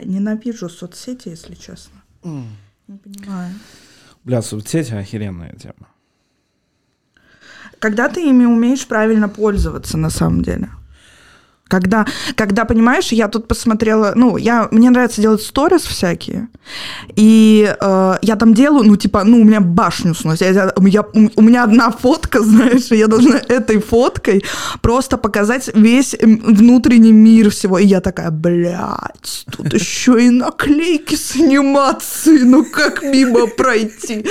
Бля, 0.00 0.12
ненавижу 0.12 0.68
соцсети, 0.68 1.28
если 1.28 1.54
честно. 1.54 2.02
Не 2.88 2.98
понимаю. 2.98 3.54
Бля, 4.24 4.42
соцсети 4.42 4.94
охеренная 4.94 5.54
тема. 5.54 5.88
Когда 7.78 8.08
ты 8.08 8.28
ими 8.28 8.44
умеешь 8.44 8.86
правильно 8.86 9.28
пользоваться, 9.28 9.98
на 9.98 10.10
самом 10.10 10.42
деле. 10.42 10.68
Когда, 11.70 12.04
когда, 12.34 12.64
понимаешь, 12.64 13.12
я 13.12 13.28
тут 13.28 13.46
посмотрела, 13.46 14.12
ну, 14.16 14.36
я, 14.36 14.66
мне 14.72 14.90
нравится 14.90 15.22
делать 15.22 15.40
сторис 15.40 15.82
всякие, 15.82 16.48
и 17.14 17.74
э, 17.80 18.14
я 18.22 18.36
там 18.36 18.54
делаю, 18.54 18.84
ну, 18.84 18.96
типа, 18.96 19.22
ну, 19.24 19.40
у 19.40 19.44
меня 19.44 19.60
башню 19.60 20.14
сносит. 20.14 20.42
Я, 20.42 20.72
я, 20.86 21.04
у 21.36 21.42
меня 21.42 21.64
одна 21.64 21.90
фотка, 21.90 22.42
знаешь, 22.42 22.90
и 22.90 22.96
я 22.96 23.06
должна 23.06 23.36
этой 23.36 23.80
фоткой 23.80 24.44
просто 24.82 25.16
показать 25.16 25.70
весь 25.74 26.16
внутренний 26.20 27.12
мир 27.12 27.50
всего. 27.50 27.78
И 27.78 27.86
я 27.86 28.00
такая, 28.00 28.30
блядь, 28.30 29.44
тут 29.56 29.72
еще 29.72 30.20
и 30.20 30.30
наклейки 30.30 31.14
с 31.14 31.36
анимацией, 31.36 32.44
ну, 32.44 32.64
как 32.64 33.02
мимо 33.02 33.46
пройти? 33.46 34.26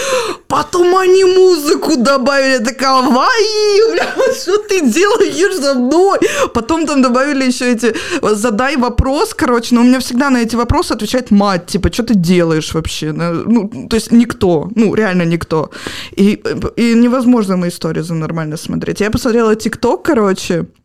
Потом 0.48 0.98
они 0.98 1.24
музыку 1.24 1.96
добавили, 1.96 2.64
такая, 2.64 3.02
вай, 3.10 3.92
блядь, 3.92 4.42
что 4.42 4.58
ты 4.58 4.82
делаешь 4.82 5.56
за 5.56 5.74
мной? 5.76 6.20
Потом 6.54 6.86
там 6.86 7.02
добавили 7.02 7.29
добавили 7.30 7.48
еще 7.48 7.72
эти 7.72 7.96
«задай 8.22 8.78
вопрос», 8.78 9.34
короче, 9.34 9.76
но 9.76 9.82
у 9.82 9.84
меня 9.84 10.00
всегда 10.00 10.30
на 10.30 10.42
эти 10.42 10.56
вопросы 10.56 10.94
отвечает 10.94 11.32
мать, 11.32 11.66
типа, 11.66 11.92
что 11.92 12.04
ты 12.04 12.14
делаешь 12.16 12.74
вообще? 12.74 13.12
Ну, 13.12 13.88
то 13.90 13.96
есть 13.96 14.12
никто, 14.12 14.70
ну, 14.76 14.96
реально 14.96 15.26
никто. 15.26 15.70
И, 16.18 16.42
и 16.78 16.94
невозможно 16.96 17.58
мои 17.58 17.70
истории 17.70 18.02
за 18.02 18.14
нормально 18.14 18.58
смотреть. 18.58 19.02
Я 19.02 19.12
посмотрела 19.12 19.56
ТикТок, 19.56 20.04
короче, 20.04 20.56
Э, 20.60 20.79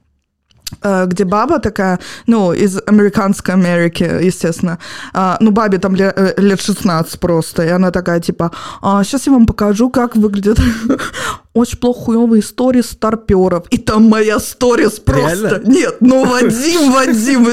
где 1.06 1.24
баба 1.24 1.58
такая, 1.58 1.98
ну, 2.26 2.52
из 2.52 2.78
американской 2.86 3.54
Америки, 3.54 4.02
естественно, 4.02 4.78
а, 5.12 5.36
ну, 5.40 5.50
бабе 5.50 5.78
там 5.78 5.94
лет, 5.94 6.14
э, 6.16 6.34
лет 6.36 6.60
16 6.60 7.20
просто, 7.20 7.64
и 7.64 7.68
она 7.68 7.90
такая, 7.90 8.20
типа, 8.20 8.50
а, 8.82 9.04
сейчас 9.04 9.26
я 9.26 9.32
вам 9.32 9.46
покажу, 9.46 9.90
как 9.90 10.16
выглядит 10.16 10.58
очень 11.54 11.78
плохо 11.78 12.12
истории 12.38 12.82
старперов. 12.82 13.66
И 13.70 13.78
там 13.78 14.08
моя 14.08 14.38
сторис 14.38 14.98
просто... 15.00 15.48
Реально? 15.48 15.68
Нет, 15.68 15.96
ну, 16.00 16.24
Вадим, 16.30 16.92
Вадим, 16.92 17.46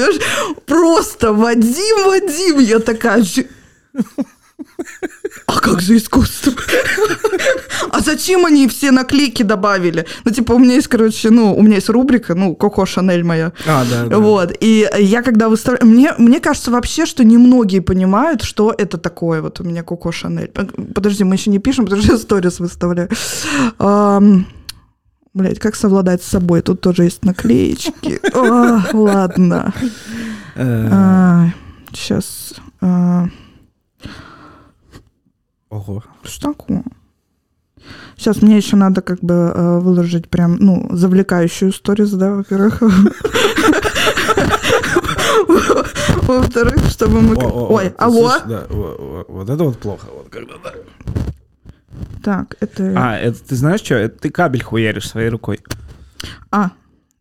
просто 0.66 1.32
Вадим, 1.32 2.06
Вадим, 2.06 2.58
я 2.58 2.78
такая... 2.78 3.24
А 5.46 5.58
как 5.60 5.80
же 5.80 5.96
искусство? 5.96 6.52
А 7.90 8.00
зачем 8.00 8.46
они 8.46 8.68
все 8.68 8.90
наклейки 8.90 9.42
добавили? 9.42 10.06
Ну, 10.24 10.30
типа, 10.30 10.52
у 10.52 10.58
меня 10.58 10.74
есть, 10.74 10.88
короче, 10.88 11.30
ну, 11.30 11.54
у 11.54 11.62
меня 11.62 11.76
есть 11.76 11.88
рубрика, 11.88 12.34
ну, 12.34 12.54
Коко 12.54 12.86
Шанель 12.86 13.24
моя. 13.24 13.52
А, 13.66 13.84
да, 13.84 14.06
да. 14.06 14.18
Вот, 14.18 14.52
и 14.60 14.88
я 14.98 15.22
когда 15.22 15.48
выставляю... 15.48 15.86
Мне, 15.86 16.12
мне 16.18 16.40
кажется 16.40 16.70
вообще, 16.70 17.06
что 17.06 17.24
немногие 17.24 17.82
понимают, 17.82 18.42
что 18.42 18.74
это 18.76 18.98
такое. 18.98 19.42
Вот 19.42 19.60
у 19.60 19.64
меня 19.64 19.82
Коко 19.82 20.12
Шанель. 20.12 20.50
Подожди, 20.94 21.24
мы 21.24 21.34
еще 21.34 21.50
не 21.50 21.58
пишем, 21.58 21.84
потому 21.84 22.02
что 22.02 22.12
я 22.12 22.18
сторис 22.18 22.60
выставляю. 22.60 23.08
Блять, 25.34 25.58
как 25.58 25.76
совладать 25.76 26.22
с 26.22 26.28
собой? 26.28 26.60
Тут 26.62 26.80
тоже 26.80 27.04
есть 27.04 27.24
наклеечки. 27.24 28.20
О, 28.34 28.82
ладно. 28.92 29.72
Сейчас... 31.92 32.54
Э. 35.72 35.76
Ого. 35.76 36.04
Что 36.22 36.52
такое? 36.52 36.84
Сейчас 38.16 38.42
мне 38.42 38.56
еще 38.56 38.76
надо 38.76 39.00
как 39.00 39.20
бы 39.20 39.34
э, 39.34 39.78
выложить 39.80 40.28
прям, 40.28 40.56
ну, 40.56 40.86
завлекающую 40.90 41.72
сторис, 41.72 42.10
да, 42.12 42.30
во-первых. 42.30 42.82
Во-вторых, 46.22 46.86
чтобы 46.86 47.20
мы... 47.20 47.36
Ой, 47.36 47.88
алло? 47.98 48.32
Вот 49.28 49.50
это 49.50 49.64
вот 49.64 49.78
плохо. 49.78 50.06
Вот 50.14 50.28
когда, 50.30 50.54
да. 50.62 50.72
Так, 52.22 52.56
это... 52.60 52.94
А, 52.96 53.18
это 53.18 53.42
ты 53.42 53.56
знаешь 53.56 53.80
что? 53.80 53.96
Это 53.96 54.20
ты 54.20 54.30
кабель 54.30 54.62
хуяришь 54.62 55.08
своей 55.08 55.28
рукой. 55.28 55.60
А, 56.50 56.70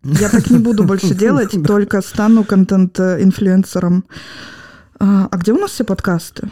я 0.03 0.29
так 0.29 0.49
не 0.51 0.59
буду 0.59 0.83
больше 0.83 1.15
делать, 1.15 1.55
только 1.67 2.01
стану 2.01 2.43
контент-инфлюенсером. 2.43 4.05
А, 4.99 5.27
а 5.31 5.37
где 5.37 5.53
у 5.53 5.57
нас 5.57 5.71
все 5.71 5.83
подкасты? 5.83 6.49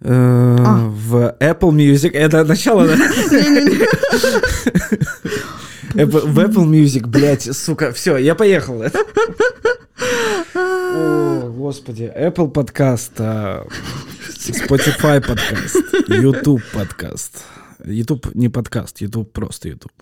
Э, 0.00 0.56
а. 0.60 0.88
В 0.88 1.36
Apple 1.40 1.72
Music. 1.72 2.12
Это 2.12 2.44
начало? 2.44 2.84
В 5.94 6.38
Apple 6.38 6.66
Music, 6.66 7.06
блядь, 7.06 7.56
сука. 7.56 7.92
Все, 7.92 8.16
я 8.18 8.34
поехал. 8.34 8.82
О, 10.54 11.50
господи. 11.50 12.12
Apple 12.14 12.50
подкаст, 12.50 13.12
а, 13.18 13.66
Spotify 14.38 15.20
подкаст, 15.26 15.76
YouTube 16.08 16.62
подкаст. 16.72 17.44
YouTube 17.84 18.34
не 18.34 18.48
подкаст, 18.48 19.00
YouTube 19.00 19.32
просто 19.32 19.68
YouTube. 19.68 19.92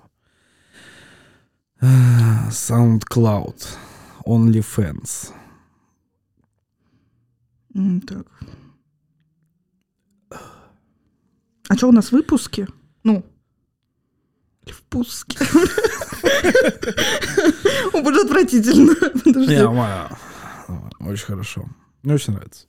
SoundCloud, 2.50 3.66
OnlyFans. 4.26 5.30
Так. 8.06 8.26
А 11.68 11.76
что 11.76 11.88
у 11.88 11.92
нас 11.92 12.12
выпуски? 12.12 12.66
Ну, 13.04 13.24
в 14.66 14.82
пуске. 14.82 15.38
Будет 17.92 18.24
отвратительно. 18.24 18.94
Очень 21.00 21.26
хорошо. 21.26 21.66
Мне 22.02 22.14
очень 22.14 22.32
нравится. 22.34 22.66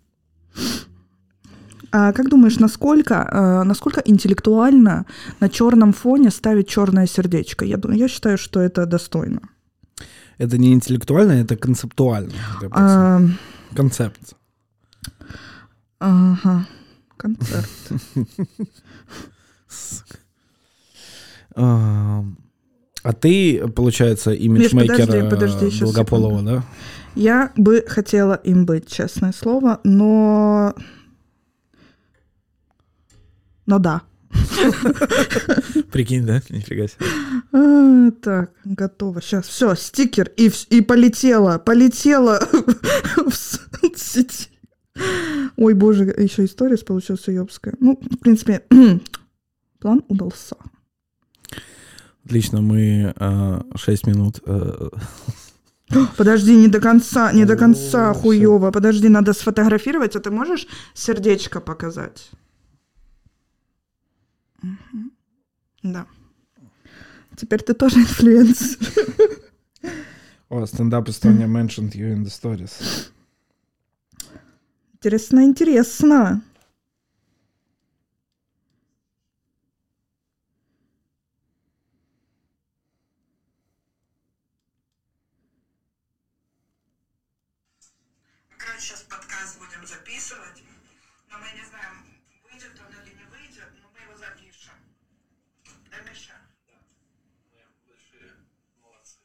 А 1.92 2.12
как 2.12 2.30
думаешь, 2.30 2.60
насколько, 2.60 3.28
э, 3.32 3.64
насколько 3.64 4.02
интеллектуально 4.02 5.06
на 5.40 5.50
черном 5.50 5.94
фоне 5.94 6.32
ставить 6.32 6.68
черное 6.68 7.08
сердечко? 7.08 7.66
Я, 7.66 7.80
я 7.94 8.08
считаю, 8.08 8.38
что 8.38 8.60
это 8.60 8.86
достойно. 8.86 9.42
Это 10.38 10.58
не 10.58 10.74
интеллектуально, 10.74 11.32
это 11.32 11.56
концептуально. 11.56 12.34
А... 12.72 13.22
Концепт. 13.74 14.36
Ага. 16.00 16.68
Концерт. 17.16 17.70
А 21.56 23.14
ты, 23.14 23.68
получается, 23.70 24.32
имиджмейкер 24.32 25.30
подожди, 25.30 25.80
Долгополова, 25.80 26.42
да? 26.42 26.64
Я 27.16 27.52
бы 27.56 27.84
хотела 27.88 28.36
им 28.36 28.66
быть, 28.66 28.92
честное 28.92 29.32
слово, 29.32 29.80
но... 29.84 30.76
Но 33.66 33.80
да. 33.80 34.04
Прикинь, 35.92 36.26
да? 36.26 36.42
Нифига 36.50 36.88
себе. 36.88 37.06
А, 37.54 38.12
так, 38.22 38.52
готово. 38.66 39.22
Сейчас, 39.22 39.48
все, 39.48 39.74
стикер, 39.76 40.32
и, 40.38 40.52
и 40.70 40.82
полетела, 40.82 41.58
полетела 41.58 42.40
в 43.16 43.34
сети. 43.98 44.50
Ой, 45.56 45.74
боже, 45.74 46.14
еще 46.18 46.46
история 46.46 46.78
получилась 46.78 47.28
ёбская. 47.28 47.76
Ну, 47.80 48.00
в 48.00 48.18
принципе, 48.18 48.64
план 49.80 50.04
удался. 50.08 50.56
Отлично, 52.26 52.62
мы 52.62 53.14
э, 53.16 53.62
6 53.76 54.08
минут... 54.08 54.42
Э... 54.46 54.90
Подожди, 56.18 56.56
не 56.56 56.68
до 56.68 56.82
конца, 56.82 57.32
не 57.32 57.46
до 57.46 57.56
конца 57.56 58.14
хуево. 58.14 58.72
Подожди, 58.72 59.08
надо 59.08 59.32
сфотографировать, 59.34 60.16
а 60.16 60.20
ты 60.20 60.30
можешь 60.30 60.68
сердечко 60.94 61.62
показать? 61.62 62.30
Угу. 64.62 65.12
Да. 65.84 66.06
Теперь 67.38 67.62
ты 67.62 67.74
тоже 67.74 68.02
инфлюенсер. 68.02 68.78
О, 70.50 70.66
стендап 70.66 71.08
Estonia 71.08 71.48
mentioned 71.48 71.94
you 71.96 72.14
in 72.14 72.24
the 72.24 72.30
stories. 72.30 73.10
Интересно, 74.94 75.46
интересно. 75.46 76.42
Короче, 88.78 88.90
сейчас 88.90 89.02
подкаст 89.10 89.58
будем 89.60 89.88
записывать, 89.88 90.62
но 91.32 91.38
мы 91.40 91.46
не 91.58 91.66
знаем, 91.66 92.06
выйдет 92.44 92.80
он 92.80 92.94
или 93.02 93.16
не 93.16 93.24
выйдет, 93.26 93.70
но 93.82 93.90
мы 93.90 94.00
его 94.02 94.16
запишем. 94.18 94.74
Да, 95.90 95.98
Миша? 96.02 96.34
Да. 96.68 96.78
Мы 97.54 97.64
большие 97.88 98.34
молодцы. 98.82 99.18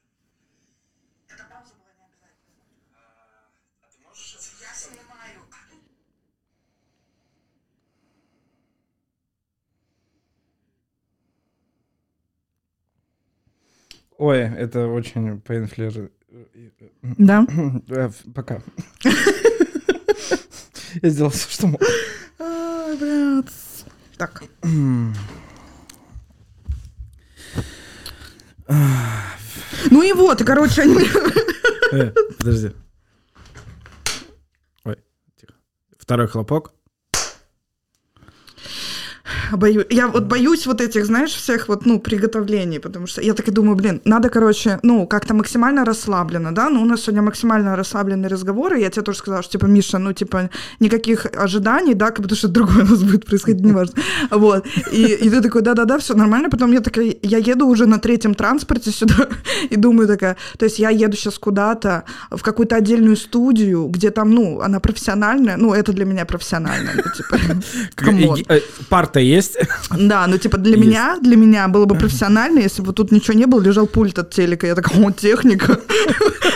Это 1.28 1.44
пауза 1.50 1.74
была 1.74 1.92
не 1.98 2.04
обязательно. 2.04 2.64
А, 2.94 3.50
а 3.82 3.90
ты 3.90 3.98
можешь... 3.98 4.38
Я 4.60 4.72
снимаю. 4.74 5.42
Ой, 14.22 14.38
это 14.38 14.86
очень 14.86 15.38
painful. 15.38 16.08
Да? 17.02 17.44
Пока. 18.36 18.62
Я 21.02 21.08
сделал 21.08 21.30
все, 21.30 21.50
что 21.50 21.66
мог. 21.66 21.82
Ай, 22.38 22.96
блядь. 22.96 23.84
Так. 24.16 24.44
Ну 29.90 30.02
и 30.04 30.12
вот, 30.12 30.40
и, 30.40 30.44
короче, 30.44 30.82
они... 30.82 31.04
Э, 31.90 32.12
Подожди. 32.38 32.70
Ой, 34.84 34.98
тихо. 35.34 35.54
Второй 35.98 36.28
хлопок. 36.28 36.72
Бою... 39.56 39.84
Я 39.90 40.08
вот 40.08 40.24
боюсь 40.24 40.66
вот 40.66 40.80
этих, 40.80 41.06
знаешь, 41.06 41.34
всех 41.34 41.68
вот, 41.68 41.86
ну, 41.86 42.00
приготовлений, 42.00 42.78
потому 42.78 43.06
что 43.06 43.20
я 43.22 43.34
так 43.34 43.48
и 43.48 43.50
думаю, 43.50 43.76
блин, 43.76 44.00
надо, 44.04 44.28
короче, 44.28 44.78
ну, 44.82 45.06
как-то 45.06 45.34
максимально 45.34 45.84
расслабленно, 45.84 46.54
да, 46.54 46.70
ну, 46.70 46.82
у 46.82 46.84
нас 46.84 47.02
сегодня 47.02 47.22
максимально 47.22 47.76
расслабленный 47.76 48.28
разговор, 48.28 48.74
и 48.74 48.80
я 48.80 48.90
тебе 48.90 49.02
тоже 49.02 49.18
сказала, 49.18 49.42
что, 49.42 49.52
типа, 49.52 49.66
Миша, 49.66 49.98
ну, 49.98 50.12
типа, 50.12 50.50
никаких 50.80 51.26
ожиданий, 51.36 51.94
да, 51.94 52.12
будто 52.16 52.34
что 52.34 52.48
другое 52.48 52.84
у 52.84 52.88
нас 52.88 53.02
будет 53.02 53.26
происходить, 53.26 53.64
неважно, 53.64 53.94
вот, 54.30 54.66
и, 54.92 55.04
и 55.04 55.30
ты 55.30 55.40
такой, 55.40 55.62
да-да-да, 55.62 55.98
все 55.98 56.14
нормально, 56.14 56.50
потом 56.50 56.72
я 56.72 56.80
такая, 56.80 57.14
я 57.22 57.38
еду 57.38 57.66
уже 57.66 57.86
на 57.86 57.98
третьем 57.98 58.34
транспорте 58.34 58.90
сюда, 58.90 59.28
и 59.70 59.76
думаю 59.76 60.08
такая, 60.08 60.36
то 60.58 60.64
есть 60.64 60.78
я 60.78 60.90
еду 60.90 61.16
сейчас 61.16 61.38
куда-то, 61.38 62.04
в 62.30 62.42
какую-то 62.42 62.76
отдельную 62.76 63.16
студию, 63.16 63.86
где 63.86 64.10
там, 64.10 64.30
ну, 64.30 64.60
она 64.60 64.80
профессиональная, 64.80 65.56
ну, 65.56 65.74
это 65.74 65.92
для 65.92 66.04
меня 66.04 66.24
профессионально, 66.24 67.02
типа. 67.16 67.38
Э, 68.48 68.60
Парта 68.88 69.20
есть? 69.20 69.41
Да, 69.90 70.26
ну 70.26 70.38
типа 70.38 70.58
для 70.58 70.76
Есть. 70.76 70.86
меня, 70.86 71.18
для 71.20 71.36
меня 71.36 71.68
было 71.68 71.84
бы 71.84 71.94
профессионально, 71.94 72.60
если 72.60 72.82
бы 72.82 72.92
тут 72.92 73.12
ничего 73.12 73.34
не 73.34 73.46
было, 73.46 73.60
лежал 73.60 73.86
пульт 73.86 74.18
от 74.18 74.30
телека. 74.30 74.66
Я 74.66 74.74
такая, 74.74 75.02
о, 75.02 75.10
техника. 75.10 75.78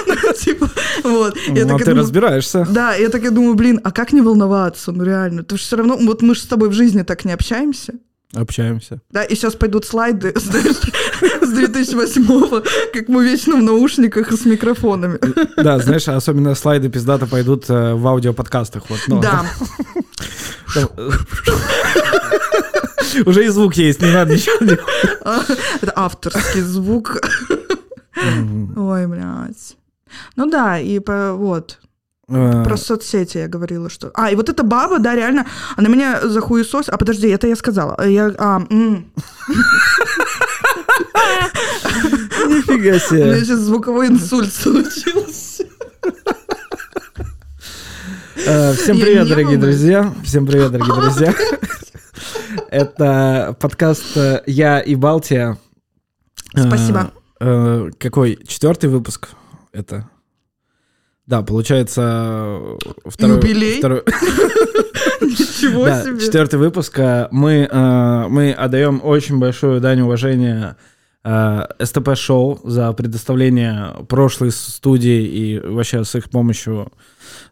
Ну, 0.06 0.32
Типа, 0.32 0.68
вот. 1.04 1.36
Ну, 1.48 1.74
а 1.74 1.78
ты 1.78 1.94
разбираешься. 1.94 2.66
Да, 2.70 2.94
я 2.94 3.08
так 3.08 3.24
и 3.24 3.30
думаю, 3.30 3.54
блин, 3.54 3.80
а 3.84 3.90
как 3.90 4.12
не 4.12 4.20
волноваться? 4.20 4.92
Ну 4.92 5.04
реально, 5.04 5.44
ты 5.44 5.56
же 5.56 5.62
все 5.62 5.76
равно, 5.76 5.96
вот 5.96 6.22
мы 6.22 6.34
же 6.34 6.40
с 6.40 6.46
тобой 6.46 6.68
в 6.68 6.72
жизни 6.72 7.02
так 7.02 7.24
не 7.24 7.32
общаемся. 7.32 7.94
Общаемся. 8.34 9.00
Да, 9.10 9.22
и 9.22 9.34
сейчас 9.34 9.54
пойдут 9.54 9.84
слайды, 9.84 10.34
с 10.36 10.48
2008-го, 10.48 12.62
как 12.92 13.08
мы 13.08 13.24
вечно 13.24 13.56
в 13.56 13.62
наушниках 13.62 14.32
и 14.32 14.36
с 14.36 14.44
микрофонами. 14.44 15.18
Да, 15.56 15.78
знаешь, 15.78 16.08
особенно 16.08 16.54
слайды 16.54 16.88
пиздата 16.88 17.26
пойдут 17.26 17.70
э, 17.70 17.94
в 17.94 18.06
аудиоподкастах. 18.06 18.90
Вот, 18.90 19.00
ну, 19.06 19.20
Да, 19.20 19.46
Уже 23.24 23.44
и 23.46 23.48
звук 23.48 23.74
есть, 23.76 24.02
не 24.02 24.10
надо 24.12 24.34
ничего 24.34 24.58
делать. 24.64 24.80
это 25.80 25.92
авторский 25.96 26.60
звук. 26.60 27.18
Ой, 28.76 29.06
блядь. 29.06 29.76
Ну 30.36 30.50
да, 30.50 30.78
и 30.78 30.98
по- 30.98 31.32
вот, 31.34 31.78
Э, 32.28 32.64
Про 32.64 32.76
соцсети 32.76 33.38
я 33.38 33.46
говорила, 33.46 33.88
что... 33.88 34.10
А, 34.14 34.32
и 34.32 34.34
вот 34.34 34.48
эта 34.48 34.64
баба, 34.64 34.98
да, 34.98 35.14
реально, 35.14 35.46
она 35.76 35.88
меня 35.88 36.26
захуесос... 36.28 36.88
А, 36.88 36.96
подожди, 36.98 37.28
это 37.28 37.46
я 37.46 37.54
сказала. 37.54 38.04
Я... 38.04 38.34
А. 38.36 38.58
Нифига 42.48 42.74
У 42.74 42.78
меня 42.78 42.98
себе. 42.98 43.40
сейчас 43.44 43.60
звуковой 43.60 44.08
инсульт 44.08 44.52
случился. 44.52 45.64
Э, 48.44 48.72
Всем 48.74 48.98
привет, 49.00 49.28
дорогие 49.28 49.56
друзья. 49.58 50.12
Всем 50.24 50.46
привет, 50.48 50.72
дорогие 50.72 50.94
друзья. 51.00 51.32
Это 52.70 53.56
подкаст 53.60 54.16
э, 54.16 54.42
«Я 54.46 54.80
и 54.80 54.94
Балтия». 54.94 55.58
Спасибо. 56.54 57.12
Э, 57.40 57.88
э, 57.88 57.90
Какой? 57.98 58.38
Четвертый 58.46 58.88
выпуск? 58.88 59.30
Это... 59.72 60.08
Да, 61.26 61.42
получается... 61.42 62.00
э, 62.02 62.76
Второй, 63.06 63.36
Юбилей? 63.36 63.78
второй- 63.80 64.04
Ничего 65.20 65.86
Да, 65.86 66.02
себе. 66.04 66.20
четвертый 66.20 66.58
выпуск. 66.58 66.98
э, 66.98 67.28
Мы, 67.30 67.68
э, 67.70 68.26
мы 68.28 68.52
отдаем 68.52 69.00
очень 69.02 69.38
большую 69.38 69.80
дань 69.80 70.00
уважения 70.00 70.76
э, 70.78 70.84
СТП-шоу 71.82 72.60
за 72.64 72.92
предоставление 72.92 73.94
прошлой 74.08 74.52
студии 74.52 75.24
и 75.26 75.58
вообще 75.58 76.04
с 76.04 76.14
их 76.14 76.30
помощью 76.30 76.92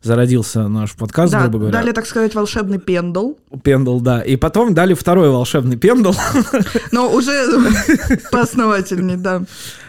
зародился 0.03 0.69
наш 0.69 0.93
подкаст, 0.95 1.33
Да, 1.33 1.41
грубо 1.43 1.59
говоря. 1.59 1.73
дали, 1.79 1.93
так 1.93 2.07
сказать, 2.07 2.35
волшебный 2.35 2.79
пендл. 2.79 3.33
Пендл, 3.65 3.99
да. 4.01 4.21
И 4.21 4.37
потом 4.37 4.75
дали 4.75 4.95
второй 4.95 5.31
волшебный 5.31 5.77
пендл. 5.77 6.13
Но 6.93 7.11
уже 7.13 7.33
поосновательней, 8.31 9.17
да. 9.17 9.43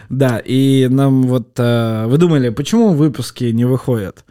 да, 0.08 0.38
и 0.44 0.88
нам 0.90 1.22
вот... 1.24 1.50
э, 1.58 2.06
вы 2.06 2.18
думали, 2.18 2.48
почему 2.50 2.92
выпуски 2.94 3.44
не 3.44 3.64
выходят? 3.66 4.24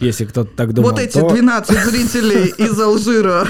Если 0.00 0.24
кто-то 0.26 0.50
так 0.56 0.74
думал. 0.74 0.90
Вот 0.90 0.98
эти 1.00 1.18
то- 1.18 1.30
12 1.30 1.78
зрителей 1.84 2.52
из 2.58 2.78
Алжира. 2.78 3.46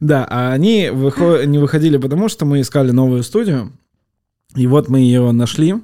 Да, 0.00 0.26
а 0.28 0.52
они 0.52 0.90
не 0.90 1.58
выходили, 1.58 1.96
потому 1.96 2.28
что 2.28 2.44
мы 2.44 2.60
искали 2.60 2.90
новую 2.90 3.22
студию. 3.22 3.72
И 4.56 4.66
вот 4.66 4.88
мы 4.88 5.00
ее 5.00 5.30
нашли. 5.32 5.74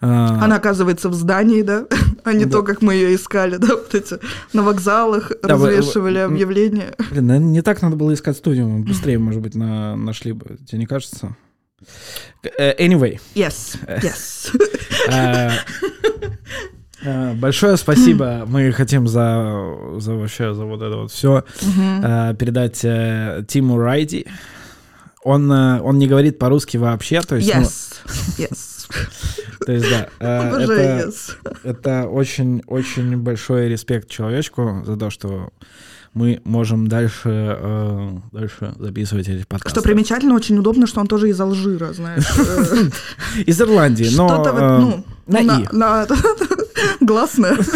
А, 0.00 0.44
Она, 0.44 0.56
оказывается, 0.56 1.08
в 1.08 1.14
здании, 1.14 1.62
да? 1.62 1.86
А 2.24 2.32
не 2.32 2.44
Да. 2.46 2.52
то, 2.58 2.62
как 2.62 2.80
мы 2.82 2.94
ее 2.94 3.14
искали, 3.14 3.56
да? 3.58 3.68
Вот 3.76 3.94
эти 3.94 4.18
на 4.52 4.62
вокзалах 4.62 5.32
Да, 5.42 5.48
развешивали 5.50 6.18
вы- 6.18 6.24
объявления. 6.24 6.94
Блин, 7.10 7.52
не 7.52 7.62
так 7.62 7.82
надо 7.82 7.96
было 7.96 8.14
искать 8.14 8.36
студию. 8.36 8.68
Мы 8.68 8.84
быстрее, 8.84 9.18
может 9.18 9.40
быть, 9.42 9.54
на- 9.54 9.96
нашли 9.96 10.32
бы. 10.32 10.56
Тебе 10.66 10.78
не 10.78 10.86
кажется? 10.86 11.36
Э, 12.58 12.74
Anyway. 12.78 13.20
Yes, 13.34 13.76
yes. 13.86 14.56
э, 15.10 15.50
э, 17.04 17.34
Большое 17.34 17.76
спасибо. 17.76 18.44
Мы 18.46 18.72
хотим 18.72 19.06
за, 19.06 19.74
за 19.98 20.14
вообще 20.14 20.54
за 20.54 20.64
вот 20.64 20.80
это 20.80 20.96
вот 20.96 21.10
все 21.12 21.44
Мгм. 21.62 22.36
передать 22.36 22.80
э, 22.84 23.44
Тиму 23.48 23.78
Райди. 23.78 24.26
Он, 25.24 25.50
э, 25.50 25.80
он 25.80 25.98
не 25.98 26.06
говорит 26.06 26.38
по-русски 26.38 26.76
вообще, 26.76 27.22
то 27.22 27.36
есть, 27.36 27.52
ну, 27.54 27.62
Yes, 27.62 27.94
yes. 28.36 28.86
то 29.64 29.72
есть 29.72 29.86
да, 29.90 30.08
э, 30.20 31.10
это, 31.64 32.06
очень-очень 32.06 33.16
большой 33.16 33.68
респект 33.70 34.10
человечку 34.10 34.82
за 34.84 34.98
то, 34.98 35.08
что 35.08 35.48
мы 36.12 36.42
можем 36.44 36.86
дальше, 36.88 37.30
э, 37.58 38.10
дальше 38.32 38.74
записывать 38.78 39.28
эти 39.28 39.44
подкасты. 39.44 39.80
Что 39.80 39.82
примечательно, 39.82 40.34
очень 40.34 40.58
удобно, 40.58 40.86
что 40.86 41.00
он 41.00 41.06
тоже 41.06 41.30
из 41.30 41.40
Алжира, 41.40 41.94
знаешь. 41.94 42.24
Э, 42.36 43.40
Из 43.46 43.60
Ирландии, 43.60 44.10
но 44.14 44.28
Что-то 44.28 44.52
вот, 44.52 44.60
ну, 44.60 45.04
на 45.26 45.66
ну, 45.72 46.16
Гласное. 47.00 47.56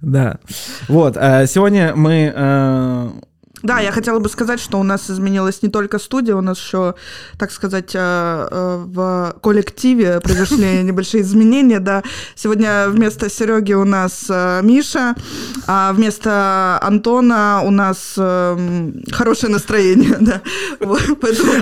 Да. 0.00 0.40
Вот, 0.88 1.14
сегодня 1.14 1.94
мы... 1.94 3.22
Да, 3.62 3.78
я 3.78 3.92
хотела 3.92 4.18
бы 4.18 4.28
сказать, 4.28 4.60
что 4.60 4.80
у 4.80 4.82
нас 4.82 5.08
изменилась 5.08 5.62
не 5.62 5.68
только 5.68 5.98
студия, 5.98 6.34
у 6.34 6.40
нас 6.40 6.58
еще, 6.58 6.94
так 7.38 7.52
сказать, 7.52 7.94
э, 7.94 8.48
э, 8.50 8.84
в 8.86 9.36
коллективе 9.40 10.20
произошли 10.20 10.82
небольшие 10.82 11.22
изменения, 11.22 11.78
да. 11.78 12.02
Сегодня 12.34 12.88
вместо 12.88 13.30
Сереги 13.30 13.74
у 13.74 13.84
нас 13.84 14.26
э, 14.28 14.60
Миша, 14.64 15.14
а 15.68 15.92
вместо 15.92 16.78
Антона 16.82 17.62
у 17.64 17.70
нас 17.70 18.14
эм, 18.16 19.04
хорошее 19.12 19.52
настроение, 19.52 20.16
да. 20.20 20.42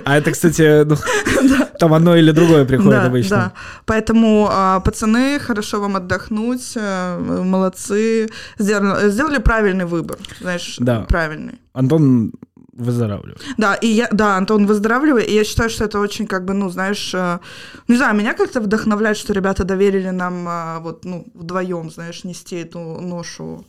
А 0.04 0.16
это, 0.16 0.30
кстати, 0.30 0.84
ну, 0.84 0.96
там 1.78 1.92
одно 1.92 2.16
или 2.16 2.30
другое 2.30 2.64
приходит 2.64 3.04
обычно. 3.04 3.36
да. 3.36 3.52
Поэтому, 3.84 4.48
а, 4.50 4.80
пацаны, 4.80 5.38
хорошо 5.38 5.80
вам 5.80 5.96
отдохнуть, 5.96 6.76
молодцы, 6.76 8.30
сделали, 8.58 9.38
правильный 9.38 9.84
выбор, 9.84 10.16
знаешь, 10.40 10.78
правильный. 11.08 11.58
Антон 11.72 12.32
выздоравливает. 12.72 13.40
Да, 13.58 13.74
и 13.74 13.86
я, 13.86 14.08
да, 14.10 14.36
Антон, 14.36 14.66
выздоравливай, 14.66 15.24
и 15.24 15.34
я 15.34 15.44
считаю, 15.44 15.70
что 15.70 15.84
это 15.84 15.98
очень, 16.00 16.26
как 16.26 16.44
бы, 16.44 16.54
ну, 16.54 16.70
знаешь, 16.70 17.12
э, 17.14 17.38
не 17.88 17.96
знаю, 17.96 18.16
меня 18.16 18.32
как-то 18.34 18.60
вдохновляет, 18.60 19.16
что 19.16 19.32
ребята 19.32 19.64
доверили 19.64 20.10
нам, 20.10 20.48
э, 20.48 20.78
вот, 20.80 21.04
ну, 21.04 21.26
вдвоем, 21.34 21.90
знаешь, 21.90 22.24
нести 22.24 22.56
эту 22.56 22.78
ношу 22.78 23.66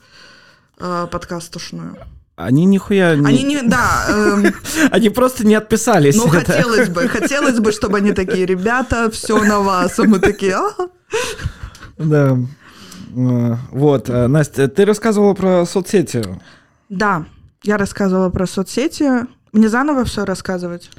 э, 0.80 1.08
подкастушную. 1.12 1.96
Они 2.38 2.66
нихуя 2.66 3.16
не... 3.16 3.26
Они 3.28 3.44
не, 3.44 3.62
да, 3.62 4.06
эм, 4.10 4.54
Они 4.92 5.10
просто 5.10 5.46
не 5.46 5.56
отписались. 5.56 6.16
ну, 6.16 6.28
Это- 6.28 6.54
хотелось 6.54 6.90
бы, 6.90 7.08
хотелось 7.08 7.60
бы, 7.60 7.72
чтобы 7.72 7.98
они 7.98 8.14
такие, 8.14 8.46
ребята, 8.46 9.10
все 9.12 9.44
на 9.44 9.60
вас, 9.60 10.00
а 10.00 10.04
мы 10.06 10.20
такие, 10.20 10.56
«А, 10.56 10.72
Да. 11.98 12.38
Вот, 13.14 14.08
Настя, 14.08 14.70
ты 14.70 14.86
рассказывала 14.86 15.34
про 15.34 15.66
соцсети. 15.66 16.24
Да, 16.88 17.26
я 17.64 17.78
рассказывала 17.78 18.30
про 18.30 18.46
соцсети. 18.48 19.28
Мне 19.52 19.70
заново 19.70 20.06
все 20.06 20.26
рассказывать. 20.26 20.90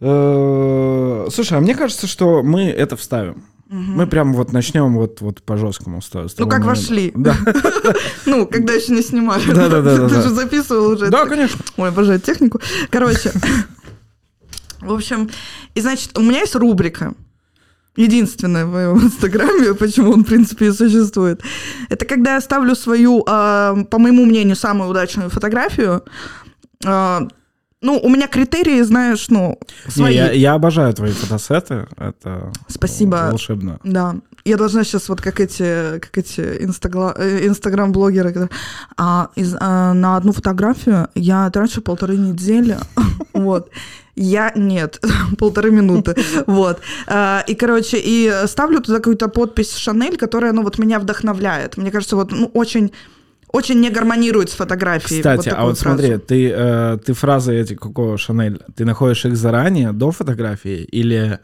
Э, 0.00 1.26
Слушай, 1.32 1.58
а 1.58 1.60
мне 1.60 1.74
кажется, 1.74 2.06
что 2.06 2.42
мы 2.42 2.64
это 2.64 2.96
вставим. 2.96 3.44
Мы 3.68 4.06
прям 4.06 4.34
вот 4.34 4.52
начнем 4.52 4.94
вот, 4.94 5.22
вот 5.22 5.42
по 5.42 5.56
жесткому 5.56 6.02
с 6.02 6.08
того 6.10 6.26
Ну, 6.38 6.46
как 6.46 6.60
момента. 6.60 6.68
вошли. 6.68 7.12
Да, 7.16 7.34
Ну, 8.26 8.46
когда 8.46 8.74
еще 8.74 8.92
не 8.92 9.00
снимали. 9.02 9.46
Да-да-да-да-да. 9.46 10.08
Ты 10.08 10.14
же 10.22 10.28
записывал 10.28 10.88
уже. 10.90 11.08
да, 11.08 11.24
конечно. 11.24 11.58
Ой, 11.78 11.88
обожаю 11.88 12.20
технику. 12.20 12.60
Короче, 12.90 13.32
в 14.80 14.92
общем, 14.92 15.30
и 15.74 15.80
значит, 15.80 16.18
у 16.18 16.20
меня 16.22 16.40
есть 16.40 16.54
рубрика. 16.54 17.14
Единственное 17.96 18.64
в 18.66 18.72
моем 18.72 18.98
инстаграме, 19.04 19.74
почему 19.74 20.12
он, 20.12 20.22
в 20.24 20.26
принципе, 20.26 20.66
и 20.66 20.72
существует. 20.72 21.40
Это 21.88 22.04
когда 22.04 22.34
я 22.34 22.40
ставлю 22.40 22.74
свою, 22.74 23.24
а, 23.28 23.74
по 23.90 23.98
моему 23.98 24.24
мнению, 24.24 24.56
самую 24.56 24.90
удачную 24.90 25.30
фотографию. 25.30 26.02
А, 26.84 27.28
ну, 27.80 27.98
у 27.98 28.08
меня 28.08 28.28
критерии, 28.28 28.80
знаешь, 28.82 29.28
ну, 29.28 29.58
свои. 29.88 30.12
Не, 30.12 30.16
я, 30.16 30.32
я 30.32 30.54
обожаю 30.54 30.94
твои 30.94 31.10
фотосеты. 31.12 31.86
Это 31.96 32.52
Спасибо. 32.68 33.28
волшебно. 33.30 33.78
Да. 33.84 34.14
Я 34.44 34.56
должна 34.56 34.84
сейчас 34.84 35.08
вот 35.08 35.20
как 35.20 35.40
эти, 35.40 35.98
как 36.00 36.16
эти 36.18 36.40
э, 36.40 36.64
инстаграм-блогеры. 37.46 38.28
которые, 38.28 38.50
А, 38.96 39.30
из- 39.36 39.56
а, 39.58 39.92
на 39.94 40.16
одну 40.16 40.32
фотографию 40.32 41.08
я 41.14 41.50
трачу 41.50 41.82
полторы 41.82 42.16
недели. 42.16 42.76
Вот. 43.34 43.70
Я 44.14 44.52
нет, 44.54 45.00
полторы 45.38 45.70
минуты. 45.70 46.14
Вот. 46.46 46.80
А, 47.06 47.44
И, 47.46 47.54
короче, 47.54 47.98
и 48.02 48.30
ставлю 48.46 48.80
туда 48.80 48.98
какую-то 48.98 49.28
подпись 49.28 49.76
Шанель, 49.76 50.16
которая, 50.16 50.52
ну, 50.52 50.62
вот 50.62 50.78
меня 50.78 50.98
вдохновляет. 50.98 51.76
Мне 51.76 51.90
кажется, 51.90 52.16
вот, 52.16 52.32
ну, 52.32 52.50
очень 52.54 52.92
очень 53.52 53.80
не 53.80 53.90
гармонирует 53.90 54.48
с 54.48 54.54
фотографией. 54.54 55.20
Кстати, 55.20 55.48
а 55.48 55.52
такую 55.52 55.68
вот 55.68 55.78
фразу. 55.78 55.98
смотри, 55.98 56.18
ты, 56.18 56.50
э, 56.50 56.98
ты 57.04 57.12
фразы 57.12 57.54
эти 57.54 57.74
Коко 57.74 58.16
Шанель, 58.16 58.60
ты 58.74 58.86
находишь 58.86 59.26
их 59.26 59.36
заранее, 59.36 59.92
до 59.92 60.10
фотографии, 60.10 60.82
или 60.84 61.38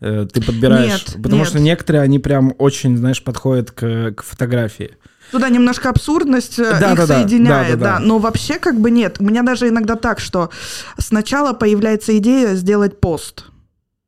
э, 0.00 0.26
ты 0.32 0.40
подбираешь? 0.42 0.92
Нет, 0.92 1.16
Потому 1.16 1.38
нет. 1.38 1.48
что 1.48 1.58
некоторые, 1.58 2.02
они 2.02 2.20
прям 2.20 2.54
очень, 2.58 2.96
знаешь, 2.96 3.22
подходят 3.22 3.72
к, 3.72 4.12
к 4.12 4.22
фотографии. 4.22 4.96
Туда 5.30 5.48
немножко 5.48 5.88
абсурдность 5.90 6.58
э, 6.58 6.78
Да, 6.80 6.92
их 6.92 6.98
да, 6.98 7.06
соединяет, 7.06 7.78
да, 7.78 7.92
да, 7.92 7.98
да. 7.98 8.04
Но 8.04 8.18
вообще 8.18 8.58
как 8.58 8.78
бы 8.80 8.90
нет. 8.90 9.16
У 9.20 9.24
меня 9.24 9.42
даже 9.42 9.68
иногда 9.68 9.96
так, 9.96 10.20
что 10.20 10.50
сначала 10.98 11.52
появляется 11.52 12.16
идея 12.18 12.54
сделать 12.54 13.00
пост. 13.00 13.44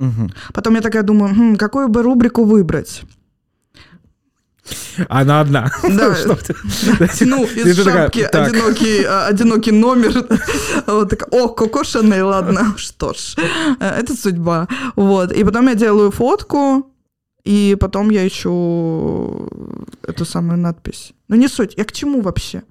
Мгм. 0.00 0.32
Потом 0.52 0.74
я 0.74 0.80
такая 0.80 1.02
думаю, 1.02 1.34
«Хм, 1.34 1.56
какую 1.56 1.88
бы 1.88 2.02
рубрику 2.02 2.44
выбрать? 2.44 3.02
Она 5.08 5.40
одна. 5.40 5.70
Да. 5.82 6.14
Ну, 7.20 7.44
из 7.44 7.84
шапки 7.84 8.20
одинокий, 8.20 9.04
а, 9.04 9.26
одинокий 9.26 9.72
номер. 9.72 10.24
Вот 10.86 11.10
такая, 11.10 11.28
о, 11.30 11.48
Коко 11.48 11.84
Шанель, 11.84 12.22
ладно, 12.22 12.74
что 12.76 13.12
ж, 13.12 13.36
э, 13.80 14.00
это 14.00 14.14
судьба. 14.14 14.68
Вот, 14.96 15.32
и 15.32 15.44
потом 15.44 15.68
я 15.68 15.74
делаю 15.74 16.10
фотку, 16.10 16.91
и 17.44 17.76
потом 17.80 18.10
я 18.10 18.26
ищу 18.26 19.48
эту 20.06 20.24
самую 20.24 20.58
надпись. 20.58 21.12
Ну, 21.28 21.36
не 21.36 21.48
суть, 21.48 21.74
я 21.76 21.84
к 21.84 21.92
чему 21.92 22.20
вообще? 22.20 22.62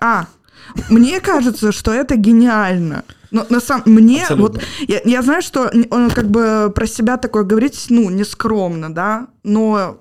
А, 0.00 0.26
мне 0.90 1.20
кажется, 1.20 1.72
что 1.72 1.92
это 1.92 2.16
гениально. 2.16 3.04
Но 3.30 3.46
на 3.48 3.60
самом 3.60 3.84
мне 3.86 4.22
Абсолютно. 4.22 4.60
вот 4.60 4.88
я, 4.88 5.00
я 5.04 5.22
знаю, 5.22 5.42
что 5.42 5.70
он 5.90 6.10
как 6.10 6.28
бы 6.28 6.70
про 6.74 6.86
себя 6.86 7.16
такое 7.16 7.44
говорить, 7.44 7.86
ну, 7.88 8.10
не 8.10 8.24
скромно, 8.24 8.94
да, 8.94 9.28
но 9.42 9.98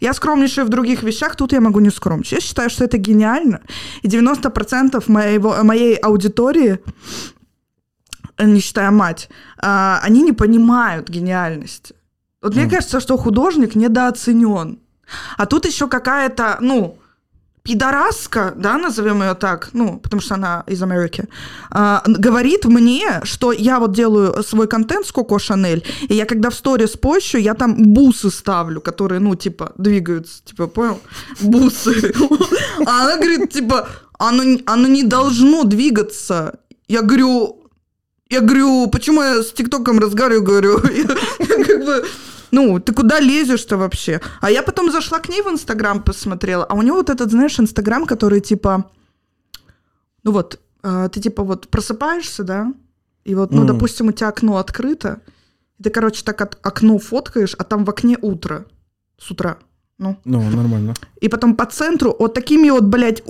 я 0.00 0.12
скромнейшая 0.12 0.64
в 0.64 0.68
других 0.68 1.02
вещах, 1.02 1.36
тут 1.36 1.52
я 1.52 1.60
могу 1.60 1.80
не 1.80 1.90
скромничать. 1.90 2.32
Я 2.32 2.40
считаю, 2.40 2.70
что 2.70 2.84
это 2.84 2.98
гениально. 2.98 3.60
И 4.02 4.08
90% 4.08 5.02
моего, 5.06 5.64
моей 5.64 5.96
аудитории, 5.96 6.78
э, 8.36 8.44
не 8.44 8.60
считая 8.60 8.90
мать, 8.90 9.28
а, 9.58 10.00
они 10.02 10.22
не 10.22 10.32
понимают 10.32 11.08
гениальности. 11.08 11.94
Вот 12.44 12.54
мне 12.54 12.64
Мгм. 12.64 12.70
кажется, 12.74 13.00
что 13.00 13.16
художник 13.16 13.74
недооценен. 13.74 14.78
А 15.38 15.46
тут 15.46 15.66
еще 15.66 15.86
какая-то, 15.88 16.58
ну, 16.60 16.98
пидораска, 17.62 18.52
да, 18.56 18.76
назовем 18.76 19.22
ее 19.22 19.34
так, 19.34 19.70
ну, 19.72 19.98
потому 19.98 20.20
что 20.20 20.34
она 20.34 20.64
из 20.66 20.82
Америки, 20.82 21.24
а, 21.70 22.02
говорит 22.06 22.66
мне, 22.66 23.20
что 23.22 23.52
я 23.52 23.78
вот 23.80 23.92
делаю 23.94 24.42
свой 24.42 24.66
контент 24.68 25.06
с 25.06 25.12
Коко 25.12 25.38
Шанель, 25.38 25.82
и 26.10 26.14
я 26.14 26.26
когда 26.26 26.50
в 26.50 26.54
сторис 26.54 26.90
пощу, 26.90 27.38
я 27.38 27.54
там 27.54 27.74
бусы 27.94 28.30
ставлю, 28.30 28.82
которые, 28.82 29.20
ну, 29.20 29.34
типа, 29.34 29.72
двигаются, 29.78 30.44
типа, 30.44 30.66
понял? 30.66 31.00
Бусы. 31.40 32.12
А 32.86 33.04
она 33.04 33.16
говорит, 33.16 33.50
типа, 33.50 33.88
оно, 34.18 34.42
оно 34.66 34.86
не 34.86 35.02
должно 35.02 35.64
двигаться. 35.64 36.58
Я 36.88 37.00
говорю, 37.00 37.56
я 38.28 38.40
говорю, 38.40 38.88
почему 38.88 39.22
я 39.22 39.42
с 39.42 39.52
ТикТоком 39.52 39.98
разговариваю, 39.98 40.42
говорю, 40.44 40.80
я 41.38 41.64
как 41.64 41.84
бы, 41.86 42.04
ну, 42.54 42.78
ты 42.80 42.92
куда 42.94 43.20
лезешь-то 43.20 43.76
вообще? 43.76 44.20
А 44.40 44.50
я 44.50 44.62
потом 44.62 44.90
зашла 44.92 45.18
к 45.18 45.28
ней 45.28 45.42
в 45.42 45.48
Инстаграм, 45.48 46.02
посмотрела, 46.02 46.64
а 46.64 46.74
у 46.74 46.82
нее 46.82 46.92
вот 46.92 47.10
этот, 47.10 47.30
знаешь, 47.30 47.58
Инстаграм, 47.60 48.06
который 48.06 48.40
типа, 48.40 48.90
ну 50.22 50.32
вот, 50.32 50.60
а, 50.82 51.08
ты 51.08 51.20
типа 51.20 51.42
вот 51.42 51.68
просыпаешься, 51.68 52.44
да, 52.44 52.72
и 53.24 53.34
вот, 53.34 53.52
ну, 53.52 53.58
Мгм. 53.64 53.66
допустим, 53.66 54.08
у 54.08 54.12
тебя 54.12 54.28
окно 54.28 54.56
открыто, 54.56 55.20
и 55.78 55.82
ты, 55.82 55.90
короче, 55.90 56.22
так 56.24 56.40
от- 56.40 56.58
окно 56.62 56.98
фоткаешь, 56.98 57.54
а 57.58 57.64
там 57.64 57.84
в 57.84 57.90
окне 57.90 58.16
утро, 58.22 58.64
с 59.18 59.30
утра, 59.30 59.56
ну. 59.98 60.16
Ну, 60.24 60.42
нормально. 60.50 60.94
И 61.20 61.28
потом 61.28 61.54
по 61.56 61.64
центру 61.66 62.14
вот 62.18 62.34
такими 62.34 62.70
вот, 62.70 62.84
блядь, 62.84 63.22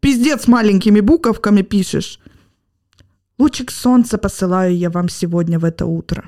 пиздец 0.00 0.46
маленькими 0.48 1.00
буковками 1.00 1.62
пишешь. 1.62 2.20
Лучик 3.38 3.70
солнца 3.70 4.16
посылаю 4.18 4.76
я 4.76 4.90
вам 4.90 5.08
сегодня 5.08 5.58
в 5.58 5.64
это 5.64 5.86
утро. 5.86 6.24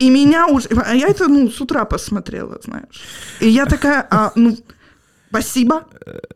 И 0.00 0.10
меня 0.10 0.46
уже... 0.46 0.68
А 0.68 0.94
я 0.94 1.08
это, 1.08 1.28
ну, 1.28 1.50
с 1.50 1.60
утра 1.60 1.84
посмотрела, 1.84 2.58
знаешь. 2.64 3.02
И 3.40 3.48
я 3.48 3.66
такая, 3.66 4.06
а, 4.10 4.32
ну, 4.34 4.56
спасибо. 5.28 5.84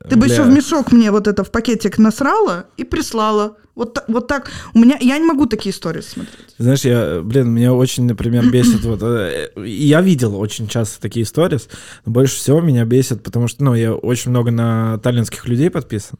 Ты 0.08 0.16
бы 0.16 0.26
Бля. 0.26 0.34
еще 0.34 0.42
в 0.42 0.50
мешок 0.50 0.92
мне 0.92 1.10
вот 1.10 1.26
это 1.26 1.44
в 1.44 1.50
пакетик 1.50 1.98
насрала 1.98 2.66
и 2.76 2.84
прислала. 2.84 3.56
Вот, 3.74 4.04
вот 4.06 4.28
так. 4.28 4.50
У 4.74 4.78
меня... 4.78 4.98
Я 5.00 5.18
не 5.18 5.24
могу 5.24 5.46
такие 5.46 5.72
истории 5.74 6.02
смотреть. 6.02 6.54
Знаешь, 6.58 6.84
я, 6.84 7.22
блин, 7.22 7.50
меня 7.50 7.72
очень, 7.72 8.04
например, 8.04 8.48
бесит 8.50 8.84
вот... 8.84 9.00
э, 9.02 9.48
Я 9.56 10.02
видел 10.02 10.36
очень 10.38 10.68
часто 10.68 11.00
такие 11.00 11.24
сторис, 11.24 11.68
но 12.04 12.12
больше 12.12 12.36
всего 12.36 12.60
меня 12.60 12.84
бесит, 12.84 13.22
потому 13.22 13.48
что, 13.48 13.64
ну, 13.64 13.74
я 13.74 13.94
очень 13.94 14.30
много 14.30 14.50
на 14.50 14.98
таллинских 14.98 15.46
людей 15.48 15.70
подписан, 15.70 16.18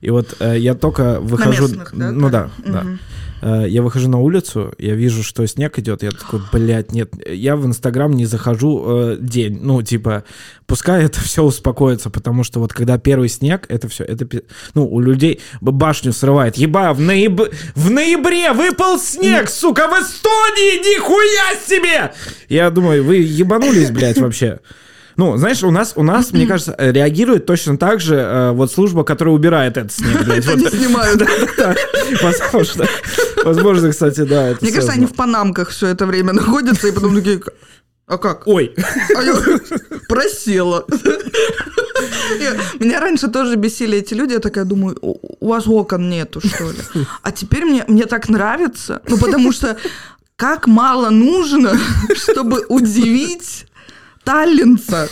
и 0.00 0.10
вот 0.10 0.36
э, 0.38 0.58
я 0.58 0.74
только 0.74 1.20
выхожу... 1.20 1.64
местных, 1.64 1.90
да, 1.94 2.10
Ну 2.12 2.30
да, 2.30 2.50
да. 2.64 2.82
Мгм. 2.82 3.00
Э, 3.46 3.66
Я 3.68 3.82
выхожу 3.82 4.08
на 4.08 4.18
улицу, 4.20 4.72
я 4.78 4.94
вижу, 4.94 5.22
что 5.22 5.46
снег 5.46 5.78
идет, 5.78 6.02
я 6.02 6.10
такой, 6.10 6.40
блядь, 6.50 6.92
нет, 6.92 7.12
я 7.28 7.56
в 7.56 7.66
Инстаграм 7.66 8.10
не 8.10 8.24
захожу 8.24 8.82
э, 8.86 9.16
день, 9.20 9.58
ну, 9.60 9.82
типа, 9.82 10.24
пускай 10.66 11.04
это 11.04 11.20
все 11.20 11.42
успокоится, 11.42 12.08
потому 12.08 12.42
что 12.42 12.58
вот 12.60 12.72
когда 12.72 12.96
первый 12.96 13.28
снег, 13.28 13.66
это 13.68 13.86
все, 13.88 14.04
это, 14.04 14.26
ну, 14.74 14.86
у 14.90 14.98
людей 14.98 15.40
башню 15.60 16.12
срывает, 16.14 16.56
еба, 16.56 16.94
в, 16.94 17.00
нояб- 17.00 17.52
в 17.74 17.90
ноябре 17.90 18.52
выпал 18.52 18.98
снег, 18.98 19.50
сука, 19.50 19.88
в 19.88 19.92
Эстонии, 20.02 20.96
нихуя 20.96 21.60
себе! 21.66 22.12
Я 22.48 22.70
думаю, 22.70 23.04
вы 23.04 23.16
ебанулись, 23.16 23.90
блядь, 23.90 24.18
вообще. 24.18 24.60
Ну, 25.16 25.36
знаешь, 25.36 25.62
у 25.62 25.70
нас, 25.70 25.92
у 25.96 26.02
нас, 26.02 26.32
мне 26.32 26.46
кажется, 26.46 26.74
э, 26.76 26.92
реагирует 26.92 27.46
точно 27.46 27.78
так 27.78 28.00
же 28.00 28.16
э, 28.16 28.50
вот 28.52 28.72
служба, 28.72 29.04
которая 29.04 29.34
убирает 29.34 29.76
этот 29.76 29.92
снег, 29.92 30.24
блядь. 30.24 30.46
Вот. 30.46 30.72
снимают. 30.72 31.22
Да, 31.56 31.74
возможно. 32.22 32.86
Возможно, 33.44 33.90
кстати, 33.90 34.22
да. 34.22 34.54
Мне 34.60 34.72
кажется, 34.72 34.92
они 34.92 35.06
в 35.06 35.14
панамках 35.14 35.70
все 35.70 35.86
это 35.88 36.04
время 36.06 36.32
находятся, 36.32 36.88
и 36.88 36.92
потом 36.92 37.14
такие, 37.14 37.40
а 38.06 38.18
как? 38.18 38.46
Ой, 38.46 38.74
А 39.16 39.22
я 39.22 39.34
просела. 40.08 40.84
Меня 42.80 43.00
раньше 43.00 43.28
тоже 43.28 43.56
бесили 43.56 43.98
эти 43.98 44.14
люди. 44.14 44.32
Я 44.32 44.40
такая 44.40 44.64
думаю, 44.64 44.98
у 45.00 45.16
у 45.44 45.48
вас 45.48 45.66
окон 45.66 46.08
нету, 46.08 46.40
что 46.40 46.70
ли? 46.70 46.78
А 47.22 47.30
теперь 47.30 47.66
мне, 47.66 47.84
мне 47.86 48.06
так 48.06 48.30
нравится. 48.30 49.02
Ну, 49.06 49.18
потому 49.18 49.52
что 49.52 49.76
как 50.36 50.66
мало 50.66 51.10
нужно, 51.10 51.78
чтобы 52.14 52.64
удивить 52.70 53.66
таллинца. 54.24 55.08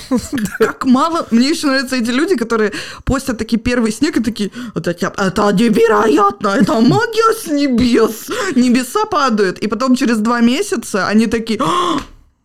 Как 0.58 0.84
мало... 0.84 1.26
Мне 1.30 1.50
еще 1.50 1.66
нравятся 1.66 1.96
эти 1.96 2.10
люди, 2.10 2.36
которые 2.36 2.72
постят 3.04 3.38
такие 3.38 3.58
первый 3.58 3.92
снег 3.92 4.16
и 4.16 4.22
такие, 4.22 4.50
это, 4.74 4.90
это 4.90 5.52
невероятно, 5.52 6.48
это 6.48 6.80
магия 6.80 7.34
с 7.34 7.46
небес. 7.46 8.28
Небеса 8.56 9.06
падают. 9.06 9.58
И 9.58 9.68
потом 9.68 9.96
через 9.96 10.18
два 10.18 10.40
месяца 10.40 11.08
они 11.08 11.26
такие, 11.26 11.60
«А, 11.62 12.00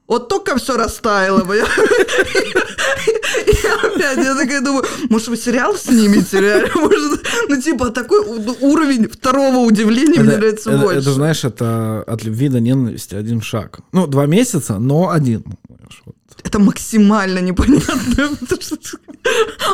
вот 0.08 0.30
только 0.30 0.58
все 0.58 0.78
растаяло. 0.78 1.44
бля». 1.44 1.66
И 3.48 3.68
опять 3.86 4.18
я 4.18 4.36
такая 4.36 4.62
думаю, 4.62 4.86
может, 5.10 5.28
вы 5.28 5.38
сериал 5.38 5.76
снимете 5.76 6.40
реально? 6.40 6.70
Может, 6.76 7.28
ну, 7.50 7.62
типа, 7.62 7.90
такой 7.90 8.20
уровень 8.62 9.08
второго 9.08 9.58
удивления 9.58 10.22
мне 10.22 10.38
нравится 10.38 10.78
больше. 10.78 11.00
это, 11.00 11.12
знаешь, 11.12 11.44
это 11.44 12.04
от 12.08 12.24
любви 12.24 12.50
до 12.50 12.60
ненависти 12.60 13.16
один 13.16 13.42
шаг. 13.42 13.80
Ну, 13.92 14.08
два 14.08 14.26
месяца, 14.26 14.80
но 14.80 15.10
один. 15.10 15.44
Вот. 16.06 16.17
Это 16.44 16.60
максимально 16.60 17.40
непонятно. 17.40 18.38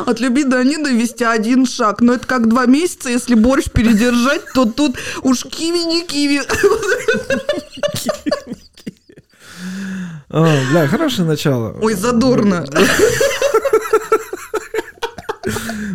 От 0.06 0.20
любви 0.20 0.44
до 0.44 0.64
ненависти 0.64 1.24
один 1.24 1.66
шаг. 1.66 2.00
Но 2.00 2.14
это 2.14 2.26
как 2.26 2.48
два 2.48 2.66
месяца, 2.66 3.10
если 3.10 3.34
борщ 3.34 3.70
передержать, 3.70 4.42
то 4.54 4.64
тут 4.64 4.96
уж 5.22 5.44
киви 5.44 5.84
не 5.84 6.04
киви. 6.06 6.42
О, 10.30 10.46
бля, 10.70 10.88
хорошее 10.88 11.28
начало. 11.28 11.76
Ой, 11.80 11.94
задорно. 11.94 12.64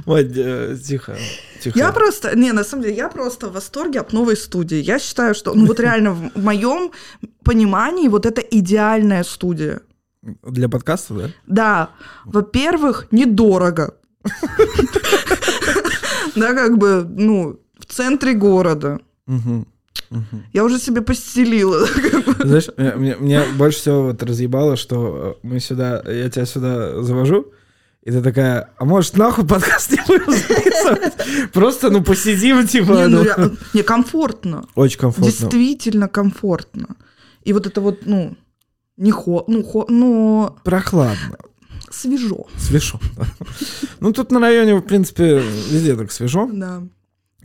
Ой, 0.06 0.32
э, 0.36 0.78
тихо, 0.88 1.18
тихо. 1.62 1.78
Я 1.78 1.92
просто, 1.92 2.36
не, 2.36 2.52
на 2.54 2.64
самом 2.64 2.84
деле, 2.84 2.96
я 2.96 3.10
просто 3.10 3.48
в 3.48 3.54
восторге 3.54 4.00
от 4.00 4.14
новой 4.14 4.38
студии. 4.38 4.78
Я 4.78 5.00
считаю, 5.00 5.36
что, 5.36 5.54
ну 5.54 5.66
вот 5.66 5.80
реально 5.80 6.12
в 6.14 6.44
моем 6.44 6.92
понимании 7.44 8.08
вот 8.08 8.26
это 8.26 8.42
идеальная 8.42 9.24
студия. 9.24 9.82
Для 10.22 10.68
подкаста, 10.70 11.14
да? 11.14 11.30
Да, 11.48 11.90
во-первых, 12.26 13.08
недорого. 13.12 13.96
Да, 16.36 16.54
как 16.54 16.78
бы, 16.78 17.06
ну, 17.10 17.60
в 17.80 17.86
центре 17.86 18.34
города. 18.34 19.00
Мгм. 19.28 19.68
Я 20.54 20.64
уже 20.64 20.80
себе 20.80 21.02
постелила. 21.02 21.86
Знаешь, 22.40 22.68
мне, 22.78 23.16
мне 23.16 23.44
больше 23.58 23.80
всего 23.80 24.04
вот 24.04 24.24
разъебало, 24.24 24.76
что 24.76 25.38
э, 25.44 25.48
мы 25.48 25.60
сюда, 25.60 26.02
я 26.08 26.30
тебя 26.30 26.46
сюда 26.46 27.02
завожу, 27.04 27.52
и 28.04 28.10
ты 28.12 28.22
такая, 28.22 28.72
а 28.78 28.86
может 28.86 29.18
нахуй 29.18 29.46
подкаст 29.46 29.92
не 29.92 30.00
будем 30.08 30.32
записывать? 30.32 31.52
Просто, 31.54 31.92
ну, 31.92 32.04
посидим, 32.04 32.66
типа, 32.68 32.94
Не, 32.94 33.08
ну, 33.08 33.18
ну, 33.18 33.24
ре- 33.24 33.52
не, 33.76 33.84
комфортно. 33.84 34.66
очень 34.76 35.00
комфортно. 35.00 35.32
Действительно 35.32 36.08
комфортно. 36.08 36.96
И 37.44 37.54
вот 37.54 37.68
это 37.68 37.80
вот, 37.82 38.00
ну, 38.06 38.36
не 39.00 39.12
хо, 39.12 39.46
ну, 39.48 39.64
хо, 39.64 39.86
ну, 39.90 40.56
Прохладно, 40.64 41.38
свежо. 41.90 42.46
свежо. 42.58 43.00
Ну, 44.00 44.12
тут 44.14 44.32
на 44.32 44.40
районе, 44.40 44.76
в 44.76 44.82
принципе, 44.82 45.42
везде 45.72 45.96
так 45.96 46.12
свежо. 46.12 46.48
Да. 46.54 46.84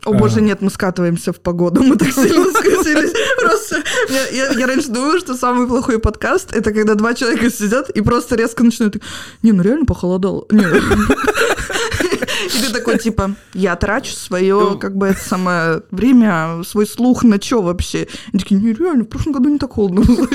О 0.05 0.13
боже, 0.13 0.43
нет, 0.43 0.61
мы 0.61 0.69
скатываемся 0.71 1.33
в 1.33 1.41
погоду, 1.41 1.83
мы 1.83 1.97
так 1.97 2.13
сильно 2.13 2.45
скатились. 2.51 3.13
Просто 3.41 3.83
я, 4.11 4.27
я- 4.29 4.53
я 4.59 4.67
раньше 4.67 4.89
думала, 4.89 5.19
что 5.19 5.35
самый 5.35 5.67
плохой 5.67 5.99
подкаст 5.99 6.53
это 6.55 6.73
когда 6.73 6.95
два 6.95 7.15
человека 7.15 7.51
сидят 7.51 7.89
и 7.89 8.03
просто 8.03 8.37
резко 8.37 8.63
начинают. 8.65 9.01
Не, 9.43 9.53
ну 9.53 9.63
реально 9.63 9.87
похолодало. 9.87 10.45
Не. 10.51 10.67
И 12.47 12.63
ты 12.63 12.73
такой, 12.73 12.99
типа, 12.99 13.35
я 13.55 13.77
трачу 13.77 14.13
свое, 14.13 14.79
как 14.81 14.97
бы, 14.97 15.09
это 15.09 15.21
самое 15.21 15.83
время, 15.91 16.63
свой 16.65 16.87
слух 16.87 17.25
на 17.25 17.41
что 17.41 17.63
вообще? 17.63 18.09
И 18.33 18.39
такие, 18.39 18.61
не, 18.61 18.73
реально, 18.73 19.05
в 19.05 19.09
прошлом 19.09 19.33
году 19.33 19.49
не 19.49 19.59
так 19.59 19.73
холодно 19.73 20.03
было. 20.03 20.29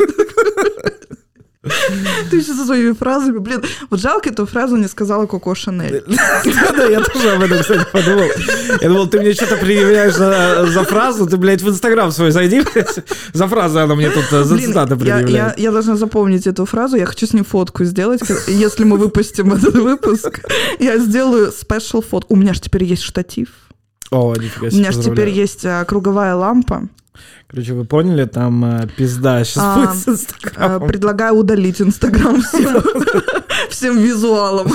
Ты 1.61 2.37
еще 2.37 2.53
со 2.53 2.65
своими 2.65 2.93
фразами, 2.93 3.39
блин. 3.39 3.61
Вот 3.89 3.99
жалко, 3.99 4.29
эту 4.29 4.45
фразу 4.45 4.77
не 4.77 4.87
сказала 4.87 5.25
Коко 5.25 5.55
Шанель. 5.55 6.03
Да, 6.07 6.85
я 6.85 7.01
тоже 7.01 7.31
об 7.31 7.41
этом, 7.41 7.59
кстати, 7.59 7.85
подумал. 7.91 8.27
Я 8.79 8.87
думал, 8.87 9.07
ты 9.07 9.19
мне 9.19 9.33
что-то 9.33 9.57
предъявляешь 9.57 10.13
за, 10.13 10.65
за 10.67 10.83
фразу, 10.85 11.27
ты, 11.27 11.35
блядь, 11.35 11.61
в 11.61 11.69
Инстаграм 11.69 12.11
свой 12.11 12.31
зайди, 12.31 12.61
блядь. 12.61 13.03
За 13.33 13.47
фразу 13.47 13.79
она 13.79 13.95
мне 13.95 14.09
тут 14.09 14.31
э, 14.31 14.43
за 14.43 14.55
Блин, 14.55 14.67
цитаты 14.69 14.93
я, 14.93 15.05
я, 15.05 15.15
предъявляет. 15.17 15.59
я 15.59 15.71
должна 15.71 15.97
запомнить 15.97 16.47
эту 16.47 16.65
фразу. 16.65 16.95
Я 16.95 17.05
хочу 17.05 17.27
с 17.27 17.33
ним 17.33 17.43
фотку 17.43 17.83
сделать. 17.83 18.21
Если 18.47 18.85
мы 18.85 18.97
выпустим 18.97 19.51
этот 19.51 19.75
выпуск, 19.75 20.39
я 20.79 20.97
сделаю 20.97 21.51
спешл 21.51 22.01
фотку. 22.01 22.35
У 22.35 22.37
меня 22.37 22.53
же 22.53 22.61
теперь 22.61 22.85
есть 22.85 23.03
штатив. 23.03 23.49
О, 24.11 24.33
нифига 24.35 24.67
У 24.67 24.69
себе, 24.69 24.79
меня 24.79 24.91
же 24.93 25.01
теперь 25.03 25.29
есть 25.29 25.65
а, 25.65 25.83
круговая 25.83 26.35
лампа. 26.35 26.87
Короче, 27.49 27.73
вы 27.73 27.83
поняли, 27.85 28.25
там 28.25 28.63
э, 28.63 28.87
пизда 28.95 29.43
сейчас 29.43 29.63
А, 29.63 29.75
будет 29.87 29.95
с 29.97 30.07
Инстаграмом. 30.07 30.87
Предлагаю 30.87 31.33
удалить 31.35 31.81
Инстаграм 31.81 32.41
всем, 32.43 32.83
всем 33.69 33.97
визуалам. 33.97 34.67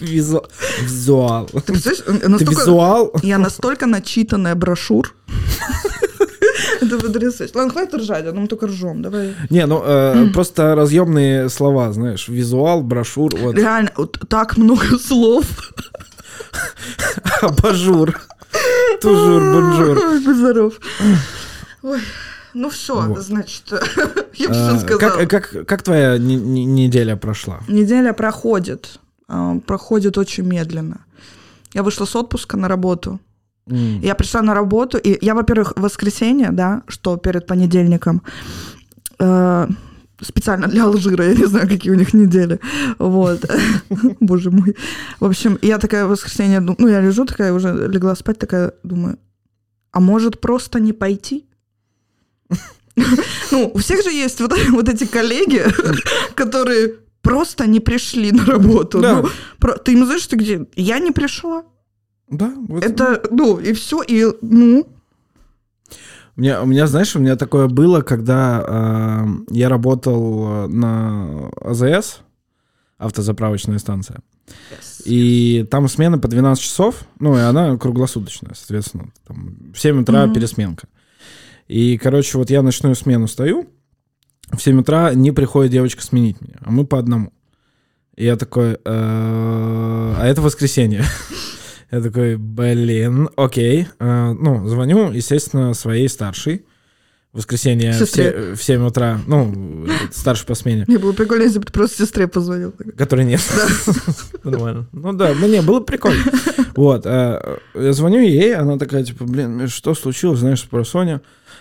Визу- 0.00 0.46
Визуал. 0.82 1.46
Ты 1.46 1.60
представляешь, 1.72 2.04
э, 2.06 2.18
Ты 2.20 2.28
настолько- 2.28 2.60
визуал? 2.60 3.12
Я 3.22 3.38
настолько 3.38 3.86
начитанная 3.86 4.54
брошюр. 4.54 5.14
Это 6.80 6.98
потрясающе. 6.98 7.52
Ладно, 7.54 7.72
хватит 7.72 7.94
ржать, 7.94 8.26
а 8.26 8.32
мы 8.32 8.46
только 8.48 8.66
ржем. 8.66 9.02
Давай. 9.02 9.34
Не, 9.50 9.66
ну 9.66 9.82
э, 9.84 10.28
просто 10.32 10.74
заемные 10.74 11.50
слова, 11.50 11.92
знаешь, 11.92 12.28
визуал, 12.28 12.82
брошюр, 12.82 13.34
вот, 13.36 13.54
Реально, 13.56 13.90
вот 13.96 14.18
так 14.28 14.56
много 14.56 14.98
слов. 15.06 15.44
абажур, 17.42 18.18
тужур, 19.00 19.40
бонжур. 19.42 19.98
Здоров. 20.34 20.74
Ой, 21.82 22.00
ну 22.54 22.68
все, 22.70 23.00
Вот. 23.00 23.18
значит, 23.22 23.64
я 24.34 24.48
А, 24.48 24.52
все 24.52 24.78
сказала. 24.80 25.26
Как, 25.26 25.28
как, 25.50 25.66
как 25.66 25.82
твоя 25.82 26.18
не- 26.18 26.36
не- 26.36 26.64
неделя 26.64 27.16
прошла? 27.16 27.60
Неделя 27.68 28.12
проходит, 28.12 28.98
а, 29.28 29.58
проходит 29.66 30.18
очень 30.18 30.44
медленно. 30.44 30.98
Я 31.74 31.82
вышла 31.82 32.06
с 32.06 32.16
отпуска 32.16 32.56
на 32.56 32.68
работу. 32.68 33.20
Я 33.68 34.14
пришла 34.14 34.42
на 34.42 34.54
работу, 34.54 34.96
и 34.96 35.18
я, 35.24 35.34
во-первых, 35.34 35.72
воскресенье, 35.76 36.50
да, 36.52 36.82
что 36.86 37.16
перед 37.16 37.46
понедельником, 37.48 38.22
э, 39.18 39.66
специально 40.20 40.66
для 40.68 40.84
Алжира, 40.84 41.24
я 41.24 41.34
не 41.34 41.46
знаю, 41.46 41.68
какие 41.68 41.92
у 41.92 41.96
них 41.96 42.14
недели, 42.14 42.58
вот, 42.98 43.44
боже 44.20 44.50
мой. 44.50 44.76
В 45.20 45.24
общем, 45.24 45.58
я 45.62 45.78
такая 45.78 46.06
в 46.06 46.10
воскресенье, 46.10 46.60
ну, 46.60 46.88
я 46.88 47.00
лежу 47.00 47.24
такая, 47.24 47.52
уже 47.52 47.88
легла 47.88 48.14
спать, 48.14 48.38
такая, 48.38 48.72
думаю, 48.82 49.18
а 49.92 50.00
может 50.00 50.40
просто 50.40 50.80
не 50.80 50.92
пойти? 50.92 51.46
Ну, 53.50 53.70
у 53.74 53.78
всех 53.78 54.02
же 54.02 54.10
есть 54.10 54.40
вот, 54.40 54.52
вот 54.70 54.88
эти 54.88 55.04
коллеги, 55.04 55.64
которые 56.34 56.94
просто 57.22 57.66
не 57.66 57.80
пришли 57.80 58.32
на 58.32 58.44
работу. 58.46 59.00
Да. 59.00 59.20
Ну, 59.22 59.28
про- 59.58 59.76
ты 59.76 59.92
им 59.92 60.04
знаешь, 60.06 60.26
ты 60.26 60.36
где? 60.36 60.66
Я 60.76 60.98
не 60.98 61.10
пришла. 61.12 61.64
Да, 62.28 62.52
вот. 62.56 62.82
Это, 62.84 63.22
ну, 63.30 63.58
и 63.58 63.72
все, 63.74 64.02
и, 64.02 64.26
ну, 64.42 64.86
У 66.36 66.40
меня, 66.40 66.62
у 66.62 66.66
меня, 66.66 66.86
знаешь, 66.86 67.16
у 67.16 67.18
меня 67.18 67.36
такое 67.36 67.66
было, 67.66 68.02
когда 68.02 68.62
э, 68.66 69.26
я 69.50 69.68
работал 69.70 70.64
э, 70.64 70.66
на 70.68 71.48
АЗС, 71.62 72.18
автозаправочная 72.98 73.78
станция, 73.78 74.20
и 75.04 75.66
там 75.70 75.88
смена 75.88 76.18
по 76.18 76.28
12 76.28 76.62
часов, 76.62 77.04
ну, 77.20 77.36
и 77.36 77.40
она 77.40 77.76
круглосуточная, 77.78 78.52
соответственно, 78.54 79.10
там 79.26 79.72
в 79.74 79.78
7 79.80 80.02
утра 80.02 80.26
Мгм. 80.26 80.34
пересменка. 80.34 80.88
И, 81.68 81.96
короче, 81.98 82.36
вот 82.38 82.50
я 82.50 82.62
ночную 82.62 82.94
смену 82.96 83.28
стою, 83.28 83.68
в 84.52 84.60
7 84.60 84.80
утра 84.80 85.14
не 85.14 85.32
приходит 85.32 85.72
девочка 85.72 86.02
сменить 86.02 86.40
меня, 86.40 86.56
а 86.60 86.70
мы 86.70 86.86
по 86.86 86.98
одному. 86.98 87.32
И 88.14 88.24
я 88.24 88.36
такой, 88.36 88.74
«Э, 88.74 88.78
а 88.84 90.24
это 90.26 90.42
воскресенье. 90.42 91.02
Я 91.90 92.00
такой, 92.00 92.36
блин, 92.36 93.28
окей. 93.36 93.86
Э, 94.00 94.32
Ну, 94.32 94.66
звоню, 94.68 95.10
естественно, 95.12 95.74
своей 95.74 96.08
старшей. 96.08 96.64
В 97.32 97.38
воскресенье 97.38 97.92
Сестре. 97.92 98.24
се- 98.30 98.54
в 98.54 98.62
7 98.62 98.86
утра, 98.86 99.20
ну, 99.26 99.86
старший 100.10 100.46
по 100.46 100.54
смене, 100.54 100.84
мне 100.88 100.98
было 100.98 101.12
прикольно, 101.12 101.42
если 101.42 101.58
бы 101.58 101.66
ты 101.66 101.72
просто 101.72 101.98
сестре 102.06 102.26
позвонил. 102.28 102.72
который 102.96 103.26
нет. 103.26 103.42
Нормально. 104.44 104.86
Ну 104.92 105.12
да, 105.12 105.34
мне 105.34 105.60
было 105.60 105.80
прикольно. 105.80 106.22
Вот, 106.76 107.04
э, 107.04 107.58
я 107.74 107.92
звоню 107.92 108.20
ей, 108.20 108.54
она 108.54 108.78
такая, 108.78 109.04
типа, 109.04 109.24
блин, 109.24 109.68
что 109.68 109.94
случилось, 109.94 110.38
знаешь, 110.40 110.64
про 110.66 110.82
Соня? 110.84 111.20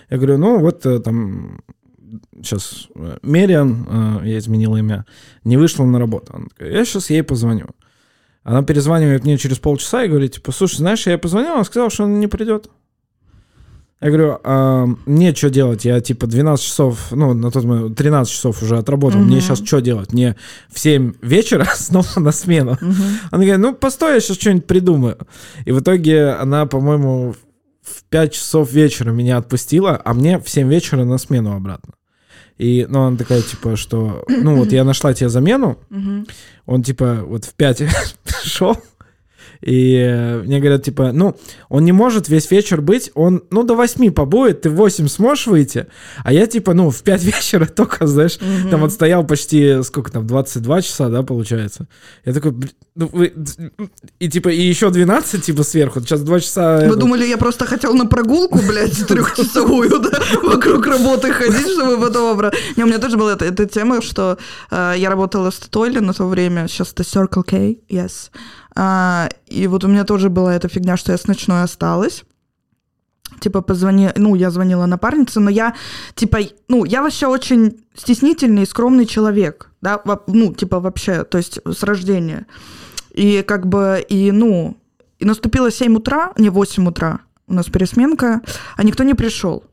Я 0.10 0.16
говорю, 0.18 0.38
ну 0.38 0.60
вот 0.60 0.86
э, 0.86 1.00
там 1.00 1.60
сейчас 2.42 2.88
Мериан, 3.22 4.22
я 4.24 4.38
изменил 4.38 4.78
имя, 4.78 5.06
не 5.44 5.58
вышла 5.58 5.84
на 5.84 6.00
работу. 6.00 6.34
Она 6.36 6.46
такая, 6.48 6.72
я 6.72 6.86
сейчас 6.86 7.10
ей 7.10 7.22
позвоню. 7.24 7.68
Она 8.46 8.62
перезванивает 8.62 9.26
мне 9.26 9.38
через 9.40 9.58
полчаса 9.58 10.04
и 10.04 10.08
говорит, 10.08 10.36
типа, 10.36 10.52
слушай, 10.52 10.78
знаешь, 10.78 11.06
я 11.08 11.18
позвонил, 11.18 11.54
она 11.56 11.64
сказала, 11.64 11.90
что 11.90 12.04
она 12.04 12.14
не 12.18 12.28
придет. 12.28 12.70
Я 14.00 14.10
говорю, 14.10 14.38
а 14.44 14.86
мне 15.08 15.34
что 15.34 15.50
делать? 15.50 15.84
Я 15.84 16.00
типа 16.00 16.28
12 16.28 16.64
часов, 16.64 17.08
ну, 17.12 17.34
на 17.34 17.50
тот 17.50 17.64
момент 17.64 17.98
13 17.98 18.32
часов 18.32 18.62
уже 18.62 18.78
отработал. 18.78 19.20
Мне 19.20 19.38
Мгм. 19.38 19.42
сейчас 19.42 19.64
что 19.66 19.80
делать? 19.82 20.14
Мне 20.14 20.36
в 20.72 20.78
7 20.78 21.14
вечера 21.24 21.66
снова 21.76 22.06
на 22.18 22.32
смену. 22.32 22.78
Мгм. 22.82 22.94
Она 23.32 23.44
говорит, 23.44 23.58
ну, 23.58 23.74
постой, 23.74 24.14
я 24.14 24.20
сейчас 24.20 24.38
что-нибудь 24.38 24.68
придумаю. 24.68 25.18
И 25.66 25.72
в 25.72 25.80
итоге 25.80 26.30
она, 26.30 26.68
по-моему, 26.68 27.34
в 27.82 28.04
5 28.10 28.34
часов 28.34 28.72
вечера 28.72 29.10
меня 29.12 29.38
отпустила, 29.38 30.00
а 30.06 30.14
мне 30.14 30.38
в 30.40 30.48
7 30.48 30.70
вечера 30.70 31.04
на 31.04 31.18
смену 31.18 31.56
обратно. 31.56 31.94
И, 32.58 32.86
ну, 32.88 33.04
она 33.04 33.18
такая, 33.18 33.42
типа, 33.42 33.76
что, 33.76 34.24
ну, 34.28 34.56
вот 34.56 34.72
я 34.72 34.84
нашла 34.84 35.14
тебе 35.14 35.30
замену, 35.30 35.78
он, 36.66 36.84
типа, 36.84 37.22
вот 37.26 37.46
в 37.46 37.54
5 37.54 37.78
пришел, 38.24 38.78
и 39.62 39.96
э, 39.96 40.42
мне 40.44 40.60
говорят, 40.60 40.84
типа, 40.84 41.12
ну, 41.14 41.36
он 41.70 41.86
не 41.86 41.92
может 41.92 42.30
весь 42.30 42.50
вечер 42.52 42.82
быть, 42.82 43.12
он, 43.16 43.44
ну, 43.52 43.64
до 43.64 43.76
8 43.76 44.12
побудет, 44.12 44.62
ты 44.62 44.70
в 44.70 44.76
8 44.76 45.08
сможешь 45.08 45.48
выйти, 45.48 45.88
а 46.24 46.34
я, 46.34 46.48
типа, 46.48 46.74
ну, 46.74 46.90
в 46.90 47.02
5 47.04 47.24
вечера 47.26 47.66
только, 47.66 48.08
знаешь, 48.08 48.38
Мгм. 48.42 48.70
там 48.70 48.84
отстоял 48.84 49.26
почти, 49.26 49.82
сколько 49.84 50.12
там, 50.12 50.26
22 50.28 50.82
часа, 50.82 51.10
да, 51.10 51.24
получается. 51.24 51.88
Я 52.26 52.34
такой, 52.34 52.52
«Блин, 52.52 52.72
ну, 52.96 53.10
вы... 53.12 53.34
И, 54.20 54.30
типа, 54.30 54.50
и 54.50 54.62
еще 54.62 54.90
12, 54.90 55.44
типа, 55.44 55.64
сверху, 55.64 56.00
сейчас 56.02 56.22
2 56.22 56.40
часа... 56.40 56.78
Вы 56.78 56.84
это- 56.86 56.96
думали, 56.96 57.26
я 57.26 57.38
просто 57.38 57.66
хотел 57.66 57.94
на 57.94 58.06
прогулку, 58.06 58.60
блядь, 58.68 58.96
трехчасовую, 59.08 60.00
да, 60.00 60.20
вокруг 60.44 60.86
работы 60.88 61.32
ходить, 61.32 61.68
чтобы 61.74 62.00
потом 62.00 62.32
обратно. 62.34 62.58
Не, 62.78 62.84
у 62.84 62.88
меня 62.88 63.00
тоже 63.00 63.18
была 63.18 63.34
эта, 63.34 63.46
эта 63.46 63.66
тема, 63.66 64.02
что 64.02 64.38
э, 64.72 64.94
я 64.98 65.10
работала 65.10 65.52
в 65.52 65.56
Статойле 65.56 66.00
на 66.02 66.14
то 66.14 66.28
время, 66.28 66.68
сейчас 66.68 66.94
это 66.94 67.04
Circle 67.04 67.44
K, 67.44 67.58
yes. 67.90 68.30
А, 68.76 69.30
и 69.48 69.68
вот 69.68 69.84
у 69.84 69.88
меня 69.88 70.04
тоже 70.04 70.30
была 70.30 70.54
эта 70.54 70.68
фигня, 70.68 70.98
что 70.98 71.12
я 71.12 71.18
с 71.18 71.28
ночной 71.28 71.64
осталась. 71.64 72.24
Типа 73.40 73.62
позвони, 73.62 74.10
ну, 74.16 74.36
я 74.36 74.52
звонила 74.52 74.86
напарнице, 74.86 75.40
но 75.40 75.50
я, 75.50 75.74
типа, 76.14 76.40
ну, 76.68 76.86
я 76.86 77.02
вообще 77.02 77.28
очень 77.28 77.80
стеснительный 77.96 78.64
и 78.64 78.68
скромный 78.68 79.06
человек, 79.06 79.72
да, 79.82 80.00
ну, 80.28 80.54
типа, 80.54 80.80
вообще, 80.80 81.24
то 81.24 81.38
есть 81.38 81.60
с 81.66 81.84
рождения. 81.84 82.46
И 83.12 83.42
как 83.42 83.68
бы, 83.68 84.06
и, 84.08 84.32
ну, 84.32 84.78
и 85.20 85.26
наступило 85.26 85.72
7 85.72 85.96
утра, 85.96 86.34
не 86.38 86.50
8 86.50 86.88
утра, 86.88 87.20
у 87.48 87.54
нас 87.54 87.66
пересменка, 87.68 88.42
а 88.78 88.84
никто 88.84 89.04
не 89.04 89.16
пришел. 89.16 89.64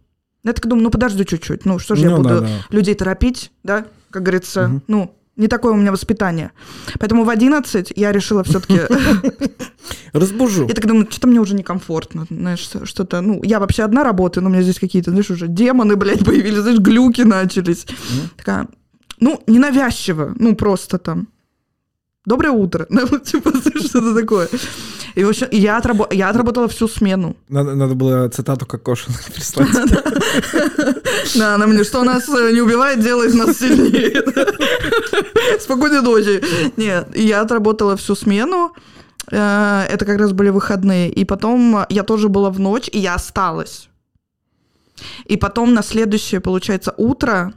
Я 0.45 0.55
так 0.55 0.67
думаю, 0.67 0.85
ну 0.85 0.91
подожди 0.91 1.25
чуть-чуть, 1.25 1.65
ну 1.65 1.79
что 1.79 1.95
же 1.95 2.03
я 2.05 2.11
Ну, 2.11 2.17
буду 2.19 2.29
да, 2.29 2.41
да. 2.41 2.49
людей 2.71 2.95
торопить, 2.95 3.53
да, 3.63 3.85
как 4.11 4.23
говорится, 4.23 4.69
Мгм. 4.69 4.83
ну, 4.89 5.15
не 5.37 5.49
такое 5.49 5.73
у 5.73 5.77
меня 5.77 5.93
воспитание. 5.93 6.51
Поэтому 6.99 7.25
в 7.25 7.31
11 7.31 7.93
я 7.97 8.13
решила 8.13 8.43
все-таки... 8.43 8.81
Разбужу. 10.13 10.69
Я 10.69 10.75
так 10.75 10.87
думаю, 10.87 11.07
что-то 11.11 11.27
мне 11.27 11.41
уже 11.41 11.55
некомфортно, 11.55 12.27
знаешь, 12.31 12.69
что-то, 12.85 13.21
ну, 13.21 13.43
я 13.43 13.59
вообще 13.59 13.83
одна 13.83 14.05
работаю, 14.05 14.45
но 14.45 14.51
у 14.51 14.53
меня 14.53 14.63
здесь 14.63 14.79
какие-то, 14.79 15.11
знаешь, 15.11 15.31
уже 15.31 15.49
демоны, 15.49 15.97
блядь, 15.97 16.25
появились, 16.25 16.61
знаешь, 16.61 16.79
глюки 16.79 17.23
начались. 17.23 17.87
Такая, 18.37 18.69
ну, 19.21 19.43
ненавязчиво, 19.47 20.35
ну, 20.39 20.55
просто 20.55 20.99
там. 20.99 21.29
Доброе 22.25 22.51
утро. 22.53 22.87
Ну, 22.91 23.19
типа, 23.19 23.51
что-то 23.81 24.15
такое. 24.15 24.49
И, 25.17 25.25
в 25.25 25.29
общем, 25.29 25.49
я, 25.51 25.79
отрабо- 25.79 26.15
я 26.15 26.31
отработала 26.31 26.69
всю 26.69 26.89
смену. 26.89 27.37
Надо, 27.49 27.75
надо 27.75 27.95
было 27.95 28.29
цитату 28.29 28.65
Кокошина 28.67 29.17
прислать. 29.35 29.69
Да, 31.35 31.55
она 31.55 31.67
мне, 31.67 31.85
что 31.85 32.05
нас 32.05 32.29
э, 32.29 32.53
не 32.53 32.61
убивает, 32.61 33.01
делает 33.01 33.35
нас 33.35 33.59
сильнее. 33.59 34.23
Спокойной 35.61 36.01
ночи. 36.03 36.41
Нет, 36.77 37.17
я 37.17 37.41
отработала 37.43 37.97
всю 37.97 38.15
смену. 38.15 38.73
Э, 39.31 39.87
Это 39.91 40.05
как 40.07 40.19
раз 40.19 40.33
были 40.33 40.51
выходные. 40.51 41.11
И 41.11 41.25
потом 41.25 41.85
я 41.91 42.03
тоже 42.05 42.29
была 42.29 42.51
в 42.51 42.61
ночь, 42.61 42.89
и 42.93 42.99
я 42.99 43.15
осталась. 43.15 43.89
И 45.31 45.37
потом 45.37 45.75
на 45.75 45.83
следующее, 45.83 46.41
получается, 46.41 46.95
утро 46.97 47.53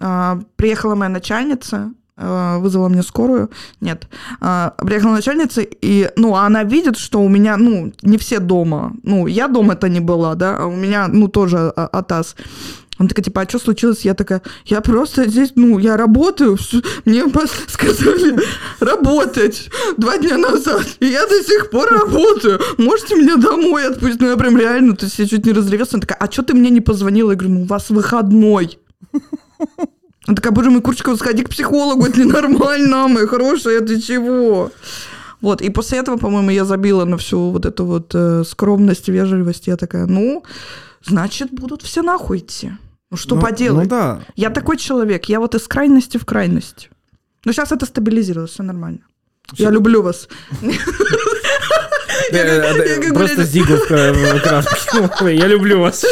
э, 0.00 0.40
приехала 0.56 0.94
моя 0.96 1.08
начальница, 1.10 1.76
э, 1.76 2.03
вызвала 2.16 2.88
мне 2.88 3.02
скорую. 3.02 3.50
Нет. 3.80 4.06
Э, 4.40 4.70
Приехала 4.78 5.12
начальница, 5.12 5.62
и, 5.62 6.10
ну, 6.16 6.36
она 6.36 6.62
видит, 6.64 6.96
что 6.96 7.20
у 7.20 7.28
меня, 7.28 7.56
ну, 7.56 7.92
не 8.02 8.18
все 8.18 8.38
дома. 8.38 8.92
Ну, 9.02 9.26
я 9.26 9.48
дома-то 9.48 9.88
не 9.88 10.00
была, 10.00 10.34
да, 10.34 10.58
а 10.58 10.66
у 10.66 10.76
меня, 10.76 11.08
ну, 11.08 11.28
тоже 11.28 11.72
а- 11.76 11.86
АТАС. 11.86 12.36
Она 12.96 13.08
такая, 13.08 13.24
типа, 13.24 13.40
а 13.40 13.48
что 13.48 13.58
случилось? 13.58 14.04
Я 14.04 14.14
такая, 14.14 14.40
я 14.66 14.80
просто 14.80 15.28
здесь, 15.28 15.52
ну, 15.56 15.80
я 15.80 15.96
работаю, 15.96 16.56
мне 17.04 17.24
сказали 17.66 18.38
работать 18.78 19.68
два 19.96 20.16
дня 20.18 20.38
назад, 20.38 20.86
и 21.00 21.06
я 21.06 21.26
до 21.26 21.42
сих 21.42 21.70
пор 21.70 21.88
работаю. 21.90 22.60
Можете 22.78 23.16
меня 23.16 23.36
домой 23.36 23.88
отпустить? 23.88 24.20
Ну, 24.20 24.28
я 24.28 24.36
прям 24.36 24.56
реально, 24.56 24.94
то 24.94 25.06
есть 25.06 25.18
я 25.18 25.26
чуть 25.26 25.44
не 25.44 25.52
разревелась. 25.52 25.92
Она 25.92 26.02
такая, 26.02 26.18
а 26.18 26.30
что 26.30 26.44
ты 26.44 26.54
мне 26.54 26.70
не 26.70 26.80
позвонила? 26.80 27.30
Я 27.32 27.36
говорю, 27.36 27.54
ну, 27.54 27.62
у 27.62 27.66
вас 27.66 27.90
выходной. 27.90 28.78
Она 30.26 30.36
такая, 30.36 30.52
боже 30.52 30.70
мой, 30.70 30.80
Курчикова, 30.80 31.16
сходи 31.16 31.42
к 31.44 31.50
психологу, 31.50 32.06
это 32.06 32.20
ненормально, 32.20 33.08
моя 33.08 33.26
хорошая, 33.26 33.80
ты 33.80 34.00
чего? 34.00 34.70
Вот, 35.40 35.60
и 35.60 35.68
после 35.68 35.98
этого, 35.98 36.16
по-моему, 36.16 36.50
я 36.50 36.64
забила 36.64 37.04
на 37.04 37.18
всю 37.18 37.50
вот 37.50 37.66
эту 37.66 37.84
вот 37.84 38.14
э, 38.14 38.44
скромность, 38.44 39.08
вежливость. 39.08 39.66
Я 39.66 39.76
такая, 39.76 40.06
ну, 40.06 40.42
значит, 41.04 41.50
будут 41.50 41.82
все 41.82 42.02
нахуй 42.02 42.38
идти. 42.38 42.72
Ну, 43.10 43.18
что 43.18 43.34
Ну, 43.34 43.42
поделать? 43.42 43.84
Ну 43.84 43.90
да. 43.90 44.20
Я 44.36 44.48
такой 44.48 44.78
человек, 44.78 45.26
я 45.26 45.40
вот 45.40 45.54
из 45.54 45.68
крайности 45.68 46.16
в 46.16 46.24
крайность. 46.24 46.88
Но 47.44 47.52
сейчас 47.52 47.72
это 47.72 47.84
стабилизировалось, 47.84 48.52
все 48.52 48.62
нормально. 48.62 49.00
Я 49.52 49.70
люблю 49.70 50.02
вас. 50.02 50.28
Просто. 54.42 55.20
Ой, 55.24 55.36
Я 55.36 55.46
люблю 55.46 55.80
вас. 55.80 56.02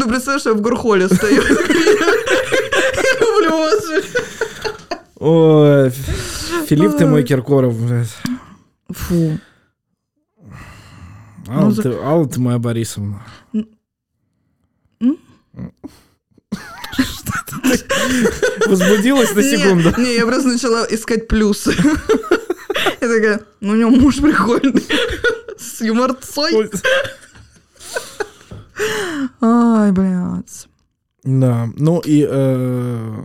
Представляю, 0.00 0.40
что 0.40 0.50
я 0.50 0.56
в 0.56 0.60
Гурхоле 0.60 1.08
стою. 1.08 1.42
Люблю 3.20 3.50
вас. 3.50 3.84
Ой, 5.16 5.90
Филипп 6.68 6.96
ты 6.98 7.06
мой 7.06 7.22
Киркоров. 7.22 7.78
блядь. 7.78 8.08
Фу. 8.90 9.38
Алла 11.48 11.64
Ну, 11.66 11.70
за- 11.70 11.82
ты- 11.82 11.94
Алла 12.02 12.28
ты 12.28 12.40
моя 12.40 12.58
Борисовна. 12.58 13.22
Что 16.96 17.32
ты 17.46 18.68
Возбудилась 18.68 19.34
на 19.34 19.42
секунду. 19.42 19.92
Не, 19.98 20.16
я 20.16 20.26
просто 20.26 20.48
начала 20.48 20.86
искать 20.90 21.28
плюсы. 21.28 21.74
Я 23.00 23.08
такая, 23.08 23.40
ну 23.60 23.72
у 23.72 23.76
него 23.76 23.90
муж 23.90 24.16
прикольный. 24.20 24.84
С 25.58 25.80
юморцой. 25.80 26.70
Ай, 29.40 29.92
блядь. 29.92 30.68
Да, 31.24 31.68
ну 31.76 32.00
и, 32.00 32.26
э, 32.28 33.24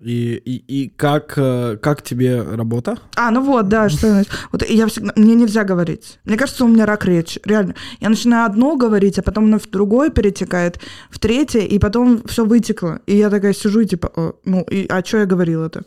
и, 0.00 0.40
и, 0.42 0.84
и 0.84 0.88
как, 0.88 1.34
э, 1.36 1.76
как 1.76 2.00
тебе 2.02 2.40
работа? 2.40 2.96
А, 3.16 3.30
ну 3.30 3.42
вот, 3.42 3.68
да, 3.68 3.90
что 3.90 4.08
значит. 4.08 4.32
Вот 4.50 4.66
я 4.66 4.86
всегда, 4.86 5.12
мне 5.16 5.34
нельзя 5.34 5.64
говорить. 5.64 6.18
Мне 6.24 6.38
кажется, 6.38 6.64
у 6.64 6.68
меня 6.68 6.86
рак 6.86 7.04
речи, 7.04 7.38
реально. 7.44 7.74
Я 8.00 8.08
начинаю 8.08 8.46
одно 8.46 8.76
говорить, 8.76 9.18
а 9.18 9.22
потом 9.22 9.44
оно 9.44 9.58
в 9.58 9.68
другое 9.68 10.08
перетекает, 10.08 10.80
в 11.10 11.18
третье, 11.18 11.60
и 11.60 11.78
потом 11.78 12.22
все 12.26 12.46
вытекло. 12.46 13.00
И 13.06 13.16
я 13.16 13.28
такая 13.28 13.52
сижу 13.52 13.80
и 13.80 13.86
типа, 13.86 14.10
«О, 14.16 14.32
ну, 14.46 14.62
и, 14.62 14.86
а 14.88 15.04
что 15.04 15.18
я 15.18 15.26
говорила-то? 15.26 15.84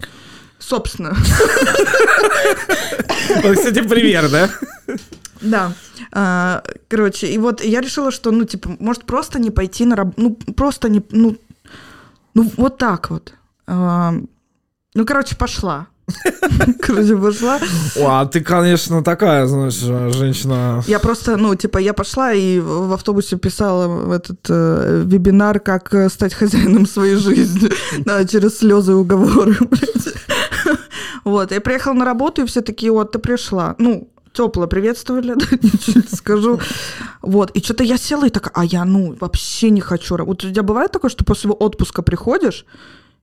Собственно. 0.60 1.16
Вот, 3.44 3.58
кстати, 3.58 3.82
пример, 3.82 4.30
да? 4.30 4.50
Да. 5.42 5.74
А, 6.12 6.64
короче, 6.88 7.28
и 7.28 7.38
вот 7.38 7.64
я 7.64 7.82
решила, 7.82 8.12
что, 8.12 8.32
ну, 8.32 8.46
типа, 8.46 8.76
может, 8.80 9.06
просто 9.06 9.40
не 9.40 9.52
пойти 9.52 9.86
на 9.86 9.96
работу. 9.96 10.22
Ну, 10.22 10.54
просто 10.54 10.90
не... 10.90 11.04
Ну, 11.12 11.38
ну 12.34 12.52
вот 12.58 12.78
так 12.78 13.10
вот. 13.10 13.34
А, 13.68 14.14
ну, 14.94 15.06
короче, 15.06 15.36
пошла. 15.36 15.88
Короче, 16.82 17.16
пошла. 17.16 17.60
О, 17.96 18.20
а 18.20 18.26
ты, 18.26 18.42
конечно, 18.42 19.04
такая, 19.04 19.46
знаешь, 19.48 19.76
женщина. 20.16 20.84
Я 20.88 21.00
просто, 21.00 21.38
ну, 21.38 21.56
типа, 21.56 21.78
я 21.78 21.94
пошла 21.94 22.34
и 22.34 22.60
в 22.60 22.84
в 22.88 22.94
автобусе 22.94 23.38
писала 23.38 23.88
в 23.88 24.12
этот 24.12 24.40
э, 24.50 25.04
вебинар, 25.06 25.60
как 25.60 25.94
э, 25.94 26.10
стать 26.10 26.34
хозяином 26.34 26.86
своей 26.86 27.16
жизни. 27.16 27.72
Да, 28.06 28.26
через 28.26 28.58
слезы 28.58 28.92
и 28.92 28.96
уговоры, 28.96 29.56
блядь. 29.62 30.14
Вот, 31.24 31.52
я 31.52 31.62
приехала 31.62 31.94
на 31.94 32.06
работу, 32.06 32.42
и 32.42 32.46
все 32.46 32.62
такие, 32.62 32.92
вот, 32.92 33.12
ты 33.12 33.20
пришла. 33.20 33.76
Ну, 33.78 34.10
тепло 34.34 34.68
приветствовали, 34.68 35.34
да, 35.36 36.02
скажу. 36.12 36.60
Вот, 37.22 37.52
и 37.52 37.62
что-то 37.62 37.84
я 37.84 37.98
села 37.98 38.28
и 38.28 38.30
такая, 38.30 38.52
а 38.56 38.66
я, 38.66 38.86
ну, 38.86 39.16
вообще 39.20 39.70
не 39.70 39.82
хочу. 39.82 40.18
Вот 40.18 40.44
у 40.44 40.50
тебя 40.50 40.64
бывает 40.64 40.92
такое, 40.92 41.12
что 41.12 41.24
после 41.24 41.50
отпуска 41.52 42.02
приходишь, 42.02 42.66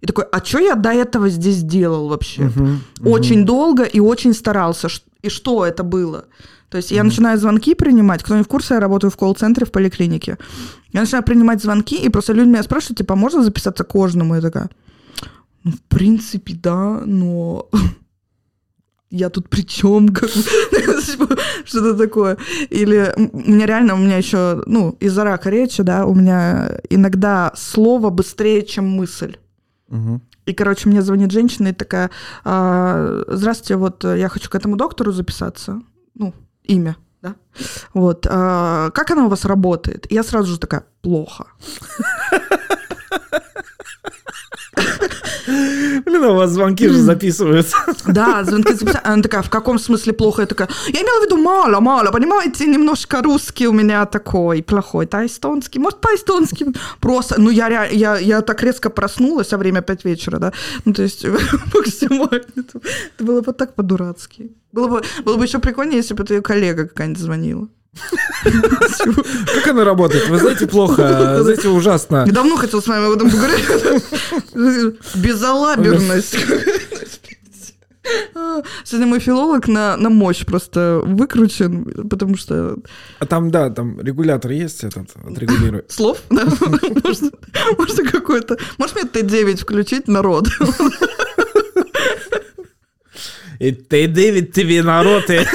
и 0.00 0.06
такой, 0.06 0.24
а 0.24 0.42
что 0.44 0.58
я 0.58 0.76
до 0.76 0.90
этого 0.90 1.28
здесь 1.28 1.62
делал 1.62 2.08
вообще? 2.08 2.44
Мгм, 2.44 2.80
очень 3.04 3.44
долго 3.44 3.82
и 3.82 4.00
очень 4.00 4.32
старался. 4.32 4.88
И 5.20 5.28
что 5.28 5.66
это 5.66 5.82
было? 5.82 6.24
То 6.70 6.78
есть 6.78 6.92
я 6.92 7.02
начинаю 7.02 7.36
звонки 7.36 7.74
принимать. 7.74 8.22
Кто 8.22 8.36
не 8.36 8.44
в 8.44 8.48
курсе, 8.48 8.74
я 8.74 8.80
работаю 8.80 9.10
в 9.10 9.16
колл-центре 9.16 9.66
в 9.66 9.72
поликлинике. 9.72 10.38
Я 10.92 11.00
начинаю 11.00 11.24
принимать 11.24 11.60
звонки, 11.60 11.96
и 11.96 12.08
просто 12.08 12.32
люди 12.32 12.48
меня 12.48 12.62
спрашивают, 12.62 12.98
типа, 12.98 13.14
«А 13.14 13.16
можно 13.16 13.42
записаться 13.42 13.84
к 13.84 13.88
кожному? 13.88 14.36
Я 14.36 14.40
такая, 14.40 14.70
ну, 15.64 15.73
в 15.73 15.81
принципе, 15.83 16.55
да, 16.55 17.03
но 17.05 17.68
я 19.11 19.29
тут 19.31 19.49
при 19.49 19.62
чем? 19.62 20.14
Что-то 21.64 21.94
такое. 21.94 22.38
Или 22.70 23.12
у 23.16 23.51
меня 23.51 23.66
реально, 23.66 23.94
у 23.94 23.99
меня 23.99 24.16
еще, 24.16 24.62
ну, 24.66 24.96
из-за 25.01 25.25
рака 25.25 25.51
речи, 25.51 25.83
да, 25.83 26.07
у 26.07 26.14
меня 26.14 26.79
иногда 26.88 27.53
слово 27.57 28.11
быстрее, 28.11 28.62
чем 28.62 28.88
мысль. 28.88 29.37
И, 30.46 30.55
короче, 30.55 30.88
мне 30.88 31.03
звонит 31.03 31.31
женщина 31.31 31.68
и 31.68 31.73
такая, 31.73 32.11
«А, 32.44 33.23
здравствуйте, 33.29 33.77
вот 33.77 34.05
э, 34.05 34.18
я 34.18 34.29
хочу 34.29 34.49
к 34.51 34.55
этому 34.55 34.77
доктору 34.77 35.12
записаться. 35.12 35.81
Ну, 36.14 36.33
имя, 36.64 36.96
да? 37.23 37.35
Вот. 37.94 38.27
«А, 38.29 38.90
как 38.90 39.11
она 39.11 39.27
у 39.27 39.29
вас 39.29 39.44
работает? 39.44 40.11
И 40.11 40.14
я 40.14 40.23
сразу 40.25 40.53
же 40.53 40.59
такая, 40.59 40.85
плохо. 41.03 41.46
Блин, 45.46 46.24
у 46.24 46.35
вас 46.35 46.50
звонки 46.50 46.88
же 46.88 46.98
записываются. 46.98 47.76
Да, 48.06 48.44
звонки 48.44 48.74
записали. 48.74 49.02
Она 49.04 49.22
такая, 49.22 49.42
в 49.42 49.50
каком 49.50 49.78
смысле 49.78 50.12
плохо? 50.12 50.42
Я 50.42 50.46
такая, 50.46 50.68
я 50.88 51.00
имела 51.00 51.20
в 51.20 51.24
виду 51.24 51.37
мало, 51.37 51.80
мало, 51.80 52.11
понимаете, 52.12 52.66
немножко 52.66 53.22
русский 53.22 53.66
у 53.66 53.72
меня 53.72 54.06
такой 54.06 54.62
плохой, 54.62 55.06
да, 55.06 55.26
эстонский, 55.26 55.80
может, 55.80 56.00
по-эстонски. 56.00 56.66
Просто, 57.00 57.40
ну, 57.40 57.50
я, 57.50 57.87
я, 57.87 58.18
я 58.18 58.42
так 58.42 58.62
резко 58.62 58.90
проснулась, 58.90 59.52
а 59.52 59.59
время 59.59 59.83
5 59.83 60.04
вечера, 60.04 60.38
да, 60.38 60.52
ну, 60.85 60.92
то 60.92 61.02
есть 61.02 61.24
максимально. 61.74 62.42
Это 62.56 63.24
было 63.24 63.40
бы 63.40 63.52
так 63.52 63.74
по-дурацки. 63.74 64.50
Было 64.72 64.88
бы, 64.88 65.02
было 65.24 65.37
бы 65.37 65.44
еще 65.44 65.59
прикольнее, 65.59 65.96
если 65.96 66.14
бы 66.14 66.24
ее 66.28 66.42
коллега 66.42 66.87
какая-нибудь 66.87 67.20
звонила. 67.20 67.68
Как 67.94 69.66
она 69.68 69.85
работает? 69.85 70.29
Вы 70.29 70.38
знаете, 70.38 70.66
плохо, 70.66 71.38
знаете, 71.42 71.68
ужасно. 71.68 72.24
Я 72.26 72.33
давно 72.33 72.57
хотел 72.57 72.81
с 72.81 72.87
вами 72.87 73.07
об 73.07 73.12
этом 73.12 73.31
поговорить. 73.31 73.64
Безалаберность. 75.16 76.37
Сегодня 78.85 79.07
мой 79.07 79.20
филолог 79.20 79.68
на, 79.68 79.96
на 79.96 80.09
мощь 80.09 80.44
просто 80.44 81.00
выкручен, 81.05 82.09
потому 82.09 82.37
что 82.37 82.76
А 83.18 83.26
там, 83.26 83.50
да, 83.50 83.70
там 83.70 84.00
регулятор 84.00 84.50
есть 84.53 84.85
этот, 84.85 85.11
отрегулирует. 85.22 85.92
слов, 85.92 86.18
да, 86.31 86.44
можно, 87.05 87.31
какой-то... 88.11 88.57
Может 88.79 88.96
мне 88.96 89.05
Т9 89.05 89.57
включить 89.59 90.09
народ? 90.09 90.48
И 93.61 93.72
ты, 93.72 94.09
Дэвид, 94.09 94.55
тебе 94.55 94.83
народ, 94.83 95.29
и... 95.29 95.46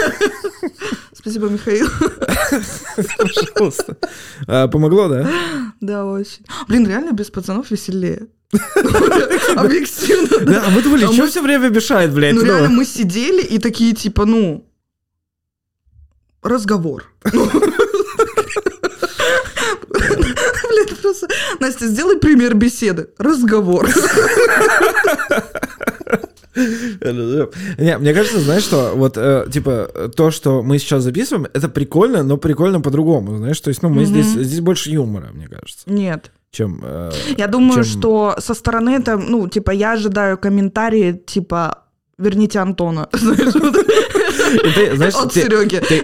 Спасибо, 1.25 1.49
Михаил. 1.49 1.87
Пожалуйста. 3.17 3.97
А, 4.45 4.67
Помогло, 4.67 5.07
да? 5.07 5.27
Да, 5.81 6.05
очень. 6.05 6.45
Блин, 6.67 6.87
реально 6.87 7.13
без 7.13 7.31
пацанов 7.31 7.71
веселее. 7.71 8.27
Объективно. 9.55 10.45
Да, 10.45 10.65
а 10.67 10.69
мы 10.69 10.83
думали, 10.83 11.05
А 11.05 11.11
что 11.11 11.25
все 11.25 11.41
время 11.41 11.69
мешает, 11.69 12.13
блядь? 12.13 12.35
Ну, 12.35 12.41
ну? 12.41 12.45
реально, 12.45 12.69
мы 12.69 12.85
сидели 12.85 13.41
и 13.41 13.57
такие, 13.57 13.95
типа, 13.95 14.25
ну, 14.25 14.69
разговор. 16.43 17.05
Ну. 17.33 17.49
Блин, 19.89 20.87
просто... 21.01 21.27
Настя, 21.59 21.87
сделай 21.87 22.19
пример 22.19 22.53
беседы. 22.53 23.09
Разговор. 23.17 23.89
Не, 26.55 27.97
мне 27.97 28.13
кажется, 28.13 28.39
знаешь 28.39 28.63
что, 28.63 28.93
вот, 28.95 29.17
э, 29.17 29.45
типа, 29.51 30.09
то, 30.15 30.31
что 30.31 30.61
мы 30.63 30.79
сейчас 30.79 31.03
записываем, 31.03 31.47
это 31.53 31.69
прикольно, 31.69 32.23
но 32.23 32.37
прикольно 32.37 32.81
по-другому, 32.81 33.37
знаешь, 33.37 33.59
то 33.59 33.69
есть, 33.69 33.81
ну, 33.83 33.89
мы 33.89 34.01
Мгм. 34.03 34.05
здесь, 34.05 34.25
здесь 34.47 34.59
больше 34.61 34.89
юмора, 34.91 35.29
мне 35.33 35.47
кажется, 35.47 35.83
Нет. 35.87 36.31
чем... 36.51 36.79
э, 36.83 37.11
Я 37.37 37.47
думаю, 37.47 37.83
чем- 37.83 37.99
что 37.99 38.35
со 38.39 38.53
стороны 38.53 38.91
это, 38.91 39.17
ну, 39.17 39.47
типа, 39.47 39.71
я 39.71 39.93
ожидаю 39.93 40.37
комментарии, 40.37 41.13
типа, 41.25 41.83
верните 42.17 42.59
Антона. 42.59 43.09
Знаешь, 43.13 43.53
вот. 43.53 43.75
И 44.65 44.71
ты, 44.73 44.95
знаешь, 44.95 45.13
От 45.15 45.33
ты- 45.33 45.41
Сереги. 45.41 45.79
ты, 45.79 46.01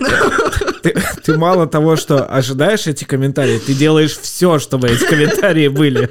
ты- 0.83 0.95
ты 1.23 1.37
мало 1.37 1.67
того, 1.67 1.95
что 1.95 2.25
ожидаешь 2.25 2.87
эти 2.87 3.03
комментарии, 3.05 3.59
ты 3.59 3.73
делаешь 3.73 4.17
все, 4.17 4.59
чтобы 4.59 4.87
эти 4.89 5.05
комментарии 5.05 5.67
были. 5.69 6.09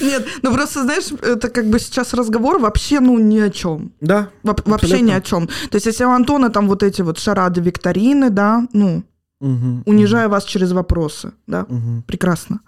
Нет, 0.00 0.26
ну 0.42 0.52
просто, 0.54 0.82
знаешь, 0.82 1.04
это 1.22 1.48
как 1.48 1.66
бы 1.66 1.78
сейчас 1.78 2.14
разговор 2.14 2.58
вообще, 2.58 3.00
ну, 3.00 3.18
ни 3.18 3.38
о 3.40 3.50
чем. 3.50 3.92
Да. 4.00 4.28
Воп- 4.44 4.62
Вообще 4.64 5.00
ни 5.00 5.12
о 5.12 5.20
чем. 5.20 5.46
То 5.46 5.76
есть, 5.76 5.86
если 5.86 6.04
у 6.06 6.10
Антона 6.10 6.50
там 6.50 6.68
вот 6.68 6.82
эти 6.82 7.02
вот 7.02 7.18
шарады 7.18 7.60
викторины, 7.60 8.30
да, 8.30 8.66
ну, 8.72 9.02
Мгм. 9.40 9.82
унижая 9.86 10.28
вас 10.28 10.44
через 10.44 10.72
вопросы, 10.72 11.32
да, 11.46 11.66
Мгм. 11.68 12.02
прекрасно. 12.06 12.60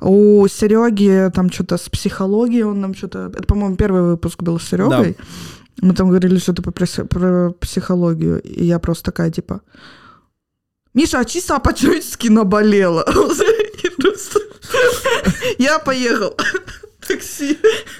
У 0.00 0.46
Сереги 0.48 1.30
там 1.34 1.50
что-то 1.50 1.76
с 1.76 1.88
психологией, 1.88 2.64
он 2.64 2.80
нам 2.80 2.94
что-то... 2.94 3.18
Это, 3.34 3.42
по-моему, 3.44 3.76
первый 3.76 4.02
выпуск 4.02 4.42
был 4.42 4.58
с 4.58 4.64
Серегой. 4.68 5.16
Мы 5.82 5.92
там 5.94 6.08
говорили 6.08 6.38
что-то 6.38 6.62
про 6.62 7.50
психологию, 7.60 8.40
и 8.42 8.64
я 8.64 8.78
просто 8.78 9.04
такая, 9.04 9.30
типа... 9.30 9.60
Миша, 10.94 11.18
а 11.20 11.24
чисто 11.24 11.58
по-человечески 11.58 12.28
наболела. 12.28 13.04
Я 15.58 15.78
поехал. 15.78 16.36
Такси. 17.06 17.58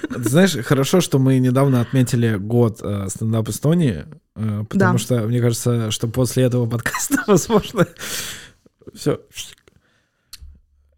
Знаешь, 0.09 0.55
хорошо, 0.65 1.01
что 1.01 1.19
мы 1.19 1.37
недавно 1.39 1.81
отметили 1.81 2.37
год 2.37 2.79
э, 2.81 3.07
стендап 3.09 3.49
Эстонии, 3.49 4.05
э, 4.35 4.63
потому 4.69 4.93
Да. 4.93 4.97
что 4.97 5.15
мне 5.27 5.41
кажется, 5.41 5.91
что 5.91 6.07
после 6.07 6.43
этого 6.45 6.67
подкаста, 6.67 7.23
возможно, 7.27 7.85
все. 8.95 9.19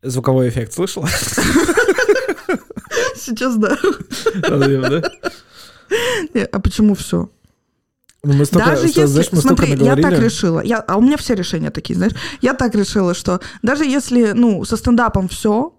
Звуковой 0.03 0.49
эффект 0.49 0.73
слышала? 0.73 1.07
Сейчас 3.15 3.57
да. 3.57 3.77
Разъем, 4.43 4.81
да? 4.83 5.01
Не, 6.33 6.43
А 6.45 6.59
почему 6.59 6.95
все? 6.95 7.29
Ну, 8.23 8.33
мы 8.33 8.45
столько, 8.45 8.69
даже 8.69 8.87
что, 8.87 9.01
если, 9.01 9.05
знаешь, 9.11 9.31
мы 9.31 9.41
смотри, 9.41 9.75
я 9.83 9.95
так 9.95 10.19
решила, 10.19 10.59
я, 10.61 10.79
а 10.79 10.97
у 10.97 11.01
меня 11.01 11.17
все 11.17 11.35
решения 11.35 11.69
такие, 11.69 11.95
знаешь, 11.95 12.13
я 12.41 12.53
так 12.53 12.75
решила, 12.75 13.13
что 13.13 13.39
даже 13.61 13.85
если, 13.85 14.31
ну, 14.31 14.65
со 14.65 14.75
стендапом 14.75 15.27
все, 15.27 15.73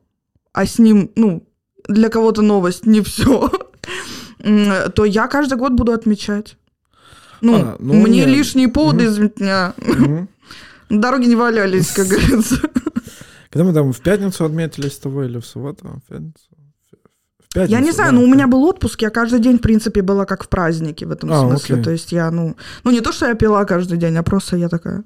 а 0.52 0.64
с 0.64 0.78
ним, 0.78 1.10
ну, 1.16 1.46
для 1.88 2.08
кого-то 2.08 2.42
новость 2.42 2.86
не 2.86 3.00
все, 3.00 3.50
то 4.94 5.04
я 5.04 5.26
каждый 5.26 5.58
год 5.58 5.72
буду 5.72 5.92
отмечать. 5.92 6.56
Ну, 7.40 7.54
А, 7.56 7.76
ну, 7.78 7.94
мне 7.94 8.24
не- 8.24 8.26
лишние 8.26 8.68
поводы 8.68 9.04
из 9.04 9.18
меня. 9.18 9.74
Мгм. 9.76 10.28
Дороги 10.88 11.26
не 11.26 11.36
валялись, 11.36 11.90
как 11.90 12.06
говорится. 12.08 12.60
Когда 13.50 13.64
мы 13.64 13.72
там 13.72 13.92
в 13.92 14.00
пятницу 14.00 14.44
отметили 14.44 14.88
с 14.88 14.98
тобой 14.98 15.26
или 15.26 15.38
в 15.38 15.46
субботу? 15.46 16.00
В 16.04 16.08
пятницу? 16.08 16.46
В 17.50 17.54
пятницу, 17.54 17.72
Я 17.72 17.80
не 17.80 17.92
знаю, 17.92 18.12
да, 18.12 18.18
но 18.18 18.24
у 18.24 18.26
меня 18.26 18.46
был 18.46 18.62
отпуск, 18.64 19.00
я 19.02 19.10
каждый 19.10 19.40
день, 19.40 19.58
в 19.58 19.62
принципе, 19.62 20.02
была 20.02 20.26
как 20.26 20.44
в 20.44 20.48
празднике 20.48 21.06
в 21.06 21.10
этом 21.12 21.32
А, 21.32 21.40
смысле. 21.40 21.76
окей. 21.76 21.84
То 21.84 21.90
есть 21.92 22.12
я, 22.12 22.30
ну, 22.30 22.56
ну 22.84 22.90
не 22.90 23.00
то, 23.00 23.10
что 23.12 23.26
я 23.26 23.34
пила 23.34 23.64
каждый 23.64 23.96
день, 23.98 24.16
а 24.16 24.22
просто 24.22 24.56
я 24.56 24.68
такая... 24.68 25.04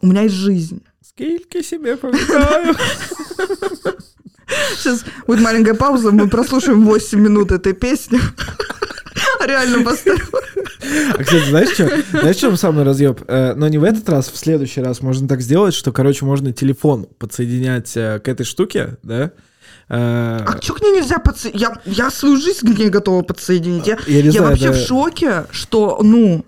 У 0.00 0.06
меня 0.06 0.22
есть 0.22 0.34
жизнь. 0.34 0.82
Сколько 1.06 1.62
себе 1.62 1.96
памятаю. 1.96 2.74
Сейчас 4.76 5.04
будет 5.26 5.40
маленькая 5.40 5.74
пауза, 5.74 6.10
мы 6.10 6.28
прослушаем 6.28 6.84
8 6.84 7.18
минут 7.20 7.52
этой 7.52 7.74
песни. 7.74 8.18
Реально 9.46 9.84
поставим. 9.84 10.24
А, 11.18 11.22
кстати, 11.22 11.48
знаешь 11.48 11.70
что? 11.70 11.88
Знаешь, 12.20 12.36
в 12.36 12.40
чем 12.40 12.56
самый 12.56 12.84
разъеб? 12.84 13.20
Э, 13.28 13.54
Но 13.54 13.68
не 13.68 13.78
в 13.78 13.84
этот 13.84 14.08
раз, 14.08 14.28
в 14.30 14.36
следующий 14.36 14.80
раз 14.80 15.02
можно 15.02 15.28
так 15.28 15.42
сделать, 15.42 15.74
что, 15.74 15.92
короче, 15.92 16.24
можно 16.24 16.52
телефон 16.52 17.06
подсоединять 17.18 17.94
э, 17.96 18.20
к 18.20 18.28
этой 18.28 18.44
штуке, 18.44 18.96
да? 19.02 19.32
Э, 19.88 20.44
А 20.46 20.58
чё 20.58 20.74
к 20.74 20.82
ней 20.82 20.92
нельзя 20.92 21.18
подсоединить? 21.18 21.62
Я, 21.62 21.80
я 21.84 22.10
свою 22.10 22.36
жизнь 22.36 22.74
к 22.74 22.78
ней 22.78 22.90
готова 22.90 23.22
подсоединить. 23.22 23.86
Я, 23.86 23.98
Я 24.06 24.20
я 24.20 24.30
знаю, 24.32 24.48
вообще 24.50 24.72
да. 24.72 24.72
в 24.72 24.76
шоке, 24.76 25.46
что, 25.50 26.00
ну, 26.02 26.44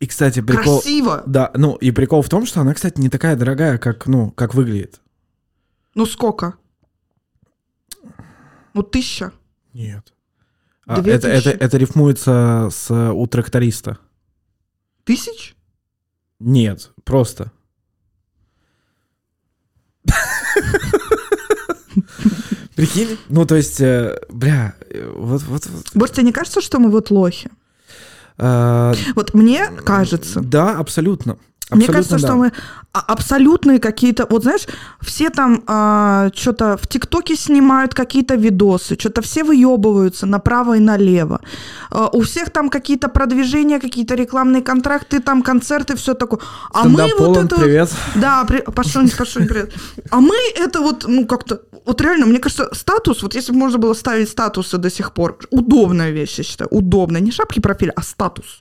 И, 0.00 0.06
кстати, 0.06 0.40
прикол... 0.42 0.80
красиво. 0.80 1.22
Да, 1.26 1.50
ну 1.54 1.76
и 1.76 1.90
прикол 1.90 2.22
в 2.22 2.28
том, 2.28 2.44
что 2.46 2.60
она, 2.60 2.74
кстати, 2.74 3.00
не 3.00 3.08
такая 3.08 3.36
дорогая, 3.36 3.78
как, 3.78 4.06
ну, 4.06 4.30
как 4.32 4.54
выглядит. 4.54 5.00
Ну, 5.94 6.04
сколько? 6.06 6.54
Ну, 8.74 8.82
тысяча. 8.82 9.32
Нет. 9.72 10.12
А, 10.86 11.00
это, 11.00 11.28
это, 11.28 11.50
это 11.50 11.76
рифмуется 11.78 12.68
с 12.72 12.90
э, 12.90 13.10
у 13.12 13.26
тракториста. 13.26 13.98
Тысяч? 15.04 15.54
Нет, 16.40 16.90
просто. 17.04 17.52
Прикинь? 22.82 23.16
Ну, 23.28 23.46
то 23.46 23.54
есть, 23.54 23.80
э, 23.80 24.18
бля, 24.28 24.74
э, 24.90 25.12
вот, 25.14 25.42
вот, 25.42 25.68
вот. 25.94 26.10
Тебе 26.12 26.24
не 26.24 26.32
кажется, 26.32 26.60
что 26.60 26.80
мы 26.80 26.90
вот 26.90 27.10
лохи? 27.10 27.48
э, 28.38 28.94
Вот 29.14 29.34
мне 29.34 29.68
кажется. 29.84 30.40
Да, 30.40 30.78
абсолютно. 30.78 31.38
Мне 31.76 31.86
кажется, 31.86 32.18
да. 32.18 32.18
что 32.18 32.36
мы 32.36 32.52
а- 32.92 33.00
абсолютные 33.00 33.78
какие-то, 33.78 34.26
вот 34.28 34.42
знаешь, 34.42 34.66
все 35.00 35.30
там 35.30 35.62
что-то 36.34 36.76
в 36.76 36.86
ТикТоке 36.86 37.36
снимают 37.36 37.94
какие-то 37.94 38.34
видосы, 38.34 38.96
что-то 38.98 39.22
все 39.22 39.44
выебываются 39.44 40.26
направо 40.26 40.76
и 40.76 40.80
налево. 40.80 41.40
А, 41.90 42.08
у 42.12 42.20
всех 42.20 42.50
там 42.50 42.68
какие-то 42.68 43.08
продвижения, 43.08 43.80
какие-то 43.80 44.14
рекламные 44.14 44.62
контракты, 44.62 45.20
там 45.20 45.42
концерты, 45.42 45.96
все 45.96 46.14
такое. 46.14 46.40
А 46.72 46.84
мы 46.84 47.00
Стендап 47.00 47.10
вот 47.18 47.18
Полон, 47.18 47.46
это... 47.46 47.56
вот- 47.56 47.64
привет. 47.64 47.90
Да, 48.14 48.44
при... 48.44 48.60
пошел, 48.60 49.02
пошел, 49.18 49.42
привет. 49.46 49.72
А 50.10 50.20
мы 50.20 50.34
это 50.56 50.80
вот, 50.80 51.04
ну 51.08 51.26
как-то, 51.26 51.62
вот 51.86 52.00
реально, 52.00 52.26
мне 52.26 52.38
кажется, 52.38 52.68
статус, 52.72 53.22
вот 53.22 53.34
если 53.34 53.52
бы 53.52 53.58
можно 53.58 53.78
было 53.78 53.94
ставить 53.94 54.28
статусы 54.28 54.78
до 54.78 54.90
сих 54.90 55.12
пор, 55.12 55.38
удобная 55.50 56.10
вещь, 56.10 56.38
я 56.38 56.44
считаю, 56.44 56.68
удобная, 56.70 57.20
не 57.20 57.30
шапки 57.30 57.60
профиля, 57.60 57.92
а 57.96 58.02
статус. 58.02 58.60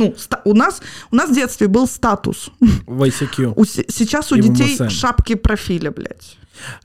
Ну, 0.00 0.14
у 0.44 0.54
нас, 0.54 0.82
у 1.12 1.16
нас 1.16 1.30
в 1.30 1.34
детстве 1.34 1.68
был 1.68 1.86
статус. 1.86 2.50
В 2.86 3.02
ICQ. 3.02 3.52
У 3.56 3.64
се- 3.64 3.84
сейчас 3.88 4.32
у 4.32 4.36
детей 4.36 4.76
шапки 4.90 5.34
профиля, 5.36 5.90
блядь. 5.90 6.36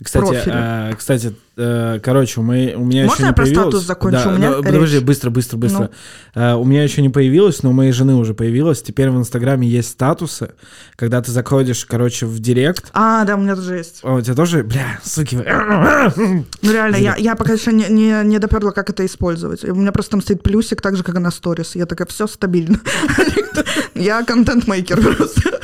Кстати, 0.01 0.41
э, 0.45 0.93
кстати, 0.97 1.35
э, 1.57 1.99
короче, 2.03 2.41
мы, 2.41 2.73
у 2.75 2.85
меня 2.85 3.05
Можно 3.05 3.13
еще 3.13 3.23
не 3.23 3.29
я 3.29 3.33
про 3.33 3.43
появилось... 3.43 3.67
статус 3.67 3.85
закончу? 3.85 4.17
Да, 4.23 4.29
У 4.29 4.37
меня 4.37 4.49
ну, 4.51 4.63
подожди, 4.63 4.99
быстро, 4.99 5.29
быстро, 5.29 5.57
быстро. 5.57 5.89
Ну. 6.35 6.41
Э, 6.41 6.53
у 6.55 6.63
меня 6.63 6.83
еще 6.83 7.01
не 7.01 7.09
появилось, 7.09 7.63
но 7.63 7.69
у 7.69 7.73
моей 7.73 7.91
жены 7.91 8.15
уже 8.15 8.33
появилось. 8.33 8.81
Теперь 8.81 9.09
в 9.09 9.17
Инстаграме 9.17 9.67
есть 9.67 9.89
статусы, 9.89 10.51
когда 10.95 11.21
ты 11.21 11.31
заходишь, 11.31 11.85
короче, 11.85 12.25
в 12.25 12.39
Директ. 12.39 12.89
А, 12.93 13.23
да, 13.25 13.35
у 13.35 13.39
меня 13.39 13.55
тоже 13.55 13.77
есть. 13.77 13.99
А 14.03 14.13
у 14.13 14.21
тебя 14.21 14.35
тоже, 14.35 14.63
бля, 14.63 14.99
суки. 15.03 15.35
Ну, 15.35 16.71
реально, 16.71 16.95
я, 16.97 17.15
я 17.15 17.35
пока 17.35 17.53
еще 17.53 17.71
не, 17.71 17.85
не, 17.89 18.23
не 18.23 18.39
доперла, 18.39 18.71
как 18.71 18.89
это 18.89 19.05
использовать. 19.05 19.63
У 19.63 19.75
меня 19.75 19.91
просто 19.91 20.11
там 20.11 20.21
стоит 20.21 20.43
плюсик, 20.43 20.81
так 20.81 20.95
же, 20.95 21.03
как 21.03 21.15
и 21.15 21.19
на 21.19 21.31
сторис. 21.31 21.75
Я 21.75 21.85
такая, 21.85 22.07
все 22.07 22.27
стабильно. 22.27 22.79
Я 23.95 24.23
контент-мейкер 24.23 25.01
просто. 25.01 25.61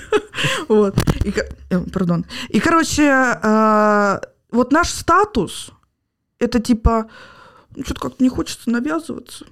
Вот. 0.71 0.95
И 1.25 1.33
э, 1.69 1.79
Пардон. 1.91 2.25
И, 2.47 2.61
короче, 2.61 3.03
э, 3.03 4.19
вот 4.51 4.71
наш 4.71 4.89
статус, 4.89 5.71
это 6.39 6.61
типа, 6.61 7.09
ну, 7.75 7.83
что-то 7.83 7.99
как-то 7.99 8.23
не 8.23 8.29
хочется 8.29 8.69
навязываться. 8.69 9.45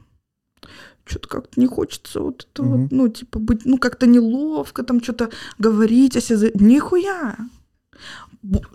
Что-то 1.03 1.27
как-то 1.27 1.60
не 1.60 1.67
хочется 1.67 2.21
вот 2.21 2.47
это 2.49 2.63
Мгм. 2.63 2.82
вот, 2.84 2.91
ну, 2.91 3.10
типа, 3.10 3.39
быть, 3.39 3.65
ну, 3.65 3.77
как-то 3.77 4.08
неловко, 4.08 4.84
там, 4.84 5.03
что-то 5.03 5.29
говорить 5.58 6.15
о 6.15 6.21
себе. 6.21 6.51
Нихуя. 6.53 7.36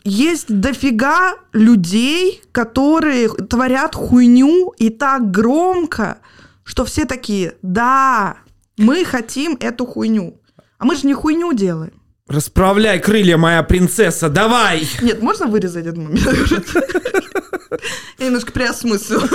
Есть 0.04 0.54
дофига 0.54 1.36
людей, 1.54 2.42
которые 2.52 3.30
творят 3.30 3.94
хуйню 3.94 4.74
и 4.76 4.90
так 4.90 5.30
громко, 5.30 6.18
что 6.62 6.84
все 6.84 7.06
такие, 7.06 7.54
да, 7.62 8.36
мы 8.76 9.06
хотим 9.06 9.56
эту 9.60 9.86
хуйню. 9.86 10.38
А 10.76 10.84
мы 10.84 10.94
же 10.94 11.06
не 11.06 11.14
хуйню 11.14 11.54
делаем. 11.54 12.03
Расправляй 12.26 13.00
крылья, 13.00 13.36
моя 13.36 13.62
принцесса, 13.62 14.30
давай! 14.30 14.88
Нет, 15.02 15.20
можно 15.20 15.46
вырезать 15.46 15.86
этот 15.86 15.98
момент? 15.98 16.24
Я 18.18 18.26
немножко 18.26 18.50
приосмыслила. 18.50 19.28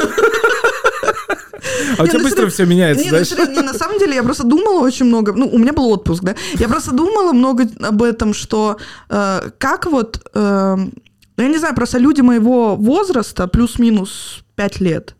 А 1.97 2.03
у 2.03 2.07
тебя 2.07 2.19
ну, 2.19 2.23
быстро 2.23 2.47
все 2.47 2.65
меняется, 2.65 3.03
Не, 3.03 3.11
ну, 3.11 3.17
знаешь? 3.17 3.27
серьезно, 3.27 3.51
не, 3.53 3.61
на 3.61 3.73
самом 3.73 3.99
деле 3.99 4.15
я 4.15 4.23
просто 4.23 4.43
думала 4.43 4.81
очень 4.81 5.05
много, 5.05 5.33
ну, 5.33 5.47
у 5.47 5.57
меня 5.57 5.73
был 5.73 5.89
отпуск, 5.89 6.23
да, 6.23 6.35
я 6.55 6.67
просто 6.67 6.91
думала 6.91 7.31
много 7.31 7.67
об 7.81 8.01
этом, 8.01 8.33
что 8.33 8.77
э, 9.09 9.49
как 9.57 9.85
вот, 9.85 10.25
э, 10.33 10.75
ну, 10.77 11.43
я 11.43 11.47
не 11.47 11.57
знаю, 11.57 11.75
просто 11.75 11.97
люди 11.97 12.21
моего 12.21 12.75
возраста, 12.75 13.47
плюс-минус 13.47 14.43
5 14.55 14.79
лет, 14.79 15.15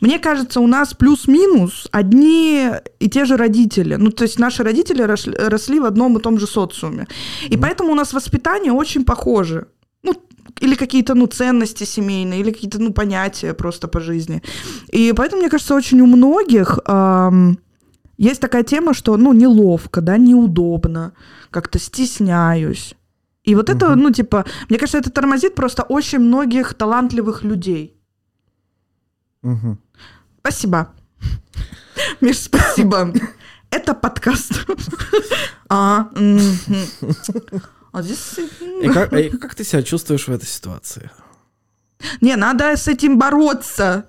мне 0.00 0.18
кажется, 0.18 0.60
у 0.60 0.66
нас 0.66 0.94
плюс-минус 0.94 1.88
одни 1.92 2.70
и 3.00 3.08
те 3.08 3.24
же 3.24 3.36
родители. 3.36 3.96
Ну, 3.96 4.10
то 4.10 4.24
есть 4.24 4.38
наши 4.38 4.62
родители 4.62 5.02
росли, 5.02 5.34
росли 5.36 5.80
в 5.80 5.84
одном 5.84 6.18
и 6.18 6.20
том 6.20 6.38
же 6.38 6.46
социуме. 6.46 7.06
И 7.48 7.56
поэтому 7.56 7.92
у 7.92 7.94
нас 7.94 8.12
воспитание 8.12 8.72
очень 8.72 9.04
похоже. 9.04 9.66
Ну, 10.02 10.14
или 10.60 10.74
какие-то, 10.74 11.14
ну, 11.14 11.26
ценности 11.26 11.84
семейные, 11.84 12.40
или 12.40 12.52
какие-то, 12.52 12.78
ну, 12.78 12.92
понятия 12.92 13.54
просто 13.54 13.88
по 13.88 14.00
жизни. 14.00 14.42
И 14.92 15.12
поэтому, 15.16 15.40
мне 15.40 15.50
кажется, 15.50 15.74
очень 15.74 16.00
у 16.00 16.06
многих 16.06 16.78
ам, 16.84 17.58
есть 18.18 18.40
такая 18.40 18.62
тема, 18.62 18.94
что, 18.94 19.16
ну, 19.16 19.32
неловко, 19.32 20.00
да, 20.00 20.16
неудобно, 20.18 21.12
как-то 21.50 21.78
стесняюсь. 21.78 22.94
И 23.44 23.54
вот 23.54 23.70
это, 23.70 23.94
ну, 23.94 24.10
типа, 24.10 24.44
мне 24.68 24.78
кажется, 24.78 24.98
это 24.98 25.10
тормозит 25.10 25.54
просто 25.54 25.82
очень 25.82 26.18
многих 26.18 26.74
талантливых 26.74 27.44
людей. 27.44 27.96
Мгм. 29.42 29.78
Спасибо. 30.46 30.94
Миш, 32.20 32.42
спасибо. 32.42 33.12
Это 33.70 33.94
подкаст. 33.94 34.64
А. 35.68 36.08
А 37.90 38.02
здесь... 38.02 38.38
И 38.80 38.88
как, 38.88 39.12
и 39.12 39.30
как 39.30 39.56
ты 39.56 39.64
себя 39.64 39.82
чувствуешь 39.82 40.28
в 40.28 40.32
этой 40.32 40.46
ситуации? 40.46 41.10
Не, 42.20 42.36
надо 42.36 42.76
с 42.76 42.86
этим 42.86 43.18
бороться. 43.18 44.08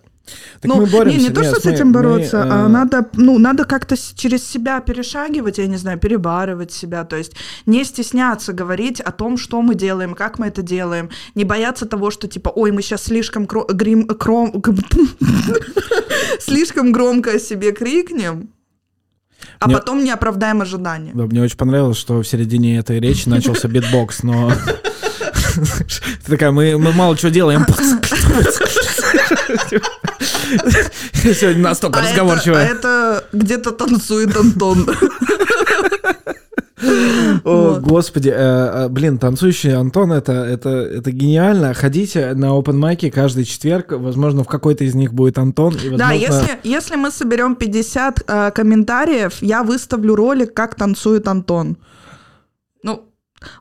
Так 0.61 0.65
ну, 0.69 0.75
мы 0.77 0.85
боремся. 0.87 1.17
не, 1.17 1.23
не 1.25 1.29
то, 1.29 1.41
Нет, 1.41 1.51
что 1.51 1.61
с 1.61 1.65
мы- 1.65 1.71
этим 1.71 1.87
мы, 1.87 1.93
бороться, 1.93 2.43
а 2.43 2.65
э, 2.65 2.67
надо, 2.67 3.05
ну, 3.15 3.37
надо 3.39 3.63
как-то 3.65 3.95
с- 3.95 4.13
через 4.15 4.45
себя 4.47 4.79
перешагивать, 4.81 5.57
я 5.57 5.67
не 5.67 5.77
знаю, 5.77 5.97
перебарывать 5.99 6.71
себя, 6.71 7.03
то 7.05 7.15
есть 7.15 7.33
не 7.65 7.83
стесняться 7.85 8.51
говорить 8.53 8.99
о 8.99 9.11
том, 9.11 9.37
что 9.37 9.61
мы 9.61 9.73
делаем, 9.75 10.15
как 10.15 10.37
мы 10.39 10.47
это 10.47 10.61
делаем, 10.61 11.09
не 11.35 11.45
бояться 11.45 11.85
того, 11.85 12.11
что 12.11 12.27
типа, 12.27 12.49
ой, 12.49 12.71
мы 12.71 12.81
сейчас 12.81 13.03
слишком 13.03 13.45
кро- 13.45 13.71
грим, 13.73 14.05
кром- 14.07 14.61
слишком 16.39 16.91
громко 16.91 17.31
о 17.31 17.39
себе 17.39 17.71
крикнем, 17.71 18.49
а 19.59 19.67
Мне- 19.67 19.75
потом 19.77 20.03
не 20.03 20.11
оправдаем 20.11 20.61
ожидания. 20.61 21.11
Да, 21.13 21.23
мне 21.25 21.41
очень 21.41 21.57
понравилось, 21.57 21.97
что 21.97 22.21
в 22.21 22.27
середине 22.27 22.77
этой 22.79 22.99
речи 22.99 23.29
начался 23.29 23.67
битбокс, 23.67 24.23
но... 24.23 24.51
Ты 26.25 26.31
такая, 26.31 26.51
мы, 26.51 26.77
мы 26.77 26.91
мало 26.91 27.17
чего 27.17 27.31
делаем. 27.31 27.65
Сегодня 31.13 31.61
настолько 31.63 31.99
А 31.99 32.01
это, 32.01 32.09
а 32.09 32.11
разговорчивая. 32.11 32.65
это 32.65 33.23
где-то 33.33 33.71
танцует 33.71 34.35
Антон. 34.37 34.87
О, 37.43 37.73
Вот. 37.73 37.81
господи, 37.81 38.29
э, 38.29 38.33
э, 38.35 38.89
блин, 38.89 39.17
танцующий 39.17 39.73
Антон, 39.75 40.11
это, 40.11 40.31
это, 40.31 40.69
это 40.69 41.11
гениально. 41.11 41.73
Ходите 41.73 42.33
на 42.35 42.47
open 42.57 42.73
mic 42.73 43.00
и 43.00 43.09
каждый 43.09 43.45
четверг, 43.45 43.91
возможно, 43.91 44.43
в 44.43 44.47
какой-то 44.47 44.83
из 44.83 44.93
них 44.93 45.13
будет 45.13 45.37
Антон. 45.39 45.75
И, 45.75 45.89
Да, 45.97 46.11
если, 46.11 46.59
если 46.63 46.95
мы 46.95 47.11
соберем 47.11 47.55
50 47.55 48.23
э, 48.27 48.51
комментариев, 48.51 49.41
я 49.41 49.63
выставлю 49.63 50.15
ролик, 50.15 50.53
как 50.53 50.75
танцует 50.75 51.27
Антон. 51.27 51.77
Ну, 52.83 53.05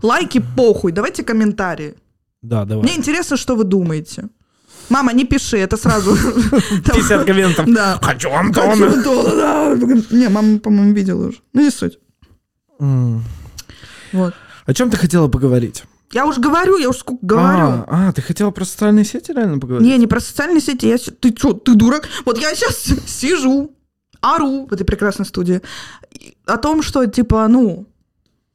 лайки 0.02 0.42
похуй, 0.56 0.92
давайте 0.92 1.22
комментарии. 1.24 1.94
Да, 2.42 2.64
давай. 2.64 2.84
Мне 2.84 2.96
интересно, 2.96 3.36
что 3.38 3.56
вы 3.56 3.64
думаете. 3.64 4.28
Мама, 4.88 5.12
не 5.12 5.24
пиши, 5.24 5.58
это 5.58 5.76
сразу... 5.76 6.16
50 6.84 7.24
комментов. 7.24 7.66
Да. 7.72 7.98
Хочу 8.02 8.28
Хочу 8.28 8.30
Антона. 8.30 8.86
Антона, 8.86 9.30
да. 9.36 9.76
Не, 10.10 10.28
мама, 10.28 10.58
по-моему, 10.58 10.92
видела 10.92 11.28
уже. 11.28 11.38
Ну, 11.52 11.62
не 11.62 11.70
суть. 11.70 11.98
Вот. 14.12 14.34
О 14.66 14.74
чем 14.74 14.90
ты 14.90 14.96
хотела 14.96 15.28
поговорить? 15.28 15.84
Я 16.12 16.24
уж 16.24 16.38
говорю, 16.38 16.78
я 16.78 16.88
уж 16.88 16.98
сколько 16.98 17.26
говорю. 17.26 17.84
А, 17.88 18.08
а, 18.08 18.12
ты 18.12 18.22
хотела 18.22 18.50
про 18.50 18.64
социальные 18.64 19.04
сети 19.04 19.32
реально 19.32 19.58
поговорить? 19.58 19.86
Не, 19.86 19.98
не 19.98 20.06
про 20.06 20.20
социальные 20.20 20.60
сети. 20.60 20.86
Я... 20.86 20.98
Ты 20.98 21.34
что, 21.36 21.52
ты 21.52 21.74
дурак? 21.74 22.08
Вот 22.24 22.38
я 22.38 22.54
сейчас 22.54 22.76
сижу, 23.06 23.72
ору 24.20 24.66
в 24.66 24.72
этой 24.72 24.84
прекрасной 24.84 25.26
студии 25.26 25.60
о 26.46 26.56
том, 26.56 26.82
что, 26.82 27.04
типа, 27.06 27.46
ну, 27.48 27.86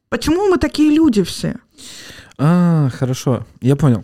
почему 0.09 0.49
мы 0.49 0.57
такие 0.57 0.89
люди 0.89 1.23
все? 1.23 1.57
А, 2.37 2.89
хорошо, 2.89 3.45
я 3.61 3.75
понял. 3.75 4.03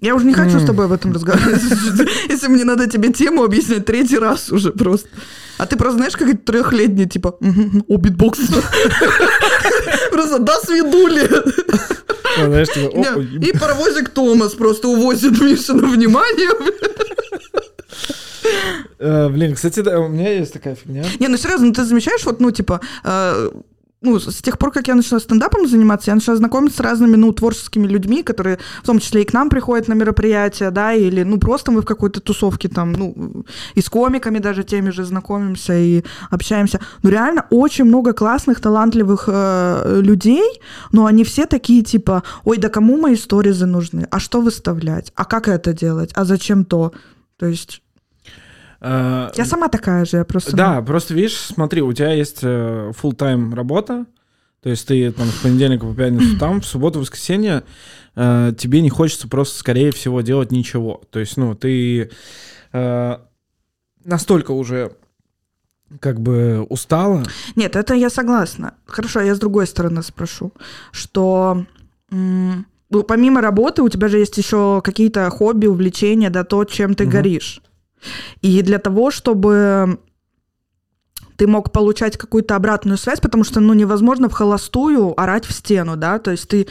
Я 0.00 0.14
уже 0.14 0.24
не 0.24 0.32
хочу 0.34 0.58
с 0.58 0.64
тобой 0.64 0.86
об 0.86 0.92
этом 0.92 1.12
разговаривать. 1.12 1.62
Если 2.28 2.48
мне 2.48 2.64
надо 2.64 2.88
тебе 2.88 3.12
тему 3.12 3.44
объяснять 3.44 3.84
третий 3.84 4.18
раз 4.18 4.50
уже 4.50 4.72
просто. 4.72 5.08
А 5.58 5.66
ты 5.66 5.76
просто 5.76 5.98
знаешь, 5.98 6.16
как 6.16 6.28
это 6.28 6.38
трехлетний, 6.52 7.06
типа, 7.06 7.36
«Мгм, 7.40 7.84
о, 7.86 7.96
битбокс. 7.98 8.38
Просто 10.10 10.38
до 10.38 10.52
свидули. 10.64 11.28
типа, 12.66 13.20
И 13.20 13.58
паровозик 13.58 14.08
Томас 14.08 14.54
просто 14.54 14.88
увозит 14.88 15.38
Мишину 15.40 15.90
внимание. 15.90 16.48
э, 18.98 19.28
Блин, 19.28 19.54
кстати, 19.54 19.80
да, 19.80 20.00
у 20.00 20.08
меня 20.08 20.32
есть 20.32 20.52
такая 20.52 20.74
фигня. 20.76 21.04
Не, 21.18 21.28
ну 21.28 21.36
серьезно, 21.36 21.72
ты 21.74 21.84
замечаешь, 21.84 22.24
вот, 22.24 22.40
ну, 22.40 22.50
типа, 22.50 22.80
э, 23.04 23.50
ну, 24.02 24.18
с 24.18 24.42
тех 24.42 24.58
пор, 24.58 24.72
как 24.72 24.88
я 24.88 24.94
начала 24.94 25.20
стендапом 25.20 25.66
заниматься, 25.66 26.10
я 26.10 26.14
начала 26.14 26.36
знакомиться 26.36 26.78
с 26.78 26.80
разными, 26.80 27.16
ну, 27.16 27.32
творческими 27.32 27.86
людьми, 27.86 28.22
которые 28.22 28.58
в 28.82 28.86
том 28.86 28.98
числе 28.98 29.22
и 29.22 29.24
к 29.24 29.34
нам 29.34 29.50
приходят 29.50 29.88
на 29.88 29.92
мероприятия, 29.94 30.70
да, 30.70 30.94
или, 30.94 31.22
ну, 31.22 31.38
просто 31.38 31.70
мы 31.70 31.82
в 31.82 31.84
какой-то 31.84 32.20
тусовке 32.20 32.68
там, 32.68 32.92
ну, 32.92 33.44
и 33.74 33.82
с 33.82 33.90
комиками 33.90 34.38
даже 34.38 34.64
теми 34.64 34.90
же 34.90 35.04
знакомимся 35.04 35.74
и 35.74 36.02
общаемся. 36.30 36.80
Ну, 37.02 37.10
реально 37.10 37.46
очень 37.50 37.84
много 37.84 38.14
классных, 38.14 38.60
талантливых 38.60 39.24
э, 39.26 40.00
людей, 40.00 40.60
но 40.92 41.04
они 41.04 41.22
все 41.24 41.44
такие, 41.46 41.82
типа, 41.82 42.22
ой, 42.44 42.56
да 42.56 42.70
кому 42.70 42.98
мои 42.98 43.16
сторизы 43.16 43.66
нужны? 43.66 44.06
А 44.10 44.18
что 44.18 44.40
выставлять? 44.40 45.12
А 45.14 45.26
как 45.26 45.46
это 45.48 45.74
делать? 45.74 46.10
А 46.14 46.24
зачем 46.24 46.64
то? 46.64 46.92
То 47.36 47.46
есть 47.46 47.82
Э, 48.80 49.30
я 49.34 49.44
сама 49.44 49.68
такая 49.68 50.04
же, 50.04 50.18
я 50.18 50.24
просто... 50.24 50.56
Да, 50.56 50.80
просто 50.82 51.14
видишь, 51.14 51.36
смотри, 51.36 51.82
у 51.82 51.92
тебя 51.92 52.12
есть 52.12 52.40
э, 52.42 52.92
full-time 53.00 53.54
работа, 53.54 54.06
то 54.62 54.70
есть 54.70 54.86
ты 54.86 55.10
там 55.12 55.26
с 55.28 55.42
понедельника 55.42 55.86
по 55.86 55.94
пятницу 55.94 56.38
там, 56.38 56.60
в 56.60 56.66
субботу, 56.66 57.00
воскресенье 57.00 57.64
э, 58.16 58.52
тебе 58.58 58.80
не 58.80 58.90
хочется 58.90 59.28
просто, 59.28 59.58
скорее 59.58 59.90
всего, 59.92 60.20
делать 60.20 60.52
ничего. 60.52 61.02
То 61.10 61.18
есть, 61.18 61.36
ну, 61.36 61.54
ты 61.54 62.10
э, 62.72 63.16
настолько 64.04 64.50
уже 64.52 64.92
как 65.98 66.20
бы 66.20 66.64
устала. 66.68 67.24
Нет, 67.56 67.74
это 67.74 67.94
я 67.94 68.10
согласна. 68.10 68.74
Хорошо, 68.86 69.20
я 69.20 69.34
с 69.34 69.38
другой 69.38 69.66
стороны 69.66 70.02
спрошу, 70.02 70.52
что 70.92 71.64
ну, 72.10 73.04
помимо 73.06 73.40
работы 73.40 73.82
у 73.82 73.88
тебя 73.88 74.08
же 74.08 74.18
есть 74.18 74.36
еще 74.36 74.80
какие-то 74.82 75.28
хобби, 75.30 75.66
увлечения, 75.66 76.30
да, 76.30 76.44
то, 76.44 76.64
чем 76.64 76.94
ты 76.94 77.04
Мгм. 77.04 77.12
горишь. 77.12 77.62
И 78.42 78.62
для 78.62 78.78
того, 78.78 79.10
чтобы 79.10 79.98
ты 81.36 81.46
мог 81.46 81.72
получать 81.72 82.18
какую-то 82.18 82.56
обратную 82.56 82.98
связь, 82.98 83.20
потому 83.20 83.44
что, 83.44 83.60
ну, 83.60 83.72
невозможно 83.72 84.28
в 84.28 84.32
холостую 84.32 85.18
орать 85.18 85.46
в 85.46 85.52
стену, 85.52 85.96
да, 85.96 86.18
то 86.18 86.30
есть 86.30 86.48
ты 86.48 86.66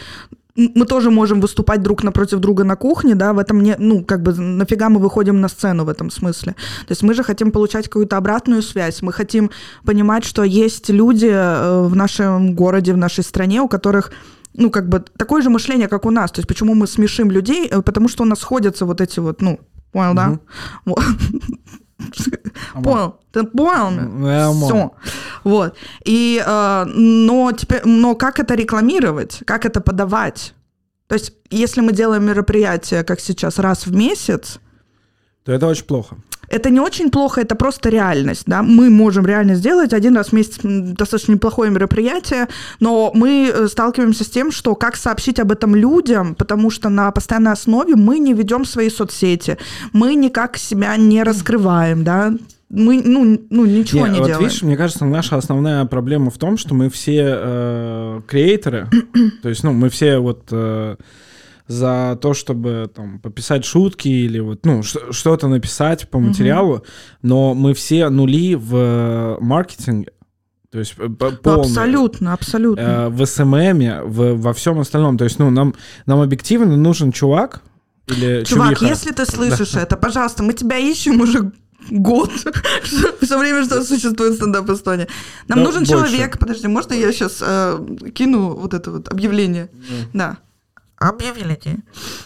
мы 0.75 0.85
тоже 0.85 1.09
можем 1.09 1.41
выступать 1.41 1.81
друг 1.81 2.03
напротив 2.03 2.39
друга 2.39 2.63
на 2.63 2.75
кухне, 2.75 3.15
да, 3.15 3.33
в 3.33 3.39
этом 3.39 3.63
не, 3.63 3.75
ну, 3.79 4.03
как 4.03 4.21
бы 4.21 4.33
нафига 4.33 4.89
мы 4.89 4.99
выходим 4.99 5.41
на 5.41 5.47
сцену 5.47 5.85
в 5.85 5.89
этом 5.89 6.11
смысле. 6.11 6.53
То 6.87 6.91
есть 6.91 7.01
мы 7.01 7.13
же 7.13 7.23
хотим 7.23 7.51
получать 7.51 7.85
какую-то 7.85 8.17
обратную 8.17 8.61
связь, 8.61 9.01
мы 9.01 9.13
хотим 9.13 9.51
понимать, 9.85 10.25
что 10.25 10.43
есть 10.43 10.89
люди 10.89 11.29
э, 11.31 11.81
в 11.87 11.95
нашем 11.95 12.55
городе, 12.55 12.93
в 12.93 12.97
нашей 12.97 13.23
стране, 13.23 13.61
у 13.61 13.67
которых 13.67 14.11
ну, 14.53 14.69
как 14.69 14.89
бы 14.89 15.03
такое 15.17 15.41
же 15.41 15.49
мышление, 15.49 15.87
как 15.87 16.05
у 16.05 16.11
нас. 16.11 16.31
То 16.31 16.39
есть 16.39 16.47
почему 16.47 16.73
мы 16.73 16.87
смешим 16.87 17.31
людей? 17.31 17.67
Э, 17.67 17.81
Потому 17.81 18.07
что 18.07 18.23
у 18.23 18.25
нас 18.25 18.39
сходятся 18.39 18.85
вот 18.85 19.01
эти 19.01 19.19
вот, 19.19 19.41
ну, 19.41 19.59
понял, 19.91 20.13
да? 20.13 20.39
Вот. 20.85 21.03
Понял? 22.83 23.19
Ты 23.31 23.43
понял 23.43 23.91
меня? 23.91 24.47
Понял. 24.51 24.65
Все. 24.65 24.91
Вот. 25.43 25.75
И, 26.05 26.41
э, 26.45 26.85
но, 26.85 27.51
теперь, 27.51 27.81
но 27.85 28.15
как 28.15 28.39
это 28.39 28.55
рекламировать? 28.55 29.43
Как 29.45 29.65
это 29.65 29.81
подавать? 29.81 30.53
То 31.07 31.15
есть, 31.15 31.33
если 31.49 31.81
мы 31.81 31.91
делаем 31.91 32.25
мероприятие, 32.25 33.03
как 33.03 33.19
сейчас, 33.19 33.59
раз 33.59 33.85
в 33.85 33.93
месяц, 33.93 34.59
То 35.43 35.51
это 35.51 35.67
очень 35.67 35.85
плохо. 35.85 36.17
Это 36.49 36.69
не 36.69 36.79
очень 36.79 37.09
плохо, 37.09 37.41
это 37.41 37.55
просто 37.55 37.89
реальность. 37.89 38.43
Да? 38.45 38.61
Мы 38.63 38.89
можем 38.89 39.25
реально 39.25 39.55
сделать 39.55 39.93
один 39.93 40.15
раз 40.15 40.29
в 40.29 40.33
месяц 40.33 40.59
достаточно 40.63 41.33
неплохое 41.33 41.71
мероприятие, 41.71 42.47
но 42.79 43.11
мы 43.13 43.51
э, 43.53 43.67
сталкиваемся 43.67 44.23
с 44.23 44.29
тем, 44.29 44.51
что 44.51 44.75
как 44.75 44.95
сообщить 44.95 45.39
об 45.39 45.51
этом 45.51 45.75
людям, 45.75 46.35
потому 46.35 46.69
что 46.69 46.89
на 46.89 47.11
постоянной 47.11 47.53
основе 47.53 47.95
мы 47.95 48.19
не 48.19 48.33
ведем 48.33 48.65
свои 48.65 48.89
соцсети, 48.89 49.57
мы 49.93 50.15
никак 50.15 50.57
себя 50.57 50.95
не 50.97 51.23
раскрываем, 51.23 52.03
да, 52.03 52.33
мы 52.69 53.01
ну, 53.03 53.41
ну 53.49 53.65
ничего 53.65 54.05
Не, 54.05 54.13
не, 54.13 54.19
вот 54.19 54.27
делаем. 54.27 54.45
видишь, 54.45 54.61
мне 54.61 54.77
кажется, 54.77 55.03
наша 55.05 55.37
основная 55.37 55.85
проблема 55.85 56.29
в 56.29 56.37
том, 56.37 56.57
что 56.57 56.75
мы 56.75 56.89
все 56.89 57.23
э, 57.25 58.21
креаторы, 58.27 58.87
то 59.41 59.49
есть, 59.49 59.63
ну, 59.63 59.73
мы 59.73 59.89
все 59.89 60.19
вот 60.19 60.43
э, 60.51 60.95
за 61.69 62.17
то, 62.21 62.33
чтобы 62.33 62.89
там 62.93 63.19
пописать 63.19 63.63
шутки 63.63 64.07
или 64.07 64.39
вот, 64.39 64.65
ну, 64.65 64.81
что-то 64.83 65.47
написать 65.47 66.09
по 66.09 66.17
материалу, 66.19 66.83
но 67.21 67.53
мы 67.53 67.73
все 67.75 68.09
нули 68.09 68.55
в 68.55 69.37
маркетинге. 69.39 70.11
То 70.71 70.79
есть 70.79 70.95
п- 70.95 71.09
п- 71.09 71.29
Ну, 71.31 71.37
полные. 71.37 71.61
абсолютно, 71.61 72.33
абсолютно. 72.33 72.81
Э, 72.81 73.09
в 73.09 73.25
СММе, 73.25 74.01
в, 74.03 74.33
во 74.41 74.53
всем 74.53 74.79
остальном. 74.79 75.17
То 75.17 75.23
есть, 75.25 75.39
ну, 75.39 75.49
нам, 75.51 75.73
нам 76.05 76.21
объективно 76.21 76.75
нужен 76.75 77.11
чувак 77.11 77.61
или 78.07 78.43
Чувак, 78.45 78.77
чувиха. 78.77 78.85
если 78.85 79.11
ты 79.11 79.25
слышишь 79.25 79.75
это, 79.75 79.95
пожалуйста, 79.95 80.41
мы 80.43 80.53
тебя 80.53 80.77
ищем 80.77 81.21
уже 81.21 81.51
год. 81.91 82.31
Все 83.21 83.37
время, 83.39 83.63
что 83.63 83.83
существует 83.83 84.35
стендап 84.35 84.69
Эстония. 84.69 85.07
Нам 85.47 85.59
Да, 85.59 85.65
нужен 85.65 85.79
больше. 85.85 85.91
человек. 85.91 86.37
Подожди, 86.39 86.67
можно 86.67 86.93
я 86.93 87.11
сейчас 87.13 87.43
кину 88.13 88.55
вот 88.55 88.73
это 88.73 88.91
вот 88.91 89.07
объявление? 89.07 89.69
Да. 90.13 90.37
Объявление. 90.37 90.37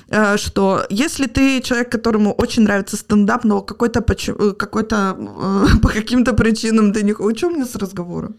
Э, 0.09 0.37
Что 0.37 0.85
если 0.89 1.27
ты 1.27 1.61
человек, 1.61 1.91
которому 1.91 2.33
очень 2.33 2.63
нравится 2.63 2.97
стендап, 2.97 3.43
но 3.43 3.61
какой-то 3.61 3.99
э, 3.99 4.53
какой-то 4.57 5.15
э, 5.19 5.65
по 5.81 5.89
каким-то 5.89 6.33
причинам 6.33 6.91
ты 6.93 7.03
не 7.03 7.13
хочешь. 7.13 7.37
Что 7.37 7.49
мне 7.49 7.65
с 7.65 7.75
разговора? 7.75 8.31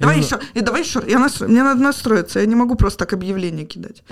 Давай 0.00 0.18
еще, 0.18 0.40
и 0.54 0.60
давай 0.60 0.82
еще. 0.82 1.02
Я 1.06 1.18
настро- 1.18 1.48
Мне 1.48 1.62
надо 1.62 1.80
настроиться. 1.82 2.40
Я 2.40 2.46
не 2.46 2.54
могу 2.56 2.74
просто 2.74 2.98
так 2.98 3.12
объявление 3.12 3.64
кидать. 3.66 4.02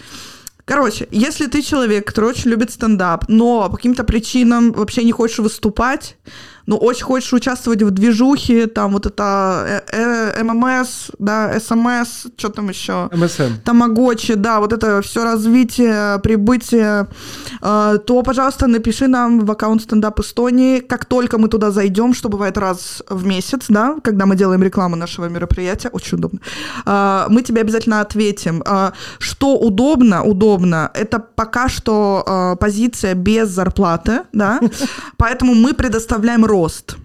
Короче, 0.64 1.08
если 1.10 1.46
ты 1.48 1.60
человек, 1.62 2.06
который 2.06 2.30
очень 2.30 2.50
любит 2.50 2.70
стендап, 2.70 3.24
но 3.28 3.68
по 3.68 3.76
каким-то 3.76 4.04
причинам 4.04 4.72
вообще 4.72 5.02
не 5.04 5.12
хочешь 5.12 5.38
выступать, 5.40 6.16
но 6.66 6.76
очень 6.76 7.04
хочешь 7.04 7.32
участвовать 7.32 7.82
в 7.82 7.90
движухе, 7.90 8.66
там 8.66 8.92
вот 8.92 9.06
это 9.06 9.82
э, 9.92 10.36
э, 10.38 10.42
ММС, 10.42 11.10
да, 11.18 11.58
СМС, 11.58 12.26
что 12.36 12.48
там 12.48 12.68
еще? 12.68 13.08
МСМ. 13.12 13.60
Тамагочи, 13.64 14.34
да, 14.34 14.60
вот 14.60 14.72
это 14.72 15.02
все 15.02 15.24
развитие, 15.24 16.18
прибытие, 16.22 17.08
э, 17.60 17.98
то, 18.06 18.22
пожалуйста, 18.22 18.66
напиши 18.66 19.08
нам 19.08 19.40
в 19.40 19.50
аккаунт 19.50 19.82
стендап 19.82 20.20
Эстонии, 20.20 20.80
как 20.80 21.04
только 21.04 21.38
мы 21.38 21.48
туда 21.48 21.70
зайдем, 21.70 22.14
что 22.14 22.28
бывает 22.28 22.58
раз 22.58 23.02
в 23.08 23.26
месяц, 23.26 23.66
да, 23.68 23.96
когда 24.02 24.26
мы 24.26 24.36
делаем 24.36 24.62
рекламу 24.62 24.96
нашего 24.96 25.28
мероприятия, 25.28 25.88
очень 25.88 26.18
удобно, 26.18 26.40
мы 27.28 27.42
тебе 27.42 27.60
обязательно 27.60 28.00
ответим. 28.00 28.62
Что 29.18 29.56
удобно, 29.56 30.22
удобно, 30.22 30.90
это 30.94 31.18
пока 31.18 31.68
что 31.68 32.56
позиция 32.60 33.14
без 33.14 33.48
зарплаты, 33.48 34.20
да, 34.32 34.60
поэтому 35.16 35.54
мы 35.54 35.74
предоставляем 35.74 36.44
рост. 36.52 36.96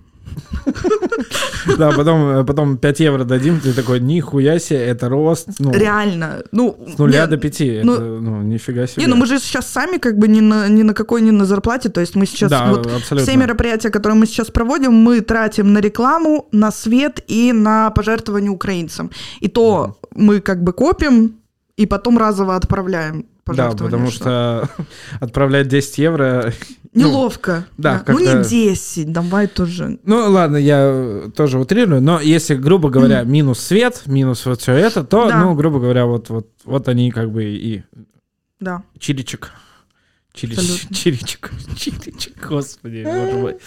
Да, 1.77 1.91
потом, 1.91 2.29
э, 2.29 2.43
потом 2.45 2.77
5 2.77 2.99
евро 2.99 3.23
дадим, 3.23 3.59
ты 3.59 3.73
такой, 3.73 3.99
нихуя 3.99 4.59
себе, 4.59 4.79
это 4.85 5.09
рост. 5.09 5.47
Ну, 5.59 5.71
Реально. 5.73 6.43
Ну, 6.51 6.75
с 6.95 6.97
нуля 6.99 7.21
не- 7.25 7.27
до 7.27 7.37
пяти. 7.37 7.81
ну, 7.83 7.93
это, 7.93 8.01
ну, 8.21 8.41
нифига 8.43 8.87
себе. 8.87 9.03
Не, 9.05 9.07
ну 9.09 9.15
мы 9.15 9.25
же 9.25 9.39
сейчас 9.39 9.67
сами 9.71 9.97
как 9.97 10.17
бы 10.17 10.27
ни 10.27 10.41
на, 10.41 10.67
ни 10.69 10.83
на 10.83 10.93
какой, 10.93 11.21
ни 11.21 11.31
на 11.31 11.45
зарплате, 11.45 11.89
то 11.89 12.01
есть 12.01 12.15
мы 12.15 12.25
сейчас 12.27 12.49
Да, 12.51 12.67
вот 12.69 12.85
абсолютно. 12.85 13.17
все 13.31 13.37
мероприятия, 13.37 13.89
которые 13.89 14.15
мы 14.15 14.25
сейчас 14.27 14.47
проводим, 14.51 14.93
мы 14.93 15.21
тратим 15.21 15.73
на 15.73 15.79
рекламу, 15.81 16.47
на 16.51 16.71
свет 16.71 17.23
и 17.31 17.53
на 17.53 17.89
пожертвования 17.89 18.51
украинцам. 18.51 19.09
И 19.41 19.47
то 19.47 19.97
мы 20.15 20.39
как 20.41 20.63
бы 20.63 20.73
копим 20.73 21.31
и 21.77 21.85
потом 21.85 22.17
разово 22.17 22.55
отправляем 22.55 23.25
Да, 23.55 23.71
потому 23.71 24.09
что 24.11 24.69
отправлять 25.19 25.67
10 25.67 25.97
евро... 25.99 26.53
ну, 26.93 27.01
Неловко. 27.09 27.65
да, 27.77 28.03
Ну 28.07 28.19
не 28.19 28.25
как-то- 28.25 28.49
10, 28.49 29.11
давай 29.11 29.47
тоже. 29.47 29.99
Ну, 30.03 30.29
ладно, 30.31 30.57
я 30.57 31.29
тоже 31.35 31.59
утрирую, 31.59 32.01
но 32.01 32.19
если, 32.19 32.55
грубо 32.55 32.89
говоря, 32.89 33.23
минус 33.23 33.59
свет, 33.59 34.03
минус 34.05 34.45
вот 34.45 34.61
все 34.61 34.73
это, 34.73 35.03
то, 35.03 35.27
Да. 35.29 35.41
ну, 35.41 35.53
грубо 35.55 35.79
говоря, 35.79 36.05
вот, 36.05 36.29
вот, 36.29 36.47
вот 36.65 36.87
они 36.87 37.11
как 37.11 37.31
бы 37.31 37.43
и 37.45 37.83
Да. 38.59 38.83
чиличек. 38.99 39.51
Чилич, 40.37 40.87
чиличек, 40.95 41.51
господи, 42.47 43.01
боже 43.03 43.37
мой. 43.37 43.57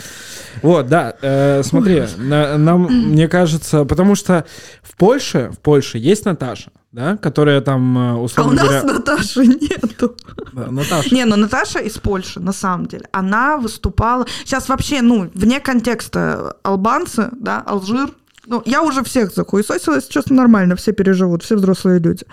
Вот, 0.62 0.86
да, 0.86 1.16
э, 1.20 1.62
смотри, 1.64 2.04
на- 2.16 2.56
нам, 2.58 2.82
мне 2.84 3.26
кажется, 3.26 3.84
потому 3.84 4.14
что 4.14 4.44
в 4.80 4.96
Польше, 4.96 5.50
в 5.52 5.58
Польше 5.58 5.98
есть 5.98 6.24
Наташа, 6.26 6.70
да, 6.92 7.16
которая 7.16 7.60
там, 7.60 7.96
э, 7.96 8.10
А 8.12 8.14
у 8.16 8.24
условно 8.24 8.54
нас 8.54 8.64
говоря... 8.64 8.82
Наташи 8.84 9.46
нету. 9.46 10.16
Да, 10.52 10.70
Наташа. 10.70 11.14
Не, 11.14 11.24
ну 11.24 11.36
Наташа 11.36 11.78
из 11.78 11.98
Польши, 11.98 12.40
на 12.40 12.52
самом 12.52 12.86
деле. 12.86 13.08
Она 13.12 13.58
выступала... 13.58 14.26
Сейчас 14.44 14.68
вообще, 14.68 15.00
ну, 15.00 15.30
вне 15.34 15.60
контекста 15.60 16.56
албанцы, 16.62 17.28
да, 17.32 17.60
Алжир, 17.60 18.10
ну, 18.46 18.62
я 18.64 18.82
уже 18.82 19.04
всех 19.04 19.32
захуесосила, 19.32 19.96
если 19.96 20.10
честно, 20.10 20.34
нормально, 20.36 20.74
все 20.74 20.92
переживут, 20.92 21.44
все 21.44 21.54
взрослые 21.54 22.00
люди. 22.00 22.26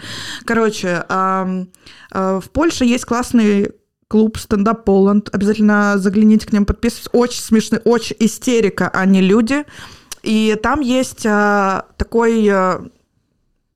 Короче, 0.45 1.05
э, 1.07 1.65
в 2.11 2.49
Польше 2.51 2.85
есть 2.85 3.05
классный 3.05 3.71
клуб 4.07 4.37
стендап 4.39 4.85
Поланд. 4.85 5.29
Обязательно 5.33 5.95
загляните 5.97 6.47
к 6.47 6.53
ним, 6.53 6.65
подписывайтесь. 6.65 7.09
Очень 7.13 7.41
смешный, 7.41 7.79
очень 7.83 8.15
истерика, 8.19 8.89
они 8.89 9.21
люди. 9.21 9.65
И 10.23 10.57
там 10.63 10.81
есть 10.81 11.25
а, 11.25 11.85
такой... 11.97 12.49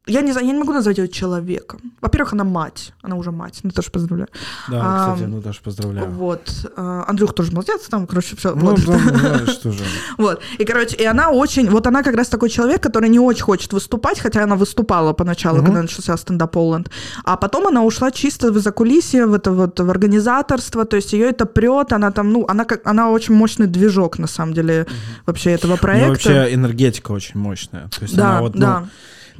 а, 0.07 0.11
я 0.11 0.21
не 0.21 0.31
знаю, 0.31 0.47
я 0.47 0.53
не 0.53 0.59
могу 0.59 0.73
назвать 0.73 0.97
ее 0.97 1.07
человеком. 1.07 1.79
Во-первых, 2.01 2.33
она 2.33 2.43
мать. 2.43 2.93
Она 3.03 3.15
уже 3.15 3.31
мать. 3.31 3.59
Наташа, 3.63 3.91
поздравляю. 3.91 4.29
Да, 4.69 5.07
кстати, 5.13 5.23
Ам, 5.25 5.31
Наташа, 5.35 5.61
поздравляю. 5.63 6.09
Вот. 6.11 6.41
А, 6.75 7.05
Андрюх 7.07 7.33
тоже 7.35 7.51
молодец, 7.51 7.81
там, 7.89 8.07
короче, 8.07 8.35
все. 8.35 8.55
Ну, 8.55 8.71
вот. 8.71 8.85
да, 8.85 8.97
ну, 8.97 9.17
знаешь, 9.19 9.49
что 9.59 9.71
же. 9.71 9.83
Вот. 10.17 10.41
И, 10.57 10.65
короче, 10.65 10.95
и 10.97 11.03
она 11.05 11.29
очень... 11.29 11.69
Вот 11.69 11.87
она 11.87 12.03
как 12.03 12.15
раз 12.15 12.29
такой 12.29 12.49
человек, 12.49 12.81
который 12.81 13.09
не 13.09 13.19
очень 13.19 13.43
хочет 13.43 13.73
выступать, 13.73 14.19
хотя 14.19 14.43
она 14.43 14.55
выступала 14.55 15.13
поначалу, 15.13 15.57
Мгм. 15.57 15.65
когда 15.65 15.81
начался 15.83 16.17
стендап 16.17 16.51
Поланд. 16.51 16.89
А 17.23 17.37
потом 17.37 17.67
она 17.67 17.83
ушла 17.83 18.11
чисто 18.11 18.51
в 18.51 18.57
закулисье, 18.59 19.25
в 19.25 19.33
это 19.33 19.51
вот, 19.51 19.79
в 19.79 19.89
организаторство, 19.89 20.85
то 20.85 20.95
есть 20.97 21.13
ее 21.13 21.29
это 21.29 21.45
прет, 21.45 21.93
она 21.93 22.11
там, 22.11 22.31
ну, 22.31 22.45
она, 22.47 22.65
как, 22.65 22.85
она 22.87 23.09
очень 23.11 23.35
мощный 23.35 23.67
движок, 23.67 24.17
на 24.19 24.27
самом 24.27 24.53
деле, 24.53 24.85
вообще 25.25 25.51
этого 25.51 25.71
Ну, 25.73 25.77
проекта. 25.77 26.09
вообще 26.09 26.53
энергетика 26.53 27.11
очень 27.11 27.39
мощная. 27.39 27.87
То 27.89 28.01
есть 28.01 28.15
да, 28.15 28.31
она 28.31 28.41
вот, 28.41 28.55
ну, 28.55 28.61
да. 28.61 28.85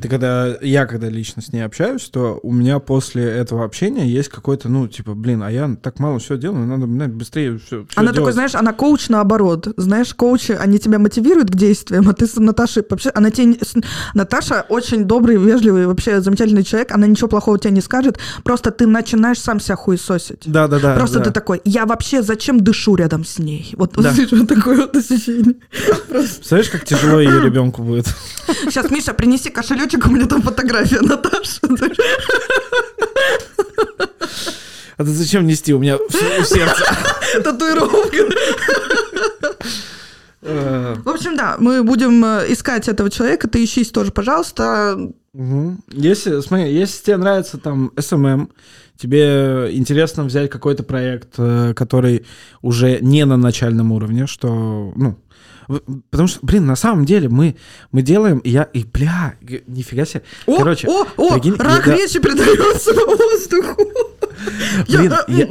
Ты 0.02 0.10
когда, 0.10 0.58
я 0.62 0.88
когда 0.88 1.10
лично 1.10 1.42
с 1.42 1.54
ней 1.54 1.62
общаюсь, 1.62 2.10
то 2.10 2.40
у 2.42 2.52
меня 2.52 2.80
после 2.80 3.24
этого 3.24 3.64
общения 3.64 4.08
есть 4.08 4.30
какой-то, 4.30 4.68
ну, 4.68 4.88
типа, 4.88 5.14
блин, 5.14 5.44
а 5.44 5.52
я 5.52 5.76
так 5.82 6.00
мало 6.00 6.18
все 6.18 6.38
делаю, 6.38 6.66
надо 6.66 6.88
блин, 6.88 7.12
быстрее 7.12 7.60
все, 7.60 7.86
Она 7.96 8.12
такой, 8.12 8.34
знаешь, 8.34 8.56
она 8.56 8.74
коуч 8.74 9.10
наоборот. 9.10 9.68
Знаешь, 9.78 10.14
коучи, 10.16 10.54
они 10.54 10.80
тебя 10.80 10.98
мотивируют 10.98 11.52
к 11.52 11.56
действиям, 11.56 12.10
а 12.10 12.14
ты 12.14 12.26
с 12.26 12.36
Наташей 12.38 12.84
вообще... 12.90 13.12
Она 13.14 13.30
тебе... 13.30 13.58
Наташа 14.16 14.66
очень 14.70 15.06
добрый, 15.06 15.38
вежливый, 15.38 15.86
вообще 15.86 16.22
замечательный 16.22 16.64
человек, 16.64 16.92
она 16.92 17.06
ничего 17.06 17.28
плохого 17.28 17.60
тебе 17.60 17.72
не 17.72 17.82
скажет, 17.82 18.18
просто 18.44 18.72
ты 18.72 18.88
начинаешь 18.88 19.40
сам 19.40 19.60
себя 19.60 19.76
хуесосить. 19.76 20.44
Да, 20.46 20.68
да, 20.68 20.80
да. 20.80 20.96
Просто 20.96 21.20
да. 21.20 21.26
ты 21.26 21.32
такой, 21.32 21.62
я 21.64 21.86
вообще 21.86 22.24
зачем 22.24 22.60
дышу 22.60 22.96
рядом 22.96 23.24
с 23.24 23.38
ней? 23.38 23.74
Вот, 23.78 23.94
Да. 23.96 24.14
вот, 24.32 24.48
такое 24.48 24.78
вот 24.78 24.96
ощущение. 24.96 25.56
Представляешь, 26.10 26.70
как 26.70 26.86
тяжело 26.86 27.20
ее 27.20 27.40
ребенку 27.42 27.84
будет? 27.84 28.08
Сейчас, 28.66 28.90
Миша, 28.90 29.14
принеси 29.14 29.50
кошелечек, 29.92 30.08
у 30.08 30.10
меня 30.12 30.26
там 30.28 30.42
фотография 30.42 31.02
Наташи. 31.02 31.60
А 34.98 35.04
ты 35.04 35.10
зачем 35.12 35.48
нести? 35.48 35.74
У 35.74 35.80
меня 35.80 35.98
в 35.98 36.12
сердце. 36.46 36.84
Татуировка. 37.44 38.18
Э, 40.44 40.96
В 41.04 41.10
общем, 41.10 41.36
да, 41.38 41.56
мы 41.60 41.84
будем 41.84 42.24
э, 42.26 42.46
искать 42.52 42.88
этого 42.88 43.10
человека, 43.10 43.48
ты 43.48 43.64
ищись 43.64 43.90
тоже, 43.92 44.12
пожалуйста. 44.12 44.98
мгм. 45.34 45.84
Если, 45.92 46.40
смотри, 46.42 46.74
если 46.74 47.04
тебе 47.04 47.18
нравится 47.18 47.58
там 47.58 47.92
SMM, 47.96 48.50
тебе 48.98 49.70
интересно 49.72 50.24
взять 50.24 50.50
какой-то 50.50 50.84
проект, 50.84 51.36
э, 51.38 51.74
который 51.76 52.26
уже 52.62 53.00
не 53.02 53.26
на 53.26 53.38
начальном 53.38 53.92
уровне, 53.92 54.26
что, 54.28 54.94
ну, 54.96 55.18
потому 56.10 56.28
что, 56.28 56.40
блин, 56.46 56.66
на 56.66 56.76
самом 56.76 57.06
деле 57.06 57.30
мы, 57.30 57.56
мы 57.92 58.02
делаем, 58.02 58.40
и 58.40 58.50
я, 58.50 58.64
и, 58.64 58.84
бля, 58.84 59.36
нифига 59.68 60.06
себе. 60.06 60.24
О, 60.46 60.58
Короче, 60.58 60.88
о, 60.88 61.06
о, 61.18 61.34
прикинь, 61.34 61.56
рак 61.58 61.88
я- 61.88 61.96
речи 61.96 62.20
передается 62.20 62.94
по 62.94 63.16
воздуху. 63.16 63.82
Блин, 64.88 65.12
Я- 65.12 65.26
я, 65.28 65.48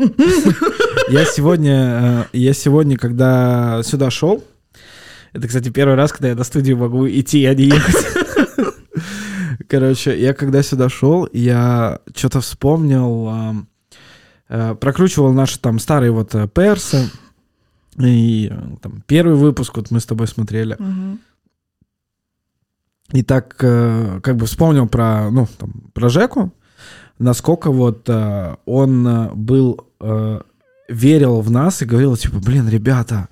я 1.20 1.24
сегодня, 1.24 2.26
э, 2.32 2.36
я 2.38 2.52
сегодня, 2.54 2.96
когда 2.96 3.82
сюда 3.84 4.10
шел, 4.10 4.42
это, 5.32 5.46
кстати, 5.46 5.68
первый 5.68 5.94
раз, 5.94 6.12
когда 6.12 6.28
я 6.28 6.34
до 6.34 6.44
студии 6.44 6.72
могу 6.72 7.08
идти, 7.08 7.44
а 7.46 7.54
не 7.54 7.64
ехать. 7.64 7.96
Короче, 9.68 10.18
я 10.20 10.34
когда 10.34 10.62
сюда 10.62 10.88
шел, 10.88 11.28
я 11.32 12.00
что-то 12.14 12.40
вспомнил, 12.40 13.64
э, 14.48 14.74
прокручивал 14.80 15.32
наши 15.32 15.60
там 15.60 15.78
старые 15.78 16.10
вот 16.10 16.34
э, 16.34 16.48
персы, 16.48 17.08
и 17.98 18.48
э, 18.50 18.76
там 18.80 19.02
первый 19.06 19.36
выпуск 19.36 19.76
вот 19.76 19.90
мы 19.90 20.00
с 20.00 20.06
тобой 20.06 20.26
смотрели. 20.26 20.76
Мгм. 20.78 21.20
И 23.12 23.22
так 23.22 23.56
э, 23.60 24.20
как 24.22 24.36
бы 24.36 24.46
вспомнил 24.46 24.88
про, 24.88 25.30
ну, 25.30 25.48
там, 25.58 25.90
про 25.92 26.08
Жеку, 26.08 26.52
насколько 27.18 27.70
вот 27.70 28.08
э, 28.08 28.56
он 28.66 29.30
был, 29.34 29.88
верил 30.90 31.40
в 31.40 31.50
нас 31.50 31.82
и 31.82 31.84
говорил, 31.86 32.16
типа, 32.16 32.38
блин, 32.38 32.68
ребята, 32.68 33.28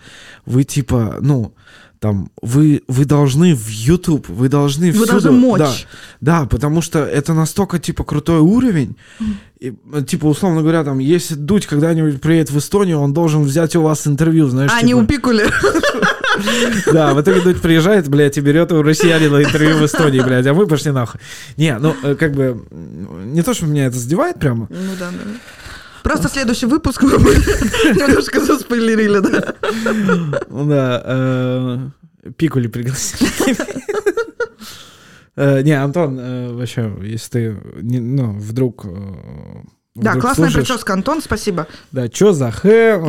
вы 0.47 0.65
типа, 0.65 1.17
ну, 1.21 1.53
там, 2.01 2.31
вы, 2.41 2.83
вы 2.87 3.05
должны 3.05 3.55
в 3.57 3.69
YouTube, 3.69 4.29
вы 4.29 4.49
должны 4.49 4.87
Вы 4.87 4.93
всюду. 4.93 5.11
должны 5.11 5.31
мочь. 5.33 5.59
Да, 6.21 6.43
да, 6.43 6.47
потому 6.47 6.81
что 6.81 7.01
это 7.01 7.35
настолько, 7.35 7.81
типа, 7.81 8.05
крутой 8.05 8.39
уровень. 8.39 8.97
И, 9.59 9.75
типа, 10.07 10.27
условно 10.27 10.61
говоря, 10.63 10.85
там, 10.85 11.01
если 11.01 11.35
Дудь 11.35 11.67
когда-нибудь 11.67 12.21
приедет 12.21 12.51
в 12.53 12.59
Эстонию, 12.59 13.01
он 13.01 13.13
должен 13.13 13.43
взять 13.43 13.75
у 13.75 13.83
вас 13.83 14.07
интервью, 14.07 14.47
знаешь, 14.49 14.71
А 14.73 14.77
типа, 14.77 14.87
не 14.87 14.95
у 14.95 15.05
Пикули. 15.07 15.47
Да, 16.93 17.15
в 17.15 17.21
итоге 17.21 17.41
Дудь 17.41 17.61
приезжает, 17.61 18.09
блядь, 18.09 18.39
и 18.39 18.41
берет 18.41 18.71
у 18.71 18.81
россиянина 18.83 19.43
интервью 19.43 19.79
в 19.79 19.85
Эстонии, 19.85 20.21
блядь, 20.21 20.47
а 20.47 20.55
мы 20.55 20.69
пошли 20.69 20.93
нахуй. 20.93 21.21
Не, 21.57 21.77
ну, 21.79 21.97
э, 22.05 22.15
как 22.15 22.33
бы, 22.33 22.63
не 22.71 23.43
то, 23.43 23.55
что 23.55 23.67
меня 23.67 23.87
это 23.87 23.99
задевает 23.99 24.39
прямо, 24.39 24.69
Ну 24.71 24.93
да, 25.01 25.11
да. 25.11 25.19
Просто 26.09 26.29
следующий 26.29 26.67
выпуск 26.67 27.03
мы 27.03 27.11
немножко 27.95 28.41
заспойлерили, 28.41 29.19
да. 29.19 29.55
Ну 30.49 30.67
Да, 30.67 31.03
э, 31.05 32.31
Пикули 32.37 32.69
пригласили. 32.69 33.57
Э, 35.37 35.63
Не, 35.63 35.73
Антон, 35.73 36.19
э, 36.19 36.53
вообще, 36.53 36.93
если 37.03 37.31
ты, 37.31 37.57
ну, 37.83 38.33
вдруг... 38.33 38.87
Да, 39.95 40.15
классная 40.15 40.47
слушаешь, 40.47 40.67
прическа, 40.67 40.93
Антон, 40.95 41.21
спасибо. 41.21 41.67
Да, 41.93 42.09
чё 42.09 42.33
за 42.33 42.51
хэ? 42.51 42.97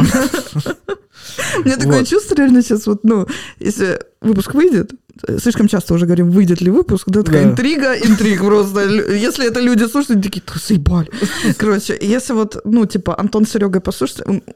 У 1.57 1.61
меня 1.65 1.77
такое 1.77 2.05
чувство 2.05 2.35
реально 2.35 2.61
сейчас 2.61 2.85
вот, 2.85 3.03
ну, 3.03 3.27
если 3.59 3.99
выпуск 4.21 4.53
выйдет, 4.53 4.91
слишком 5.39 5.67
часто 5.67 5.93
уже 5.93 6.05
говорим, 6.05 6.31
выйдет 6.31 6.61
ли 6.61 6.71
выпуск, 6.71 7.03
да, 7.07 7.23
такая 7.23 7.43
Да. 7.43 7.49
интрига, 7.51 7.93
интриг 7.93 8.39
просто. 8.39 8.81
Если 9.13 9.47
это 9.47 9.59
люди 9.59 9.85
слушают, 9.87 10.23
такие, 10.23 10.41
«Да 10.45 10.53
заебали. 10.59 11.09
Короче, 11.57 11.97
если 12.01 12.33
вот, 12.33 12.61
ну, 12.65 12.85
типа, 12.85 13.19
Антон 13.19 13.45
с 13.45 13.51
Серегой 13.51 13.81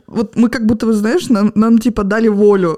вот 0.07 0.35
мы 0.35 0.49
как 0.49 0.65
будто, 0.65 0.85
вы 0.85 0.93
знаешь, 0.93 1.29
нам, 1.29 1.51
нам, 1.55 1.77
типа, 1.79 2.03
дали 2.03 2.27
волю. 2.29 2.77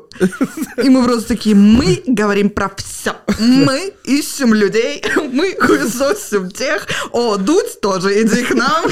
И 0.84 0.90
мы 0.90 1.04
просто 1.04 1.28
такие, 1.28 1.56
мы 1.56 2.04
говорим 2.08 2.50
про 2.50 2.70
все. 2.78 3.12
Мы 3.40 3.94
ищем 4.06 4.54
людей, 4.54 5.04
мы 5.34 5.56
хуесосим 5.60 6.50
тех. 6.52 6.88
О, 7.12 7.38
Дудь 7.38 7.82
тоже, 7.82 8.22
иди 8.22 8.44
к 8.44 8.56
нам. 8.56 8.84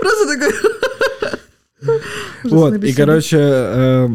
Просто 0.00 0.26
такой... 0.26 0.54
Вот, 2.44 2.82
и, 2.82 2.92
короче, 2.94 3.38
э, 3.40 4.08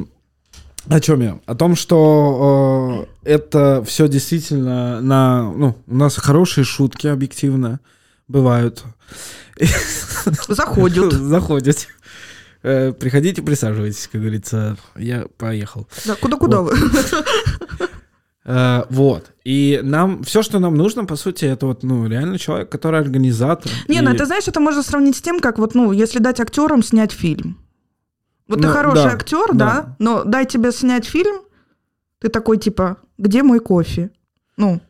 о 0.88 1.00
чем 1.00 1.22
я? 1.22 1.40
О 1.46 1.56
том, 1.56 1.76
что 1.76 3.08
э, 3.24 3.30
это 3.32 3.84
все 3.86 4.08
действительно 4.08 5.02
на... 5.02 5.44
Ну, 5.52 5.76
у 5.88 5.96
нас 5.96 6.16
хорошие 6.18 6.64
шутки 6.64 7.08
объективно 7.08 7.80
бывают. 8.28 8.84
Заходят. 10.48 11.12
Заходят. 11.14 11.88
Э, 12.64 12.92
Приходите, 12.94 13.42
присаживайтесь, 13.42 14.08
как 14.12 14.22
говорится. 14.22 14.78
Я 14.98 15.26
поехал. 15.38 15.88
Да, 16.06 16.16
куда-куда 16.16 16.62
вы? 16.62 16.76
Э, 18.46 18.86
Вот. 18.90 19.32
И 19.44 19.80
нам 19.84 20.24
все, 20.24 20.42
что 20.42 20.60
нам 20.60 20.76
нужно, 20.76 21.06
по 21.06 21.16
сути, 21.16 21.46
это 21.46 21.68
вот, 21.68 21.84
ну, 21.84 22.08
реально 22.08 22.40
человек, 22.40 22.70
который 22.70 23.00
организатор. 23.00 23.72
Не, 23.88 23.98
И- 23.98 24.02
ну 24.02 24.10
это 24.12 24.26
знаешь, 24.26 24.48
это 24.48 24.60
можно 24.60 24.82
сравнить 24.82 25.18
с 25.18 25.22
тем, 25.22 25.40
как 25.40 25.60
вот, 25.60 25.76
ну, 25.76 25.92
если 25.92 26.20
дать 26.20 26.40
актерам 26.40 26.82
снять 26.82 27.12
фильм. 27.12 27.58
Вот 28.50 28.60
ты 28.62 28.68
Ну, 28.68 28.74
хороший 28.74 29.06
да, 29.06 29.14
актер, 29.14 29.54
да. 29.54 29.56
да, 29.82 29.96
но 30.00 30.24
дай 30.26 30.46
тебе 30.46 30.72
снять 30.74 31.06
фильм, 31.06 31.42
ты 32.20 32.28
такой 32.30 32.58
типа, 32.58 32.98
где 33.18 33.44
мой 33.44 33.60
кофе? 33.62 34.10
Ну, 34.58 34.82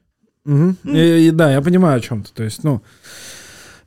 Мгм. 0.45 0.77
И- 0.85 1.27
и 1.27 1.31
да, 1.31 1.51
я 1.51 1.61
понимаю 1.61 1.97
о 1.97 2.01
чем-то. 2.01 2.33
То 2.33 2.43
есть, 2.43 2.63
ну, 2.63 2.81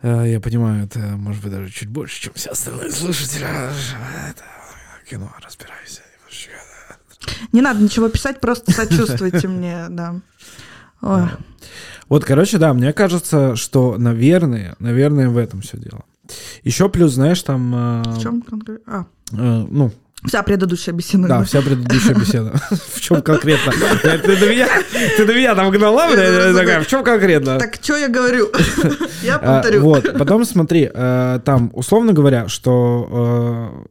э, 0.02 0.24
я 0.28 0.38
понимаю, 0.40 0.84
это 0.84 0.98
может 1.00 1.42
быть 1.42 1.50
даже 1.50 1.70
чуть 1.70 1.88
больше, 1.88 2.20
чем 2.20 2.34
все 2.34 2.50
остальные 2.50 2.92
слушатели. 2.92 3.44
Это 4.30 4.44
кино, 5.08 5.32
да. 5.40 5.48
не 7.52 7.62
надо 7.62 7.82
ничего 7.82 8.08
писать, 8.08 8.40
просто 8.40 8.70
сочувствуйте 8.72 9.48
мне, 9.48 9.86
да. 9.88 10.16
Ой. 11.00 11.28
Вот, 12.08 12.24
короче, 12.24 12.58
да, 12.58 12.74
мне 12.74 12.92
кажется, 12.92 13.56
что, 13.56 13.96
наверное, 13.98 14.76
наверное, 14.78 15.30
в 15.30 15.38
этом 15.38 15.62
все 15.62 15.78
дело. 15.78 16.04
Еще 16.62 16.88
плюс, 16.88 17.12
знаешь, 17.12 17.42
там, 17.42 17.74
э, 17.74 18.02
В 18.16 18.22
чем 18.22 18.42
конкретно? 18.42 18.82
А, 18.86 19.06
э, 19.36 19.66
ну, 19.70 19.90
вся 20.26 20.42
предыдущая 20.42 20.94
беседа. 20.94 21.26
да, 21.28 21.42
вся 21.44 21.60
предыдущая 21.62 22.14
беседа. 22.14 22.52
В 22.94 23.00
чем 23.00 23.22
конкретно? 23.22 23.72
Блядь, 24.02 24.22
Ты 24.22 24.36
до 24.36 24.48
меня, 24.48 24.68
ты 25.16 25.26
до 25.26 25.34
меня 25.34 25.54
там 25.54 25.70
гнала, 25.70 26.08
такая, 26.10 26.80
в 26.80 26.86
чем 26.86 27.02
конкретно? 27.02 27.58
Так 27.58 27.74
что 27.82 27.96
я 27.96 28.08
говорю? 28.08 28.50
Я 29.22 29.36
А, 29.36 29.38
повторю. 29.60 29.80
Вот, 29.82 30.16
потом 30.18 30.44
смотри, 30.44 30.88
э, 30.92 31.40
там, 31.44 31.70
условно 31.74 32.12
говоря, 32.12 32.46
что 32.48 33.84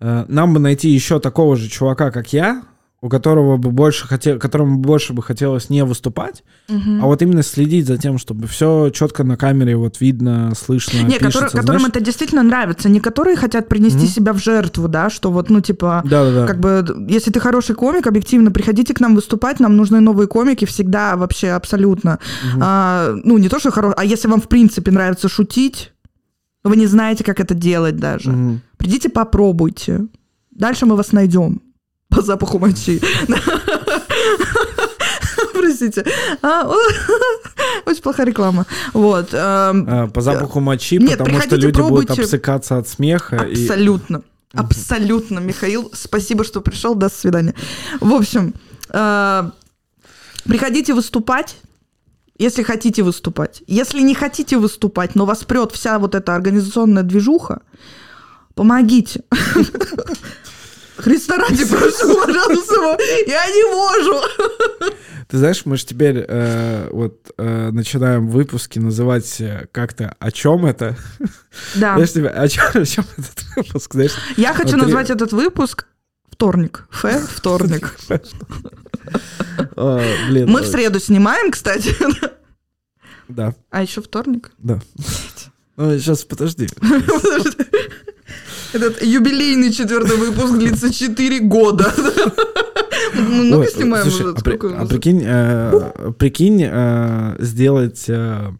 э, 0.00 0.04
э, 0.06 0.24
нам 0.28 0.54
бы 0.54 0.60
найти 0.60 0.88
еще 0.88 1.20
такого 1.20 1.56
же 1.56 1.68
чувака, 1.68 2.10
как 2.10 2.32
я, 2.32 2.62
у 3.02 3.08
которого 3.08 3.56
бы 3.56 3.70
больше 3.70 4.06
хотел, 4.06 4.38
которому 4.38 4.78
больше 4.78 5.14
бы 5.14 5.22
хотелось 5.22 5.70
не 5.70 5.84
выступать, 5.84 6.44
Мгм. 6.68 7.02
а 7.02 7.06
вот 7.06 7.22
именно 7.22 7.42
следить 7.42 7.86
за 7.86 7.96
тем, 7.96 8.18
чтобы 8.18 8.46
все 8.46 8.90
четко 8.90 9.24
на 9.24 9.38
камере 9.38 9.74
вот 9.76 10.00
видно, 10.02 10.52
слышно, 10.54 10.98
Не, 10.98 11.14
пишется, 11.18 11.40
которые- 11.46 11.60
которым 11.62 11.86
это 11.86 12.00
действительно 12.00 12.42
нравится, 12.42 12.90
не 12.90 13.00
которые 13.00 13.36
хотят 13.36 13.68
принести 13.68 14.00
Мгм. 14.00 14.06
себя 14.06 14.32
в 14.34 14.38
жертву, 14.38 14.86
да, 14.86 15.08
что 15.08 15.30
вот, 15.30 15.48
ну, 15.48 15.62
типа, 15.62 16.02
Да-да-да. 16.04 16.46
Как 16.46 16.60
бы, 16.60 17.06
если 17.08 17.30
ты 17.30 17.40
хороший 17.40 17.74
комик, 17.74 18.06
объективно, 18.06 18.50
приходите 18.50 18.92
к 18.92 19.00
нам 19.00 19.14
выступать, 19.14 19.60
нам 19.60 19.76
нужны 19.76 20.00
новые 20.00 20.26
комики 20.28 20.66
всегда, 20.66 21.16
вообще, 21.16 21.48
абсолютно. 21.52 22.18
А, 22.60 23.14
ну, 23.24 23.38
не 23.38 23.48
то, 23.48 23.58
что 23.58 23.70
хороший, 23.70 23.94
а 23.96 24.04
если 24.04 24.28
вам, 24.28 24.42
в 24.42 24.48
принципе, 24.48 24.90
нравится 24.90 25.28
шутить, 25.30 25.92
вы 26.64 26.76
не 26.76 26.86
знаете, 26.86 27.24
как 27.24 27.40
это 27.40 27.54
делать 27.54 27.96
даже, 27.96 28.30
Мгм. 28.30 28.60
придите, 28.76 29.08
попробуйте. 29.08 30.06
Дальше 30.50 30.84
мы 30.84 30.96
вас 30.96 31.12
найдем 31.12 31.62
по 32.10 32.22
запаху 32.22 32.58
мочи. 32.58 33.00
Простите. 35.52 36.04
А, 36.42 36.70
Очень 37.86 38.02
плохая 38.02 38.26
реклама. 38.26 38.66
Вот. 38.92 39.28
эм, 39.32 39.86
А, 39.88 40.08
По 40.08 40.20
запаху 40.20 40.60
мочи, 40.60 40.98
потому 40.98 41.40
что 41.40 41.56
люди 41.56 41.80
будут 41.80 42.10
обсыкаться 42.10 42.78
от 42.78 42.88
смеха. 42.88 43.40
Абсолютно. 43.42 44.22
Абсолютно, 44.52 45.38
Михаил. 45.38 45.90
Спасибо, 45.94 46.44
что 46.44 46.60
пришел. 46.60 46.94
До 46.96 47.08
свидания. 47.08 47.54
В 48.00 48.12
общем, 48.12 48.54
э, 48.88 49.50
приходите 50.44 50.92
выступать. 50.92 51.56
Если 52.36 52.62
хотите 52.62 53.02
выступать. 53.02 53.62
Если 53.66 54.00
не 54.00 54.14
хотите 54.14 54.56
выступать, 54.56 55.14
но 55.14 55.24
вас 55.26 55.44
прет 55.44 55.72
вся 55.72 55.98
вот 55.98 56.14
эта 56.14 56.34
организационная 56.34 57.02
движуха, 57.02 57.60
помогите. 58.54 59.22
Христа 61.00 61.36
ради, 61.36 61.64
прошу, 61.68 62.14
пожалуйста, 62.24 62.98
я 63.26 63.46
не 63.46 63.64
могу. 63.74 64.94
Ты 65.28 65.38
знаешь, 65.38 65.64
мы 65.64 65.76
же 65.76 65.86
теперь 65.86 66.24
э, 66.26 66.88
вот 66.90 67.30
э, 67.38 67.70
начинаем 67.70 68.28
выпуски 68.28 68.80
называть 68.80 69.40
э, 69.40 69.68
как-то 69.70 70.16
«О 70.18 70.30
чем 70.32 70.66
это?» 70.66 70.96
Да, 71.76 71.94
Знаешь, 71.94 72.12
тебе, 72.12 72.28
о 72.28 72.48
чем, 72.48 72.64
о 72.74 72.84
чем 72.84 73.04
этот 73.16 73.44
выпуск, 73.56 73.94
знаешь? 73.94 74.14
я 74.36 74.52
хочу 74.54 74.72
Вот 74.76 74.82
назвать 74.82 75.10
этот 75.10 75.32
выпуск 75.32 75.86
вторник. 76.30 76.88
Ф, 77.04 77.30
вторник. 77.36 77.94
Мы 79.76 80.62
в 80.62 80.66
среду 80.66 80.98
снимаем, 80.98 81.50
кстати. 81.52 81.94
Да, 83.28 83.54
А 83.70 83.82
еще 83.82 84.02
вторник. 84.02 84.50
да. 84.58 84.80
Ну, 85.76 85.98
сейчас, 85.98 86.24
подожди. 86.24 86.68
Этот 88.72 89.02
юбилейный 89.02 89.72
четвертый 89.72 90.16
выпуск 90.16 90.54
длится 90.56 90.92
4 90.92 91.40
года. 91.40 91.92
Мы 93.14 93.44
много 93.44 93.62
Ой, 93.62 93.68
снимаем 93.68 94.06
уже. 94.06 94.28
а, 94.28 94.82
а 94.82 94.86
прикинь, 94.86 95.22
э, 95.24 96.12
прикинь, 96.18 96.62
э, 96.64 97.36
сделать 97.40 98.04
э, 98.08 98.52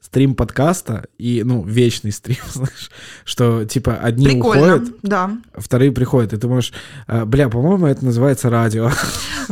стрим 0.00 0.34
подкаста 0.34 1.06
и, 1.18 1.42
ну, 1.44 1.64
вечный 1.64 2.12
стрим, 2.12 2.38
знаешь, 2.52 2.90
что, 3.24 3.64
типа, 3.64 3.96
одни 3.96 4.26
Прикольно, 4.26 4.76
уходят, 4.76 4.94
да. 5.02 5.38
вторые 5.56 5.90
приходят, 5.92 6.32
и 6.32 6.36
ты 6.36 6.46
можешь... 6.46 6.72
бля, 7.08 7.48
по-моему, 7.48 7.86
это 7.86 8.04
называется 8.04 8.50
радио. 8.50 8.90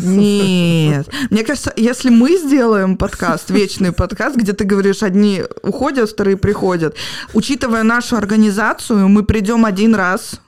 Нет. 0.02 1.08
Мне 1.30 1.44
кажется, 1.44 1.72
если 1.76 2.10
мы 2.10 2.36
сделаем 2.36 2.96
подкаст, 2.96 3.50
вечный 3.50 3.92
подкаст, 3.92 4.36
где 4.36 4.52
ты 4.52 4.64
говоришь, 4.64 5.02
одни 5.02 5.42
уходят, 5.62 6.10
вторые 6.10 6.36
приходят, 6.36 6.96
учитывая 7.34 7.82
нашу 7.82 8.16
организацию, 8.16 9.08
мы 9.08 9.24
придем 9.24 9.64
один 9.64 9.94
раз, 9.94 10.40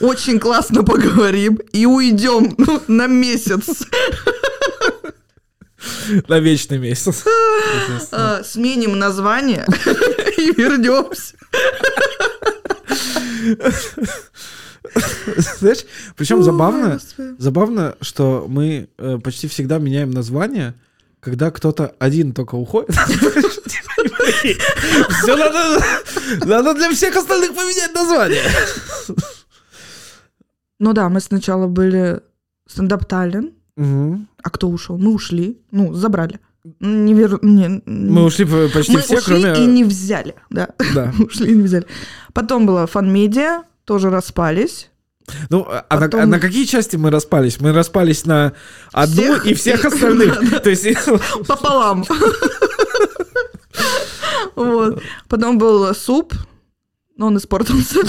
очень 0.00 0.38
классно 0.40 0.82
поговорим 0.82 1.60
и 1.72 1.86
уйдем 1.86 2.54
ну, 2.58 2.82
на 2.88 3.06
месяц. 3.06 3.86
На 6.28 6.38
вечный 6.38 6.78
месяц. 6.78 7.24
А, 8.12 8.42
Сменим 8.44 8.98
название 8.98 9.66
и 10.36 10.52
вернемся. 10.52 11.34
Знаешь, 15.36 15.84
причем 16.16 16.42
забавно, 16.42 17.00
забавно, 17.38 17.94
что 18.00 18.46
мы 18.48 18.88
э, 18.98 19.18
почти 19.18 19.48
всегда 19.48 19.78
меняем 19.78 20.10
название, 20.10 20.74
когда 21.20 21.50
кто-то 21.50 21.94
один 21.98 22.32
только 22.32 22.56
уходит. 22.56 22.90
Все 25.22 25.36
надо, 25.36 25.84
надо 26.44 26.74
для 26.74 26.90
всех 26.90 27.16
остальных 27.16 27.54
поменять 27.54 27.94
название. 27.94 28.42
Ну 30.78 30.92
да, 30.92 31.08
мы 31.08 31.20
сначала 31.20 31.66
были 31.68 32.20
стендап 32.66 33.04
Таллин. 33.06 33.52
Мгм. 33.76 34.28
А 34.42 34.50
кто 34.50 34.68
ушел? 34.68 34.98
Мы 34.98 35.12
ушли. 35.12 35.60
Ну, 35.70 35.94
забрали. 35.94 36.40
Не 36.80 37.14
веру... 37.14 37.38
не, 37.42 37.82
Мы 37.86 38.24
ушли 38.24 38.44
по- 38.44 38.68
почти 38.68 38.92
мы 38.92 39.00
все, 39.00 39.18
ушли 39.18 39.42
кроме... 39.42 39.64
и 39.64 39.66
не 39.66 39.84
взяли. 39.84 40.34
Да. 40.50 40.68
Да. 40.94 41.12
ушли 41.24 41.52
и 41.52 41.54
не 41.56 41.62
взяли. 41.62 41.86
Потом 42.32 42.66
было 42.66 42.86
фан-медиа, 42.86 43.62
тоже 43.84 44.10
распались. 44.10 44.88
Ну, 45.50 45.66
а 45.68 45.84
на, 45.94 46.00
Потом- 46.00 46.20
а 46.20 46.26
на 46.26 46.40
какие 46.40 46.64
части 46.64 46.96
мы 46.96 47.10
распались? 47.10 47.60
Мы 47.60 47.72
распались 47.72 48.24
на 48.26 48.54
одну 48.92 49.22
Всех 49.22 49.46
и 49.46 49.54
всех 49.54 49.84
остальных. 49.84 50.62
То 50.62 50.70
есть, 50.70 50.84
Пополам. 51.46 52.04
Вот. 54.56 55.02
Потом 55.28 55.58
был 55.58 55.94
суп, 55.94 56.34
но 57.16 57.26
он 57.28 57.36
испортился. 57.38 58.00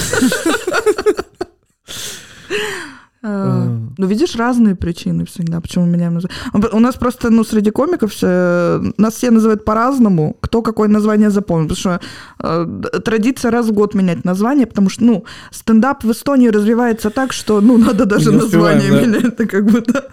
А, 3.26 3.80
Ну, 3.98 4.08
видишь, 4.08 4.36
разные 4.36 4.76
причины 4.76 5.26
всегда, 5.26 5.62
почему 5.62 5.86
меня 5.86 6.12
называют. 6.12 6.74
У 6.74 6.80
нас 6.80 6.96
просто, 6.96 7.30
ну, 7.30 7.46
среди 7.46 7.72
комиков 7.72 8.12
все, 8.12 8.82
нас 8.98 9.14
все 9.14 9.32
называют 9.32 9.64
по-разному, 9.64 10.36
кто 10.42 10.62
какое 10.62 10.90
название 10.90 11.30
запомнил, 11.30 11.70
потому 11.70 11.80
что 11.80 12.02
э, 12.40 13.00
традиция 13.00 13.52
раз 13.52 13.70
в 13.70 13.72
год 13.72 13.94
менять 13.94 14.26
название, 14.26 14.66
потому 14.66 14.90
что, 14.90 15.06
ну, 15.06 15.26
стендап 15.52 16.04
в 16.04 16.12
Эстонии 16.12 16.50
развивается 16.50 17.10
так, 17.10 17.32
что, 17.32 17.62
ну, 17.62 17.78
надо 17.78 18.06
даже 18.06 18.32
Не 18.32 18.38
успеваем, 18.38 18.78
название 18.78 18.92
да. 18.92 19.08
менять, 19.08 19.34
это 19.34 19.48
как 19.48 19.66
бы, 19.72 19.82
да. 19.82 20.04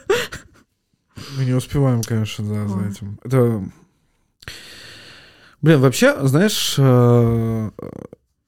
мы 1.36 1.44
не 1.44 1.54
успеваем, 1.54 2.02
конечно, 2.02 2.44
да, 2.44 2.68
за 2.68 2.78
этим. 2.88 3.18
Это... 3.24 3.64
Блин, 5.62 5.80
вообще, 5.80 6.16
знаешь, 6.22 6.76
э, 6.78 7.70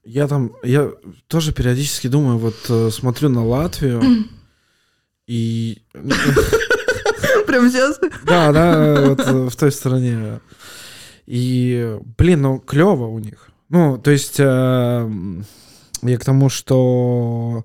я 0.05 0.29
там, 0.29 0.53
я 0.63 0.91
тоже 1.27 1.53
периодически 1.53 2.07
думаю, 2.07 2.39
вот 2.39 2.55
э, 2.69 2.91
смотрю 2.91 3.29
на 3.29 3.45
Латвию, 3.45 4.03
и... 5.27 5.83
Прям 7.47 7.70
сейчас. 7.70 7.99
Да, 8.25 8.53
да, 8.53 9.09
вот 9.09 9.20
э, 9.20 9.49
в 9.49 9.57
той 9.57 9.73
стороне. 9.73 10.41
И, 11.27 11.99
блин, 12.18 12.43
ну, 12.43 12.59
клево 12.59 13.07
у 13.07 13.18
них. 13.18 13.51
Ну, 13.68 13.99
то 13.99 14.11
есть, 14.11 14.37
э, 14.39 15.11
я 16.03 16.18
к 16.18 16.25
тому, 16.25 16.49
что 16.49 17.64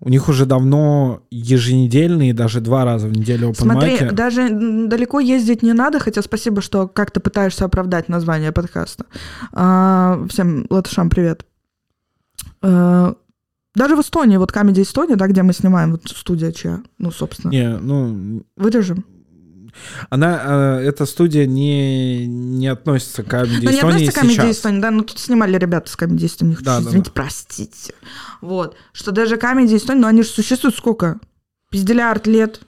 у 0.00 0.08
них 0.08 0.28
уже 0.28 0.46
давно 0.46 1.22
еженедельные, 1.30 2.34
даже 2.34 2.60
два 2.60 2.84
раза 2.84 3.08
в 3.08 3.12
неделю 3.12 3.54
Смотри, 3.54 3.96
open 3.96 4.12
даже 4.12 4.48
далеко 4.50 5.18
ездить 5.18 5.62
не 5.62 5.72
надо, 5.72 5.98
хотя 5.98 6.22
спасибо, 6.22 6.60
что 6.60 6.86
как 6.88 7.10
ты 7.10 7.20
пытаешься 7.20 7.64
оправдать 7.64 8.08
название 8.08 8.52
подкаста. 8.52 9.06
А, 9.52 10.24
всем 10.28 10.66
латышам 10.68 11.08
привет. 11.08 11.44
Даже 13.74 13.96
в 13.96 14.00
Эстонии, 14.00 14.36
вот 14.36 14.52
Comedy 14.52 14.82
Эстония, 14.82 15.16
да, 15.16 15.26
где 15.26 15.42
мы 15.42 15.52
снимаем, 15.52 15.92
вот 15.92 16.02
студия 16.08 16.52
чья, 16.52 16.80
ну, 16.98 17.10
собственно, 17.10 17.50
Не, 17.50 17.76
ну, 17.78 18.44
вырежем. 18.56 19.04
она, 20.10 20.78
э, 20.80 20.86
эта 20.86 21.06
студия 21.06 21.46
не, 21.46 22.26
не 22.26 22.68
относится 22.68 23.24
к 23.24 23.26
Comedy 23.26 23.60
Ну, 23.62 23.70
не 23.70 23.76
Эстонии 23.76 24.06
относится 24.06 24.20
к 24.20 24.24
Comedy. 24.24 24.50
Эстония, 24.52 24.80
да, 24.80 24.90
но 24.92 25.02
тут 25.02 25.18
снимали 25.18 25.58
ребята 25.58 25.90
с 25.90 25.96
Comedy 25.96 26.26
Эстония, 26.26 26.56
Да, 26.60 26.80
да, 26.80 26.88
извините, 26.88 27.10
простите. 27.12 27.94
Вот, 28.40 28.76
что 28.92 29.10
даже 29.10 29.36
Comedy 29.36 29.76
Эстония, 29.76 30.02
ну, 30.02 30.06
они 30.06 30.22
же 30.22 30.28
существуют 30.28 30.76
сколько? 30.76 31.18
Пиздиллиард 31.70 32.26
лет. 32.28 32.60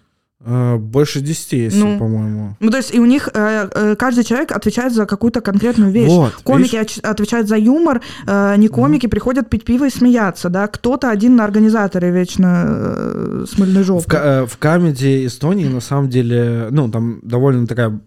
Э, 0.45 0.76
Больше 0.76 1.20
10 1.20 1.53
есть, 1.55 1.76
Ну. 1.78 1.99
по-моему. 1.99 2.57
Ну, 2.61 2.70
то 2.70 2.76
есть 2.76 2.95
и 2.95 3.01
у 3.01 3.07
них 3.07 3.30
э, 3.32 3.68
э, 3.74 3.97
каждый 3.97 4.22
человек 4.22 4.53
отвечает 4.53 4.93
за 4.93 5.07
какую-то 5.07 5.41
конкретную 5.41 5.91
вещь. 5.91 6.11
Вот, 6.11 6.34
Комики 6.45 6.76
видишь? 6.76 6.99
отвечают 6.99 7.49
за 7.49 7.57
юмор, 7.57 8.03
э, 8.26 8.55
не 8.59 8.68
комики 8.68 9.07
приходят 9.07 9.49
пить 9.49 9.64
пиво 9.64 9.87
и 9.87 9.91
смеяться, 9.91 10.51
да. 10.51 10.66
Кто-то 10.66 11.11
один 11.11 11.37
на 11.37 11.45
организаторе 11.45 12.11
вечно 12.11 12.64
э, 12.66 13.45
с 13.51 13.59
мыльной 13.59 13.82
В, 13.82 13.87
жопой. 13.87 14.05
ка- 14.07 14.43
э, 14.43 14.47
в 14.47 14.59
Камеди 14.59 15.24
Эстонии, 15.26 15.66
на 15.66 15.80
самом 15.80 16.11
деле, 16.11 16.68
ну, 16.70 16.91
там 16.91 17.20
довольно 17.22 17.66
такая, 17.66 17.99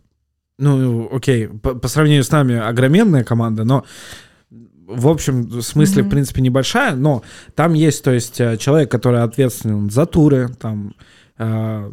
ну, 0.59 1.09
окей, 1.11 1.47
по, 1.47 1.73
по 1.73 1.87
сравнению 1.87 2.23
с 2.23 2.31
нами 2.31 2.55
огроменная 2.59 3.23
команда, 3.23 3.63
но 3.63 3.85
в 4.87 5.07
общем 5.07 5.61
смысле, 5.61 6.01
в 6.03 6.05
Мгм. 6.05 6.11
принципе, 6.11 6.41
небольшая, 6.41 6.95
но 6.95 7.21
там 7.55 7.73
есть, 7.73 8.03
то 8.03 8.11
есть, 8.11 8.39
э, 8.39 8.57
человек, 8.57 8.89
который 8.91 9.21
ответственен 9.23 9.89
за 9.89 10.05
туры, 10.05 10.49
там, 10.59 10.93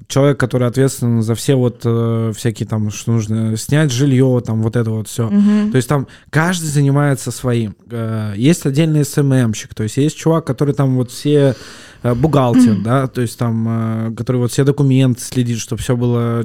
человек, 0.09 0.41
который 0.41 0.67
ответственен 0.67 1.23
за 1.23 1.37
все 1.37 1.55
вот 1.55 1.83
э, 1.85 2.33
всякие 2.37 2.67
там, 2.67 2.91
что 2.91 3.13
нужно 3.13 3.57
снять 3.57 3.93
жилье, 3.93 4.43
там, 4.45 4.61
вот 4.63 4.75
это 4.75 4.91
вот 4.91 5.07
все. 5.07 5.29
Мгм. 5.31 5.71
То 5.71 5.77
есть 5.77 5.89
там 5.89 6.09
каждый 6.31 6.67
занимается 6.67 7.31
своим. 7.31 7.77
Э, 7.91 8.33
Есть 8.37 8.67
отдельный 8.67 9.05
СММщик, 9.05 9.73
то 9.75 9.85
есть 9.85 9.99
есть 9.99 10.17
чувак, 10.17 10.45
который 10.47 10.75
там 10.75 10.97
вот 10.97 11.13
все 11.13 11.55
э, 12.03 12.15
бухгалтер, 12.15 12.77
да, 12.83 13.07
то 13.07 13.21
есть 13.21 13.39
там, 13.39 13.67
э, 14.11 14.15
который 14.17 14.39
вот 14.39 14.51
все 14.51 14.65
документы 14.65 15.21
следит, 15.23 15.59
чтобы 15.59 15.81
все 15.81 15.97
было 15.97 16.45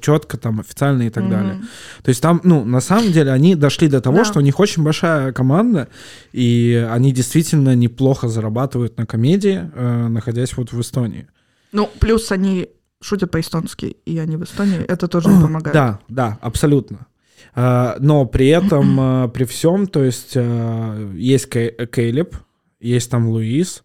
четко, 0.00 0.36
там, 0.36 0.58
официально 0.60 1.02
и 1.02 1.10
так 1.10 1.22
Мгм. 1.24 1.30
далее. 1.32 1.60
То 2.02 2.08
есть 2.08 2.20
там, 2.20 2.40
ну, 2.42 2.64
на 2.64 2.80
самом 2.80 3.12
деле 3.12 3.30
они 3.30 3.54
дошли 3.54 3.86
до 3.88 4.00
того, 4.00 4.18
Да. 4.18 4.24
что 4.24 4.40
у 4.40 4.42
них 4.42 4.58
очень 4.58 4.82
большая 4.82 5.32
команда, 5.32 5.86
и 6.32 6.84
они 6.90 7.12
действительно 7.12 7.76
неплохо 7.76 8.28
зарабатывают 8.28 8.98
на 8.98 9.06
комедии, 9.06 9.70
э, 9.72 10.08
находясь 10.08 10.56
вот 10.56 10.72
в 10.72 10.80
Эстонии. 10.80 11.26
Ну, 11.72 11.88
плюс 12.00 12.30
они 12.32 12.68
шутят 13.00 13.30
по-эстонски, 13.30 13.96
и 14.04 14.18
они 14.18 14.36
в 14.36 14.44
Эстонии, 14.44 14.78
это 14.78 15.08
тоже 15.08 15.28
не 15.28 15.40
помогает. 15.40 15.74
Да, 15.74 16.00
да, 16.08 16.38
абсолютно. 16.40 17.06
А, 17.54 17.96
Но 18.00 18.26
при 18.26 18.48
этом, 18.48 19.00
а, 19.00 19.28
при 19.28 19.44
всем, 19.44 19.86
то 19.86 20.04
есть 20.04 20.34
а, 20.36 21.12
есть 21.14 21.48
Кей- 21.48 21.86
Кейлеб, 21.86 22.36
есть 22.80 23.10
там 23.10 23.28
Луис, 23.28 23.82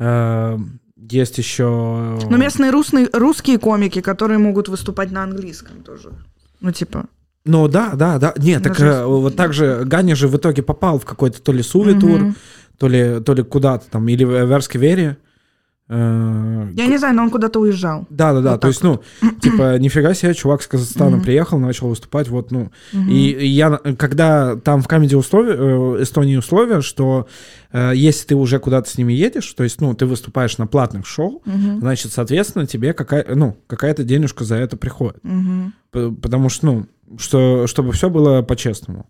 есть 0.00 1.38
еще... 1.38 2.18
Но 2.28 2.36
местные 2.36 2.70
русные, 2.70 3.08
русские 3.12 3.58
комики, 3.58 4.00
которые 4.00 4.38
могут 4.38 4.68
выступать 4.68 5.10
на 5.10 5.22
английском 5.22 5.82
тоже. 5.82 6.12
Ну, 6.60 6.72
типа. 6.72 7.06
Ну 7.44 7.68
да, 7.68 7.92
да, 7.94 8.18
да. 8.18 8.34
Нет, 8.36 8.62
так 8.62 8.72
Даже 8.78 8.86
э, 8.86 9.04
вот 9.04 9.36
так 9.36 9.52
же 9.52 9.82
Ганя 9.84 10.14
же 10.14 10.28
в 10.28 10.36
итоге 10.36 10.62
попал 10.62 10.98
в 10.98 11.04
какой-то 11.04 11.42
то 11.42 11.52
ли 11.52 11.62
Суви-тур, 11.62 12.20
мгм. 12.20 12.36
то 12.78 12.88
ли, 12.88 13.20
то 13.20 13.34
ли 13.34 13.42
куда-то 13.42 13.90
там, 13.90 14.08
или 14.08 14.24
в 14.24 14.30
Верске 14.48 14.78
Вере. 14.78 15.18
Э, 15.94 16.68
Я 16.74 16.86
не 16.86 16.96
знаю, 16.96 17.14
но 17.14 17.22
он 17.24 17.30
куда-то 17.30 17.60
уезжал. 17.60 18.06
Да, 18.08 18.32
да, 18.32 18.40
да. 18.40 18.50
Вот 18.52 18.60
то 18.60 18.68
так 18.68 18.70
есть, 18.70 18.82
ну, 18.82 19.02
типа, 19.42 19.78
нифига 19.78 20.14
себе, 20.14 20.32
чувак 20.32 20.62
с 20.62 20.66
Казахстана 20.66 21.20
приехал, 21.20 21.58
начал 21.58 21.88
выступать, 21.88 22.28
вот, 22.28 22.50
ну. 22.50 22.70
И 22.92 23.30
и 23.42 23.46
я, 23.46 23.70
когда 23.98 24.56
там 24.56 24.80
в 24.80 24.88
комедии 24.88 25.16
условия, 25.16 25.54
э, 25.54 26.02
Эстонии 26.02 26.36
условия, 26.36 26.80
что 26.80 27.26
э, 27.72 27.92
если 27.94 28.28
ты 28.28 28.36
уже 28.36 28.58
куда-то 28.58 28.88
с 28.88 28.96
ними 28.96 29.12
едешь, 29.12 29.52
то 29.52 29.64
есть, 29.64 29.80
ну, 29.82 29.92
ты 29.94 30.06
выступаешь 30.06 30.56
на 30.56 30.66
платных 30.66 31.06
шоу, 31.06 31.42
значит, 31.80 32.12
соответственно, 32.12 32.66
тебе 32.66 32.94
какая, 32.94 33.26
ну, 33.34 33.58
какая-то 33.66 34.02
денежка 34.02 34.44
за 34.44 34.56
это 34.56 34.76
приходит. 34.78 35.20
Потому 35.90 36.48
что, 36.48 36.66
ну, 36.66 36.86
что, 37.18 37.66
чтобы 37.66 37.92
все 37.92 38.08
было 38.08 38.40
по-честному. 38.40 39.06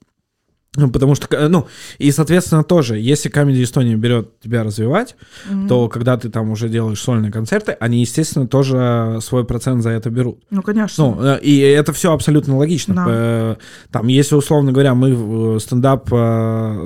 Ну, 0.76 0.90
потому 0.90 1.14
что, 1.14 1.26
э, 1.36 1.48
ну, 1.48 1.66
и, 1.98 2.10
соответственно, 2.12 2.64
тоже, 2.64 2.98
если 2.98 3.30
Comedy 3.30 3.62
Эстония 3.62 3.94
берет 3.94 4.40
тебя 4.40 4.64
развивать, 4.64 5.16
Мгм. 5.50 5.68
то 5.68 5.88
когда 5.88 6.16
ты 6.16 6.30
там 6.30 6.50
уже 6.50 6.70
делаешь 6.70 6.98
сольные 7.00 7.30
концерты, 7.30 7.72
они, 7.78 8.00
естественно, 8.00 8.46
тоже 8.48 9.18
свой 9.20 9.44
процент 9.44 9.82
за 9.82 9.90
это 9.90 10.08
берут. 10.08 10.38
Ну, 10.50 10.62
конечно. 10.62 11.04
Ну, 11.04 11.22
э, 11.22 11.40
и 11.42 11.58
это 11.58 11.92
все 11.92 12.12
абсолютно 12.14 12.56
логично. 12.56 12.94
Да. 12.94 13.04
Э, 13.08 13.56
Там, 13.90 14.06
если, 14.06 14.34
условно 14.34 14.72
говоря, 14.72 14.94
мы 14.94 15.58
стендап, 15.60 16.06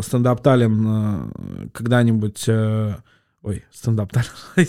стендап 0.02 0.42
Таллин 0.42 1.30
когда-нибудь... 1.72 2.44
Ой, 3.42 3.64
стендап 3.72 4.12
я 4.56 4.64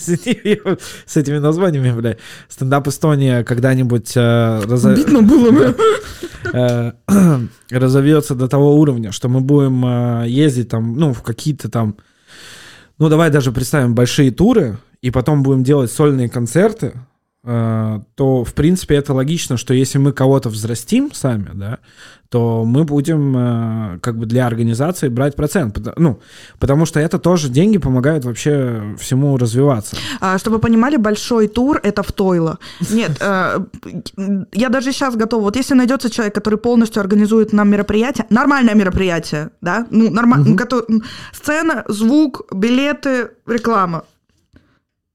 с 1.05 1.17
этими 1.17 1.37
названиями, 1.39 1.91
бля. 1.91 2.17
Стендап 2.47 2.87
Эстония 2.87 3.43
когда-нибудь 3.43 4.15
э, 4.15 4.19
разо- 4.19 4.93
Обидно 4.93 5.23
было 5.23 5.51
бы. 5.51 5.75
э, 6.53 6.91
разовьется 7.71 8.35
до 8.35 8.47
того 8.47 8.77
уровня, 8.79 9.11
что 9.11 9.29
мы 9.29 9.41
будем 9.41 9.83
э, 9.85 10.27
ездить 10.27 10.69
там, 10.69 10.95
ну, 10.95 11.13
в 11.13 11.23
какие-то 11.23 11.69
там, 11.69 11.97
ну, 12.99 13.09
давай 13.09 13.31
даже 13.31 13.51
представим 13.51 13.95
большие 13.95 14.31
туры, 14.31 14.77
и 15.01 15.11
потом 15.11 15.43
будем 15.43 15.63
делать 15.63 15.91
сольные 15.91 16.29
концерты, 16.29 16.93
то, 17.47 18.43
в 18.43 18.53
принципе, 18.53 18.95
это 18.95 19.13
логично, 19.13 19.55
что 19.55 19.73
если 19.73 19.99
мы 19.99 20.11
кого-то 20.11 20.49
взрастим 20.49 21.11
сами, 21.13 21.51
да, 21.53 21.79
то 22.29 22.65
мы 22.65 22.83
будем 22.83 23.35
э, 23.37 23.99
как 23.99 24.17
бы 24.17 24.25
для 24.25 24.47
организации 24.47 25.07
брать 25.07 25.35
процент. 25.35 25.79
Ну, 25.97 26.19
потому 26.59 26.85
что 26.85 26.99
это 26.99 27.19
тоже 27.19 27.49
деньги 27.49 27.77
помогают 27.77 28.25
вообще 28.25 28.95
всему 28.99 29.37
развиваться. 29.37 29.95
А, 30.19 30.37
Чтобы 30.37 30.59
понимали, 30.59 30.97
большой 30.97 31.47
тур— 31.47 31.79
это 31.83 32.03
в 32.03 32.11
Тойло. 32.11 32.59
Нет, 32.91 33.11
э, 33.21 33.59
я 34.53 34.69
даже 34.69 34.91
сейчас 34.91 35.15
готова. 35.15 35.43
Вот 35.43 35.55
если 35.55 35.73
найдется 35.73 36.09
человек, 36.09 36.35
который 36.35 36.59
полностью 36.59 36.99
организует 36.99 37.53
нам 37.53 37.69
мероприятие, 37.69 38.25
нормальное 38.29 38.75
мероприятие, 38.75 39.51
да, 39.61 39.87
ну, 39.89 40.09
нормально, 40.11 40.57
сцена, 41.31 41.83
звук, 41.87 42.41
билеты, 42.53 43.29
реклама. 43.47 44.03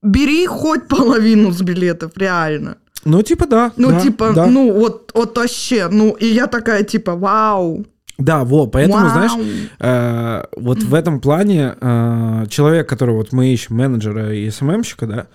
Бери 0.03 0.47
хоть 0.47 0.89
половину 0.89 1.53
с 1.53 1.63
билетов, 1.63 2.13
реально. 2.17 2.77
Ну, 3.05 3.23
типа, 3.23 3.47
да. 3.47 3.73
Ну, 3.77 3.91
да, 3.91 4.01
типа, 4.01 4.33
да. 4.35 4.47
ну, 4.47 4.73
вот, 4.73 5.11
вот 5.15 5.37
вообще, 5.37 5.89
ну, 5.89 6.13
и 6.13 6.27
я 6.27 6.47
такая, 6.47 6.85
типа, 6.85 7.17
вау. 7.17 7.85
Да, 8.19 8.45
во, 8.45 8.67
поэтому, 8.67 9.05
вау. 9.05 9.11
знаешь, 9.11 9.33
Э, 9.81 10.45
вот 10.57 10.83
в 10.83 10.95
этом 10.95 11.21
плане 11.21 11.75
э, 11.81 12.47
человек, 12.49 12.89
который 12.89 13.15
вот 13.15 13.33
мы 13.33 13.53
ищем, 13.53 13.77
менеджера 13.77 14.33
и 14.33 14.49
СММщика, 14.51 15.07
да, 15.07 15.27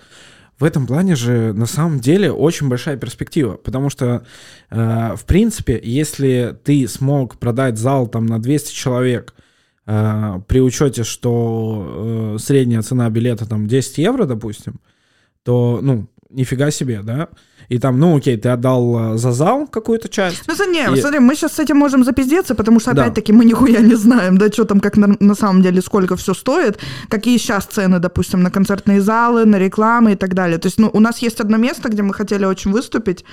в 0.58 0.64
этом 0.64 0.86
плане 0.86 1.14
же 1.14 1.52
на 1.52 1.66
самом 1.66 2.00
деле 2.00 2.32
очень 2.32 2.68
большая 2.68 2.96
перспектива, 2.96 3.56
потому 3.56 3.90
что, 3.90 4.24
э, 4.70 5.14
в 5.16 5.24
принципе, 5.24 5.78
если 5.82 6.56
ты 6.64 6.88
смог 6.88 7.38
продать 7.38 7.78
зал 7.78 8.08
там 8.08 8.26
на 8.26 8.40
200 8.40 8.72
человек, 8.72 9.34
при 10.48 10.60
учете, 10.60 11.02
что 11.04 12.34
э, 12.36 12.38
средняя 12.38 12.82
цена 12.82 13.08
билета 13.10 13.46
там 13.48 13.66
10 13.66 13.98
евро, 13.98 14.26
допустим, 14.26 14.80
то, 15.44 15.78
ну, 15.82 16.06
нифига 16.30 16.70
себе, 16.70 17.00
да? 17.02 17.28
И 17.70 17.78
там, 17.78 17.98
ну, 17.98 18.16
окей, 18.16 18.36
ты 18.36 18.50
отдал 18.50 19.14
э, 19.14 19.18
за 19.18 19.32
зал 19.32 19.66
какую-то 19.66 20.08
часть. 20.08 20.42
Ну, 20.46 20.54
смотри, 20.54 20.98
И- 20.98 21.00
смотри, 21.00 21.18
мы 21.20 21.34
сейчас 21.34 21.54
с 21.54 21.58
этим 21.58 21.76
можем 21.78 22.04
запиздеться, 22.04 22.54
потому 22.54 22.80
что, 22.80 22.92
Да. 22.94 23.02
опять-таки, 23.02 23.32
мы 23.32 23.44
нихуя 23.46 23.80
не 23.80 23.94
знаем, 23.94 24.36
да, 24.36 24.48
что 24.48 24.64
там, 24.64 24.80
как 24.80 24.96
на, 24.98 25.16
на 25.20 25.34
самом 25.34 25.62
деле, 25.62 25.80
сколько 25.80 26.16
все 26.16 26.34
стоит, 26.34 26.78
какие 27.08 27.38
сейчас 27.38 27.64
цены, 27.64 27.98
допустим, 27.98 28.42
на 28.42 28.50
концертные 28.50 29.00
залы, 29.00 29.44
на 29.46 29.58
рекламы 29.58 30.12
и 30.12 30.16
так 30.16 30.34
далее. 30.34 30.58
То 30.58 30.66
есть, 30.68 30.78
ну, 30.78 30.90
у 30.92 31.00
нас 31.00 31.18
есть 31.22 31.40
одно 31.40 31.56
место, 31.56 31.88
где 31.88 32.02
мы 32.02 32.12
хотели 32.14 32.44
очень 32.46 32.72
выступить, 32.72 33.24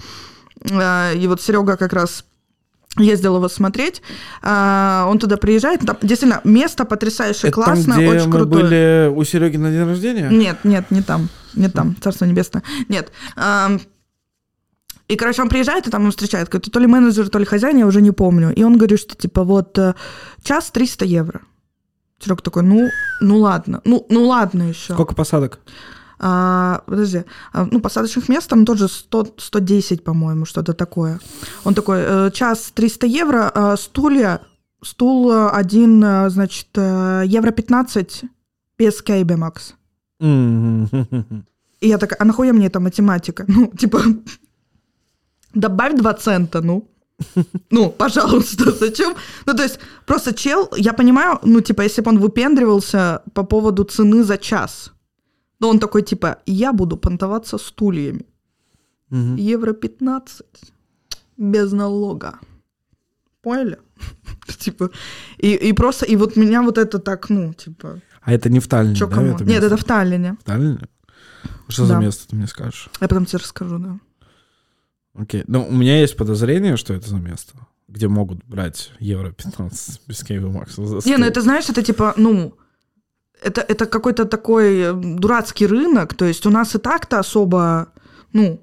э, 0.72 1.18
и 1.18 1.28
вот 1.28 1.42
Серега 1.42 1.76
как 1.78 1.94
раз 1.94 2.24
ездил 2.98 3.36
его 3.38 3.50
смотреть, 3.50 4.02
а, 4.42 5.06
он 5.10 5.20
туда 5.20 5.38
приезжает, 5.38 5.82
там 5.82 5.98
действительно 6.02 6.42
место 6.44 6.86
потрясающее, 6.86 7.50
Это 7.50 7.52
классно, 7.52 7.96
там, 7.96 8.04
где 8.04 8.10
очень 8.10 8.28
мы 8.28 8.32
крутое. 8.32 8.64
были 8.64 9.14
у 9.16 9.24
Сереги 9.24 9.58
на 9.58 9.72
день 9.72 9.84
рождения? 9.86 10.30
Нет, 10.30 10.60
нет, 10.64 10.92
не 10.92 11.02
там. 11.02 11.30
Не 11.54 11.70
там, 11.70 11.96
царство 12.02 12.26
небесное. 12.26 12.64
Нет. 12.90 13.12
Ам, 13.36 13.80
И, 15.08 15.16
короче, 15.16 15.42
он 15.42 15.50
приезжает, 15.50 15.88
и 15.88 15.90
там 15.90 16.04
он 16.06 16.12
встречает 16.12 16.50
какой-то 16.50 16.72
то 16.72 16.80
ли 16.80 16.88
менеджер, 16.88 17.30
то 17.30 17.40
ли 17.40 17.46
хозяин, 17.46 17.78
я 17.78 17.86
уже 17.86 18.02
не 18.02 18.12
помню. 18.12 18.54
И 18.54 18.64
он 18.64 18.78
говорит, 18.78 19.00
что 19.00 19.16
типа 19.16 19.44
вот 19.44 19.78
э, 19.78 19.94
час 20.44 20.72
300 20.72 21.06
евро. 21.06 21.42
Серег 22.20 22.42
такой, 22.42 22.64
ну, 22.64 22.90
ну 23.22 23.38
ладно, 23.38 23.82
ну, 23.86 24.06
ну 24.10 24.24
ладно 24.24 24.64
еще. 24.64 24.94
Сколько 24.94 25.16
посадок? 25.16 25.60
А, 26.20 26.82
подожди, 26.86 27.24
а, 27.54 27.68
ну, 27.72 27.80
посадочных 27.80 28.30
мест 28.30 28.50
там 28.50 28.66
тоже 28.66 28.88
100, 28.88 29.36
110, 29.38 30.04
по-моему, 30.04 30.46
что-то 30.46 30.74
такое. 30.74 31.20
Он 31.64 31.74
такой, 31.74 31.98
э, 32.00 32.32
час 32.32 32.72
300 32.74 33.08
евро, 33.08 33.52
а 33.54 33.78
стулья, 33.78 34.40
стул 34.84 35.32
э, 35.32 35.50
один, 35.50 36.04
э, 36.04 36.30
значит, 36.30 36.68
евро 36.78 37.52
15 37.52 38.24
без 38.78 39.02
кейбе, 39.02 39.36
Макс. 39.36 39.76
Мгм. 40.20 41.46
И 41.82 41.88
я 41.88 41.98
такая, 41.98 42.18
а 42.20 42.26
нахуя 42.26 42.54
мне 42.54 42.68
эта 42.68 42.80
математика? 42.80 43.46
Ну, 43.48 43.72
типа, 43.78 44.02
добавь 45.54 45.96
2 45.96 46.14
цента, 46.14 46.62
ну. 46.62 46.88
Ну, 47.70 47.90
пожалуйста, 47.90 48.72
зачем? 48.80 49.16
Ну, 49.46 49.54
то 49.54 49.64
есть, 49.64 49.80
просто 50.06 50.34
чел, 50.34 50.70
я 50.78 50.94
понимаю, 50.94 51.40
ну, 51.44 51.62
типа, 51.62 51.84
если 51.84 52.02
бы 52.02 52.10
он 52.12 52.20
выпендривался 52.20 53.22
по 53.34 53.44
поводу 53.44 53.84
цены 53.84 54.24
за 54.24 54.38
час, 54.38 54.92
но 55.60 55.70
он 55.70 55.80
такой, 55.80 56.02
типа, 56.04 56.38
я 56.46 56.74
буду 56.74 56.98
понтоваться 56.98 57.58
стульями. 57.58 58.26
Мгм. 59.10 59.36
Евро 59.36 59.74
15 59.74 60.46
без 61.38 61.72
налога. 61.72 62.40
Поняли? 63.42 63.78
Типа, 64.60 64.90
и, 65.38 65.54
и 65.54 65.74
просто, 65.74 66.06
и 66.06 66.16
вот 66.16 66.36
меня 66.36 66.62
вот 66.64 66.78
это 66.78 66.98
так, 67.00 67.30
ну, 67.30 67.54
типа, 67.54 68.02
А 68.22 68.34
это 68.34 68.50
не 68.50 68.60
в 68.60 68.68
Таллине, 68.68 68.96
чё 68.96 69.08
да, 69.08 69.22
это 69.22 69.44
Нет, 69.44 69.64
это 69.64 69.78
в 69.78 69.84
Таллине. 69.84 70.38
В 70.42 70.44
Таллине? 70.44 70.80
Что 71.68 71.86
за 71.86 71.94
Да. 71.94 72.00
место, 72.00 72.28
ты 72.28 72.36
мне 72.36 72.48
скажешь? 72.48 72.90
Я 73.02 73.08
потом 73.08 73.26
тебе 73.26 73.40
расскажу, 73.40 73.80
да. 73.80 74.00
Окей. 75.14 75.44
Ну, 75.48 75.68
у 75.68 75.72
меня 75.72 76.00
есть 76.02 76.18
подозрение, 76.18 76.78
что 76.78 76.94
это 76.94 77.08
за 77.10 77.18
место, 77.18 77.54
где 77.88 78.08
могут 78.08 78.44
брать 78.46 78.92
евро 79.00 79.32
15 79.32 80.02
без 80.08 80.24
кейва 80.24 80.50
Макса. 80.50 80.86
за 80.86 81.08
Не, 81.08 81.18
ну 81.18 81.26
это 81.26 81.42
знаешь, 81.42 81.70
это 81.70 81.84
типа, 81.84 82.14
ну, 82.18 82.58
это, 83.44 83.62
это 83.62 83.86
какой-то 83.86 84.26
такой 84.26 84.80
э, 84.80 84.94
дурацкий 84.94 85.68
рынок, 85.68 86.14
то 86.14 86.26
есть 86.26 86.46
у 86.46 86.50
нас 86.50 86.76
и 86.76 86.80
так-то 86.80 87.20
особо, 87.20 87.88
ну, 88.34 88.60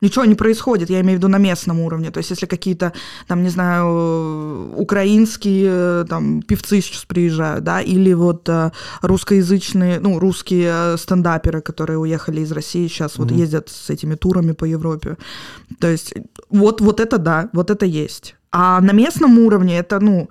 ничего 0.00 0.24
не 0.24 0.34
происходит, 0.34 0.90
я 0.90 1.00
имею 1.00 1.16
в 1.16 1.18
виду 1.18 1.28
на 1.28 1.38
местном 1.38 1.80
уровне, 1.80 2.10
то 2.10 2.18
есть 2.18 2.30
если 2.30 2.46
какие-то, 2.46 2.92
там, 3.28 3.42
не 3.42 3.50
знаю, 3.50 4.74
украинские 4.76 5.70
э, 5.70 6.04
там 6.08 6.42
певцы 6.42 6.80
сейчас 6.80 7.04
приезжают, 7.04 7.64
да, 7.64 7.80
или 7.80 8.14
вот 8.14 8.48
э, 8.48 8.70
русскоязычные, 9.02 10.00
ну, 10.00 10.18
русские 10.18 10.98
стендаперы, 10.98 11.60
которые 11.60 11.98
уехали 11.98 12.40
из 12.40 12.52
России, 12.52 12.88
сейчас 12.88 13.18
вот 13.18 13.30
Мгм. 13.30 13.40
ездят 13.40 13.68
с 13.68 13.90
этими 13.90 14.16
турами 14.16 14.52
по 14.52 14.64
Европе, 14.64 15.16
то 15.78 15.88
есть 15.88 16.14
вот, 16.50 16.80
вот 16.80 17.00
это 17.00 17.18
да, 17.18 17.48
вот 17.52 17.70
это 17.70 17.86
есть. 17.86 18.34
А 18.50 18.80
на 18.80 18.92
местном 18.92 19.38
уровне 19.38 19.78
это, 19.78 19.98
ну, 20.00 20.28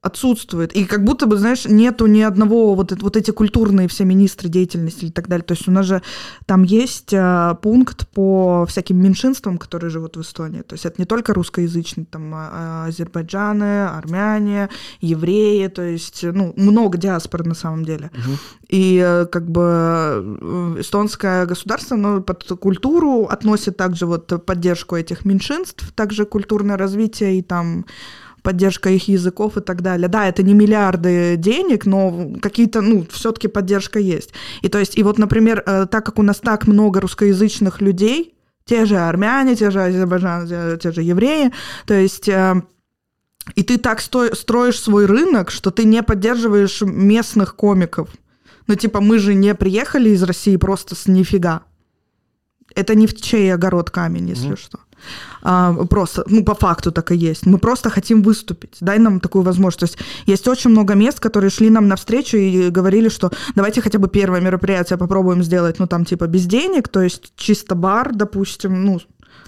отсутствует. 0.00 0.72
И 0.76 0.84
как 0.84 1.04
будто 1.04 1.26
бы, 1.26 1.36
знаешь, 1.36 1.64
нету 1.64 2.06
ни 2.06 2.20
одного 2.20 2.74
вот, 2.74 2.92
вот 3.02 3.16
эти 3.16 3.32
культурные 3.32 3.88
все 3.88 4.04
министры 4.04 4.48
деятельности 4.48 5.06
и 5.06 5.10
так 5.10 5.28
далее. 5.28 5.44
То 5.44 5.54
есть 5.54 5.66
у 5.66 5.72
нас 5.72 5.86
же 5.86 6.02
там 6.46 6.62
есть 6.62 7.12
э, 7.12 7.56
пункт 7.62 8.08
по 8.08 8.64
всяким 8.66 9.02
меньшинствам, 9.02 9.58
которые 9.58 9.90
живут 9.90 10.16
в 10.16 10.20
Эстонии. 10.20 10.62
То 10.62 10.74
есть 10.74 10.86
это 10.86 10.96
не 10.98 11.04
только 11.04 11.34
русскоязычные, 11.34 12.06
там 12.06 12.32
а, 12.34 12.86
азербайджаны, 12.86 13.86
армяне, 13.86 14.68
евреи, 15.00 15.66
то 15.66 15.82
есть, 15.82 16.22
ну, 16.22 16.52
много 16.56 16.96
диаспор 16.96 17.44
на 17.44 17.54
самом 17.54 17.84
деле. 17.84 18.10
Мгм. 18.12 18.38
И 18.68 19.02
э, 19.04 19.26
как 19.26 19.50
бы 19.50 19.62
э, 19.62 20.76
эстонское 20.80 21.46
государство 21.46 21.96
ну, 21.96 22.22
под 22.22 22.44
культуру 22.44 23.24
относит 23.24 23.76
также 23.76 24.06
вот 24.06 24.44
поддержку 24.46 24.94
этих 24.96 25.24
меньшинств, 25.24 25.92
также 25.94 26.24
культурное 26.24 26.76
развитие 26.76 27.38
и 27.38 27.42
там 27.42 27.84
поддержка 28.42 28.90
их 28.90 29.08
языков 29.08 29.56
и 29.56 29.60
так 29.60 29.82
далее. 29.82 30.08
Да, 30.08 30.28
это 30.28 30.42
не 30.42 30.54
миллиарды 30.54 31.36
денег, 31.36 31.86
но 31.86 32.32
какие-то, 32.40 32.80
ну, 32.80 33.06
все-таки 33.10 33.48
поддержка 33.48 33.98
есть. 33.98 34.30
И 34.62 34.68
то 34.68 34.78
есть, 34.78 34.96
и 34.98 35.02
вот, 35.02 35.18
например, 35.18 35.62
э, 35.66 35.86
так 35.90 36.04
как 36.06 36.18
у 36.18 36.22
нас 36.22 36.38
так 36.38 36.66
много 36.66 37.00
русскоязычных 37.00 37.80
людей, 37.80 38.34
те 38.64 38.84
же 38.84 38.96
армяне, 38.96 39.56
те 39.56 39.70
же 39.70 39.82
азербайджанцы, 39.82 40.78
те- 40.82 40.92
же 40.92 41.02
евреи, 41.02 41.52
то 41.86 41.94
есть 41.94 42.28
э, 42.28 42.62
и 43.54 43.62
ты 43.62 43.78
так 43.78 44.00
сто- 44.00 44.34
строишь 44.34 44.78
свой 44.80 45.06
рынок, 45.06 45.50
что 45.50 45.70
ты 45.70 45.84
не 45.84 46.02
поддерживаешь 46.02 46.82
местных 46.82 47.56
комиков. 47.56 48.10
Ну, 48.66 48.74
типа, 48.74 49.00
мы 49.00 49.18
же 49.18 49.32
не 49.34 49.54
приехали 49.54 50.10
из 50.10 50.22
России 50.22 50.56
просто 50.56 50.94
с 50.94 51.06
нифига. 51.06 51.62
Это 52.74 52.94
не 52.94 53.06
в 53.06 53.18
чей 53.18 53.52
огород 53.54 53.90
камень, 53.90 54.28
если 54.28 54.48
Мгм. 54.48 54.56
что. 54.58 54.78
А, 55.42 55.72
просто, 55.86 56.24
ну, 56.26 56.44
по 56.44 56.54
факту 56.54 56.92
так 56.92 57.12
и 57.12 57.16
есть. 57.16 57.46
Мы 57.46 57.58
просто 57.58 57.90
хотим 57.90 58.22
выступить. 58.22 58.76
Дай 58.80 58.98
нам 58.98 59.20
такую 59.20 59.42
возможность. 59.44 59.78
То 59.78 59.84
есть 59.86 59.98
есть 60.26 60.48
очень 60.48 60.70
много 60.70 60.94
мест, 60.94 61.20
которые 61.20 61.50
шли 61.50 61.70
нам 61.70 61.88
навстречу 61.88 62.36
и 62.36 62.70
говорили, 62.70 63.08
что 63.08 63.30
давайте 63.54 63.80
хотя 63.80 63.98
бы 63.98 64.08
первое 64.08 64.40
мероприятие 64.40 64.98
попробуем 64.98 65.42
сделать, 65.42 65.78
ну, 65.78 65.86
там, 65.86 66.04
типа, 66.04 66.26
без 66.26 66.46
денег, 66.46 66.88
то 66.88 67.00
есть 67.02 67.32
чисто 67.36 67.74
бар, 67.74 68.10
допустим, 68.14 68.84
ну, 68.84 69.00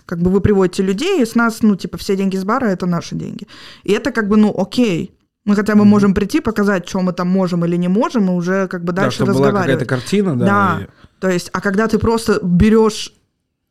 как 0.07 0.20
бы 0.20 0.30
вы 0.30 0.40
приводите 0.40 0.82
людей, 0.82 1.22
и 1.22 1.26
с 1.26 1.34
нас, 1.34 1.62
ну, 1.62 1.76
типа, 1.76 1.96
все 1.98 2.16
деньги 2.16 2.36
с 2.36 2.44
бара— 2.44 2.64
это 2.66 2.86
наши 2.86 3.14
деньги. 3.14 3.46
И 3.84 3.92
это 3.92 4.11
как 4.12 4.28
бы, 4.28 4.36
ну, 4.36 4.55
окей. 4.57 5.14
Мы 5.46 5.57
хотя 5.57 5.74
бы 5.74 5.84
можем 5.84 6.14
прийти, 6.14 6.40
показать, 6.40 6.88
что 6.88 7.01
мы 7.01 7.12
там 7.12 7.28
можем 7.28 7.64
или 7.64 7.76
не 7.76 7.88
можем, 7.88 8.28
и 8.28 8.32
уже 8.32 8.68
как 8.68 8.84
бы 8.84 8.92
Да, 8.92 9.03
дальше 9.03 9.16
чтобы 9.16 9.32
была 9.32 9.46
разговаривать. 9.46 9.80
какая-то 9.80 10.03
картина, 10.03 10.36
да. 10.38 10.46
Да. 10.46 10.78
и- 10.82 10.86
То 11.20 11.28
есть, 11.30 11.51
а 11.53 11.61
когда 11.61 11.86
ты 11.88 11.98
просто 11.98 12.40
берешь 12.42 13.12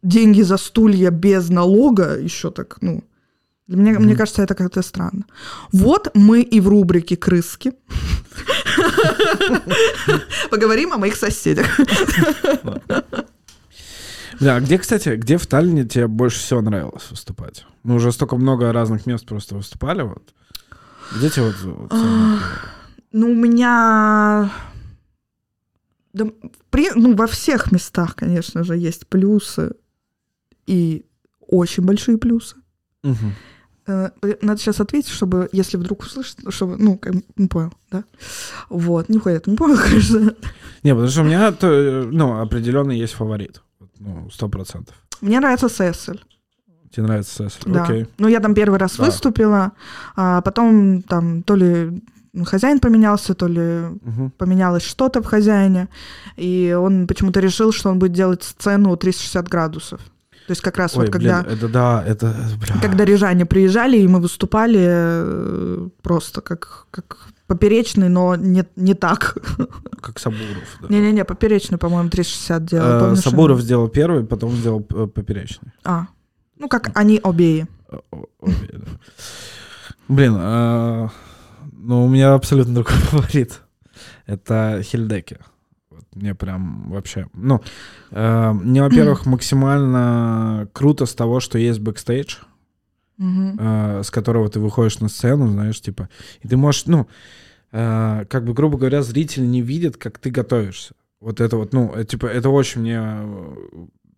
деньги 0.02 0.42
за 0.42 0.58
стулья 0.58 1.12
без 1.12 1.50
налога, 1.50 2.18
еще 2.18 2.52
так, 2.52 2.78
ну, 2.82 3.04
для 3.68 3.78
меня, 3.78 4.00
мне 4.00 4.16
кажется, 4.16 4.42
это 4.42 4.56
как-то 4.56 4.82
странно. 4.82 5.26
Вот 5.72 6.10
мы 6.16 6.42
и 6.42 6.60
в 6.60 6.68
рубрике 6.68 7.16
«Крыски» 7.16 7.74
поговорим 10.50 10.94
о 10.94 10.98
моих 10.98 11.16
соседях. 11.16 11.68
Да, 14.40 14.56
а 14.56 14.60
где, 14.60 14.78
кстати, 14.80 15.10
где 15.10 15.38
в 15.38 15.46
Таллине 15.46 15.86
тебе 15.86 16.08
больше 16.08 16.40
всего 16.40 16.62
нравилось 16.62 17.12
выступать? 17.12 17.66
Мы 17.84 17.96
уже 17.96 18.12
столько 18.12 18.38
много 18.38 18.72
разных 18.72 19.06
мест 19.06 19.26
просто 19.26 19.56
выступали, 19.56 20.02
вот. 20.02 20.34
Где 21.16 21.30
тебе 21.30 21.46
вот... 21.46 21.62
вот 21.62 21.94
Ну, 23.12 23.32
у 23.32 23.36
меня... 23.36 24.50
Да, 26.14 26.26
при- 26.72 26.92
ну, 26.96 27.16
во 27.16 27.28
всех 27.28 27.72
местах, 27.72 28.16
конечно 28.16 28.64
же, 28.64 28.78
есть 28.78 29.08
плюсы 29.08 29.74
и 30.70 31.06
очень 31.48 31.84
большие 31.84 32.18
плюсы. 32.18 32.56
Э, 33.88 34.10
Надо 34.42 34.60
сейчас 34.60 34.80
ответить, 34.80 35.10
чтобы, 35.10 35.50
если 35.52 35.78
вдруг 35.78 36.02
услышит, 36.04 36.38
чтобы, 36.50 36.78
ну, 36.78 36.98
как, 36.98 37.14
не 37.38 37.48
понял, 37.48 37.74
да? 37.92 38.04
Вот, 38.70 39.10
нихуя 39.10 39.36
это 39.38 39.50
не 39.50 39.58
понял, 39.58 39.78
конечно. 39.84 40.36
Не, 40.84 40.92
потому 40.94 41.08
что 41.10 41.22
у 41.22 41.24
меня, 41.26 41.52
то, 41.52 41.68
э, 41.68 42.04
ну, 42.12 42.40
определенно 42.40 42.92
есть 42.92 43.14
фаворит. 43.14 43.62
Ну, 44.00 44.30
сто 44.32 44.48
процентов. 44.48 44.96
Мне 45.22 45.40
нравится 45.40 45.70
Сессель, 45.70 46.24
Тебе 46.92 47.08
нравится 47.08 47.50
Сесиль? 47.50 47.72
да. 47.74 47.84
Окей. 47.84 48.06
Ну, 48.20 48.28
я 48.28 48.40
там 48.40 48.54
первый 48.54 48.78
раз 48.80 48.96
Да. 48.98 49.06
выступила, 49.06 49.72
а 50.16 50.42
потом 50.42 51.02
там 51.02 51.42
то 51.44 51.56
ли 51.56 52.02
хозяин 52.46 52.80
поменялся, 52.80 53.34
то 53.34 53.48
ли 53.48 53.62
Мгм. 54.02 54.32
поменялось 54.38 54.84
что-то 54.84 55.22
в 55.22 55.26
хозяине, 55.26 55.88
и 56.38 56.76
он 56.80 57.08
почему-то 57.08 57.40
решил, 57.40 57.72
что 57.72 57.90
он 57.90 57.98
будет 58.00 58.14
делать 58.14 58.44
сцену 58.44 58.96
360 58.96 59.48
градусов. 59.50 60.00
То 60.50 60.54
есть 60.54 60.64
как 60.64 60.78
раз 60.80 60.98
Ой, 60.98 61.06
вот 61.06 61.14
когда... 61.14 61.44
блин, 61.44 61.54
это 61.54 61.70
да, 61.70 62.04
это, 62.04 62.36
бля. 62.60 62.82
Когда 62.82 63.06
рижане 63.06 63.46
приезжали, 63.46 64.00
и 64.00 64.08
мы 64.08 64.20
выступали 64.20 64.80
э, 64.82 65.90
просто 66.02 66.42
как, 66.42 66.88
как 66.90 67.28
поперечный, 67.46 68.10
но 68.10 68.36
не, 68.36 68.66
не 68.76 68.96
так. 68.96 69.38
Как 70.02 70.18
Сабуров. 70.18 70.64
да. 70.82 70.88
Не-не-не, 70.88 71.24
поперечный, 71.24 71.78
по-моему, 71.78 72.10
360 72.10 72.66
делал. 72.66 72.88
Э, 72.88 73.00
помнишь, 73.00 73.20
Сабуров 73.20 73.58
он? 73.58 73.62
сделал 73.64 73.90
первый, 73.90 74.26
потом 74.26 74.54
сделал 74.54 74.84
э, 74.90 75.06
поперечный. 75.06 75.72
А, 75.84 76.08
ну 76.58 76.68
как 76.68 76.90
они 76.96 77.20
обеи. 77.24 77.68
О- 77.92 78.00
о- 78.10 78.26
обе, 78.40 78.70
да. 78.74 78.88
Блин, 80.08 80.36
э, 80.36 81.10
ну 81.74 82.06
у 82.06 82.10
меня 82.10 82.34
абсолютно 82.34 82.74
другой 82.82 82.96
фаворит. 82.96 83.62
Это 84.26 84.82
Хильдеки. 84.84 85.38
Мне 86.14 86.36
прям 86.36 86.90
вообще... 86.90 87.28
Ну, 87.34 87.62
э, 88.12 88.52
мне, 88.52 88.82
во-первых, 88.82 89.26
максимально 89.28 90.70
круто 90.74 91.06
с 91.06 91.14
того, 91.14 91.40
что 91.40 91.58
есть 91.58 91.80
бэкстейдж. 91.80 92.38
Э, 93.22 94.02
с 94.02 94.12
которого 94.12 94.50
ты 94.50 94.60
выходишь 94.62 95.00
на 95.00 95.10
сцену, 95.10 95.50
знаешь, 95.50 95.82
типа, 95.82 96.08
и 96.42 96.48
ты 96.48 96.56
можешь, 96.56 96.86
ну, 96.86 97.08
э, 97.72 98.26
как 98.30 98.46
бы, 98.46 98.54
грубо 98.54 98.78
говоря, 98.78 99.02
зритель 99.02 99.50
не 99.50 99.62
видит, 99.62 99.98
как 99.98 100.20
ты 100.20 100.30
готовишься. 100.30 100.94
Вот 101.20 101.42
это 101.42 101.58
вот, 101.58 101.74
ну, 101.74 101.94
э, 101.94 102.06
типа, 102.06 102.28
это 102.28 102.50
очень 102.50 102.80
мне, 102.80 102.98
э, 102.98 103.56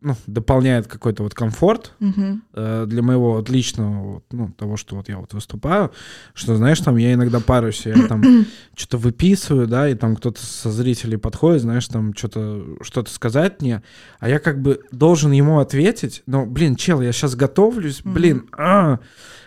ну, 0.02 0.16
дополняет 0.26 0.88
какой-то 0.88 1.22
вот 1.22 1.36
комфорт 1.36 1.93
Мгм. 1.99 2.41
э, 2.54 2.86
для 2.88 3.04
моего 3.04 3.34
вот 3.34 3.49
личного, 3.49 4.14
вот, 4.14 4.24
ну, 4.32 4.52
того, 4.58 4.76
что 4.76 4.95
вот 4.95 5.08
я 5.10 5.18
вот 5.20 5.34
выступаю, 5.34 5.91
что, 6.34 6.56
знаешь, 6.56 6.80
там 6.80 6.97
я 6.97 7.14
иногда 7.14 7.39
парюсь, 7.39 7.86
я 7.86 8.08
там 8.08 8.24
что-то 8.76 8.97
выписываю, 8.97 9.68
да, 9.68 9.88
и 9.88 9.93
там 9.93 10.16
кто-то 10.16 10.43
со 10.43 10.72
зрителей 10.72 11.18
подходит, 11.18 11.62
знаешь, 11.62 11.88
там 11.88 12.16
что-то 12.16 12.64
что-то 12.82 13.12
сказать 13.12 13.62
мне, 13.62 13.84
а 14.20 14.28
я 14.28 14.39
как 14.39 14.62
бы 14.62 14.82
должен 14.91 15.32
ему 15.32 15.60
ответить, 15.60 16.24
но, 16.26 16.47
блин, 16.47 16.76
чел, 16.76 17.02
я 17.02 17.12
сейчас 17.12 17.36
готовлюсь, 17.36 18.02
блин, 18.04 18.49
а, 18.58 18.99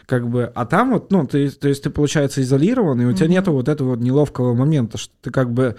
как 0.06 0.28
бы, 0.28 0.52
а 0.54 0.66
там 0.66 0.92
вот, 0.92 1.10
ну, 1.10 1.26
ты, 1.26 1.50
то 1.50 1.66
есть 1.68 1.82
ты, 1.82 1.90
получается, 1.90 2.42
изолирован, 2.42 3.00
и 3.00 3.06
у 3.06 3.12
тебя 3.12 3.26
Мгм. 3.26 3.32
нету 3.32 3.52
вот 3.52 3.68
этого 3.68 3.90
вот 3.90 4.00
неловкого 4.00 4.54
момента, 4.54 4.98
что 4.98 5.12
ты 5.20 5.30
как 5.30 5.52
бы, 5.52 5.76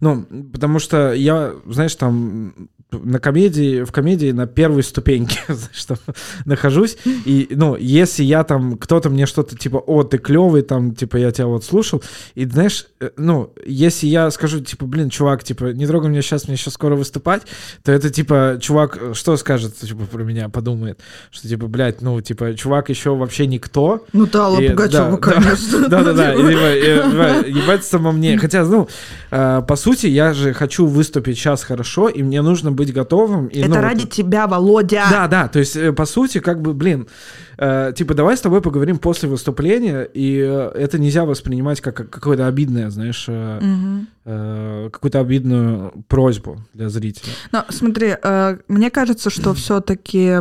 ну, 0.00 0.24
потому 0.52 0.78
что 0.78 1.12
я, 1.12 1.52
знаешь, 1.66 1.94
там 1.96 2.70
на 3.02 3.18
комедии, 3.18 3.82
в 3.82 3.92
комедии 3.92 4.32
на 4.32 4.46
первой 4.46 4.82
ступеньке, 4.82 5.38
там, 5.86 5.98
нахожусь, 6.44 6.96
и, 7.04 7.48
ну, 7.50 7.76
если 7.76 8.22
я 8.22 8.44
там, 8.44 8.76
кто-то 8.76 9.10
мне 9.10 9.26
что-то 9.26 9.56
типа, 9.56 9.78
о, 9.78 10.02
ты 10.02 10.18
клевый, 10.18 10.62
там, 10.62 10.94
типа, 10.94 11.16
я 11.16 11.30
тебя 11.30 11.46
вот 11.46 11.64
слушал, 11.64 12.02
и, 12.34 12.46
знаешь, 12.46 12.86
э, 13.00 13.10
ну, 13.16 13.52
если 13.66 14.06
я 14.06 14.30
скажу, 14.30 14.60
типа, 14.60 14.86
блин, 14.86 15.10
чувак, 15.10 15.44
типа, 15.44 15.72
не 15.72 15.86
трогай 15.86 16.10
меня 16.10 16.22
сейчас, 16.22 16.48
мне 16.48 16.56
сейчас 16.56 16.74
скоро 16.74 16.96
выступать, 16.96 17.42
то 17.82 17.92
это, 17.92 18.10
типа, 18.10 18.58
чувак, 18.60 18.98
э, 19.00 19.14
что 19.14 19.36
скажет, 19.36 19.76
типа, 19.76 20.04
про 20.04 20.22
меня, 20.22 20.48
подумает, 20.48 21.00
что, 21.30 21.48
типа, 21.48 21.66
блядь, 21.66 22.02
ну, 22.02 22.20
типа, 22.20 22.54
чувак 22.54 22.90
еще 22.90 23.14
вообще 23.14 23.46
никто, 23.46 24.04
Ну 24.12 24.26
да, 24.26 24.44
Алла 24.44 24.56
Пугачева, 24.56 24.88
да, 24.88 25.10
да. 25.10 25.16
конечно. 25.16 25.88
да-да-да, 25.88 26.34
типа, 26.34 26.44
э, 26.44 27.44
ебать 27.48 27.84
само 27.84 28.12
мне. 28.12 28.38
Хотя, 28.38 28.64
ну, 28.64 28.88
э, 29.30 29.62
по 29.66 29.76
сути, 29.76 30.06
я 30.06 30.32
же 30.32 30.52
хочу 30.52 30.86
выступить 30.86 31.38
сейчас 31.38 31.62
хорошо, 31.62 32.08
и 32.08 32.22
мне 32.22 32.42
нужно 32.42 32.72
быть 32.72 32.83
готовым. 32.92 33.46
и, 33.48 33.58
ну, 33.60 33.64
Это 33.66 33.74
вот- 33.74 33.80
ради 33.82 34.06
тебя, 34.06 34.46
Володя. 34.46 35.04
Да, 35.10 35.28
да, 35.28 35.48
то 35.48 35.58
есть, 35.58 35.76
э, 35.76 35.92
по 35.92 36.04
сути, 36.06 36.40
как 36.40 36.60
бы, 36.60 36.74
блин, 36.74 37.06
э, 37.58 37.92
типа, 37.96 38.14
давай 38.14 38.36
с 38.36 38.40
тобой 38.40 38.60
поговорим 38.60 38.98
после 38.98 39.28
выступления, 39.28 40.02
и 40.02 40.38
э, 40.46 40.70
это 40.74 40.98
нельзя 40.98 41.24
воспринимать 41.24 41.80
как 41.80 41.96
как 41.96 42.10
какое-то 42.10 42.46
обидное, 42.46 42.90
знаешь, 42.90 43.26
э, 43.28 43.58
Мгм. 43.60 44.06
э, 44.24 44.88
какую-то 44.92 45.20
обидную 45.20 45.92
просьбу 46.08 46.60
для 46.74 46.88
зрителя. 46.88 47.32
Но 47.52 47.64
смотри, 47.68 48.14
э, 48.22 48.56
мне 48.68 48.90
кажется, 48.90 49.30
что 49.30 49.54
все-таки 49.54 50.40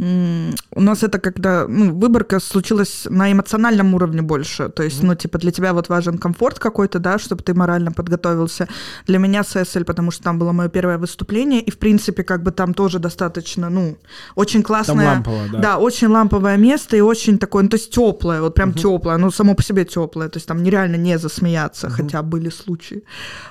у 0.00 0.80
нас 0.80 1.02
это 1.02 1.18
когда 1.18 1.66
ну, 1.68 1.94
выборка 1.94 2.40
случилась 2.40 3.06
на 3.10 3.30
эмоциональном 3.30 3.94
уровне 3.94 4.22
больше. 4.22 4.68
То 4.68 4.82
есть, 4.82 5.02
ну, 5.02 5.14
типа, 5.14 5.38
для 5.38 5.50
тебя 5.50 5.72
вот 5.72 5.88
важен 5.88 6.18
комфорт 6.18 6.58
какой-то, 6.58 6.98
да, 6.98 7.18
чтобы 7.18 7.42
ты 7.42 7.54
морально 7.54 7.92
подготовился. 7.92 8.66
Для 9.06 9.18
меня 9.18 9.42
ССЛ, 9.42 9.84
потому 9.84 10.10
что 10.10 10.22
там 10.22 10.38
было 10.38 10.52
мое 10.52 10.68
первое 10.68 10.96
выступление, 10.98 11.60
и, 11.60 11.70
в 11.70 11.78
принципе, 11.78 12.22
как 12.22 12.42
бы 12.42 12.50
там 12.50 12.72
тоже 12.74 12.98
достаточно, 12.98 13.68
ну, 13.70 13.96
очень 14.36 14.62
классное... 14.62 14.96
Там 14.96 15.14
лампово, 15.14 15.48
да. 15.52 15.58
Да, 15.58 15.78
очень 15.78 16.08
ламповое 16.08 16.56
место 16.56 16.96
и 16.96 17.00
очень 17.00 17.38
такое, 17.38 17.62
ну, 17.62 17.68
то 17.68 17.76
есть 17.76 17.90
теплое, 17.90 18.40
вот 18.40 18.54
прям 18.54 18.72
теплое, 18.72 19.18
ну, 19.18 19.30
само 19.30 19.54
по 19.54 19.62
себе 19.62 19.84
теплое, 19.84 20.28
то 20.28 20.38
есть 20.38 20.46
там 20.46 20.62
нереально 20.62 20.96
не 20.96 21.18
засмеяться, 21.18 21.90
хотя 21.90 22.22
были 22.22 22.50
случаи. 22.50 23.02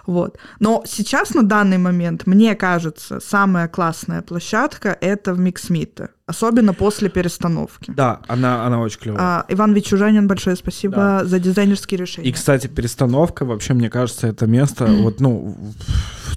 Вот. 0.08 0.38
Но 0.60 0.84
сейчас, 0.86 1.36
на 1.36 1.43
данный 1.43 1.78
момент, 1.78 2.28
мне 2.28 2.56
кажется, 2.56 3.20
самая 3.20 3.68
классная 3.68 4.22
площадка— 4.22 4.97
это 5.02 5.34
в 5.34 5.39
Миксмите, 5.39 6.10
особенно 6.30 6.73
после 6.73 7.09
перестановки. 7.09 7.91
Да, 7.95 8.19
она, 8.27 8.65
она 8.65 8.80
очень 8.80 8.99
клевая. 8.99 9.21
А, 9.21 9.45
Иван 9.49 9.73
Вичужанин, 9.73 10.27
большое 10.27 10.55
спасибо 10.55 10.95
Да. 10.95 11.25
за 11.25 11.39
дизайнерские 11.39 11.99
решения. 11.99 12.30
И, 12.30 12.32
кстати, 12.32 12.67
перестановка, 12.67 13.45
вообще, 13.45 13.73
мне 13.73 13.89
кажется, 13.89 14.27
это 14.27 14.45
место 14.47 14.86
вот, 14.86 15.19
ну, 15.19 15.55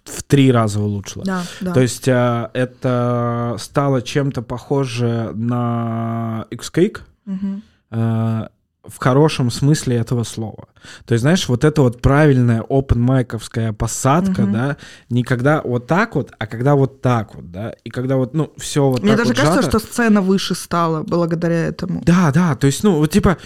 в, 0.04 0.18
в 0.18 0.22
три 0.24 0.50
раза 0.50 0.80
улучшило. 0.80 1.24
Да, 1.24 1.42
да. 1.60 1.72
То 1.72 1.80
есть 1.80 2.08
а, 2.08 2.50
это 2.54 3.56
стало 3.58 4.02
чем-то 4.02 4.42
похоже 4.42 5.32
на 5.34 6.46
X-Cake 6.50 6.98
Мгм. 7.26 7.62
а, 7.90 8.48
в 8.84 8.98
хорошем 8.98 9.50
смысле 9.50 9.96
этого 9.96 10.24
слова. 10.24 10.66
То 11.06 11.14
есть, 11.14 11.22
знаешь, 11.22 11.48
вот 11.48 11.64
это 11.64 11.82
вот 11.82 12.02
правильная 12.02 12.62
open 12.62 13.72
посадка, 13.72 14.42
Мгм. 14.42 14.52
да, 14.52 14.76
не 15.08 15.22
когда 15.22 15.62
вот 15.62 15.86
так 15.86 16.16
вот, 16.16 16.32
а 16.38 16.46
когда 16.46 16.74
вот 16.74 17.00
так 17.00 17.34
вот, 17.34 17.50
да, 17.52 17.74
и 17.84 17.90
когда 17.90 18.16
вот, 18.16 18.34
ну, 18.34 18.52
все 18.56 18.88
вот 18.88 19.02
Мне 19.02 19.12
так 19.16 19.18
даже 19.18 19.28
вот 19.30 19.36
кажется, 19.36 19.62
сжато. 19.62 19.78
что 19.78 19.88
сцена 19.88 20.20
выше 20.20 20.54
стала 20.54 21.02
благодаря 21.02 21.66
этому. 21.66 22.02
Да, 22.04 22.32
да, 22.32 22.56
то 22.56 22.66
есть, 22.66 22.82
ну, 22.82 22.96
вот 22.96 23.10
типа, 23.10 23.38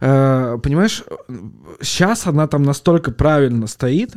э, 0.00 0.58
понимаешь, 0.62 1.02
сейчас 1.80 2.26
она 2.26 2.46
там 2.46 2.62
настолько 2.62 3.10
правильно 3.10 3.66
стоит, 3.66 4.12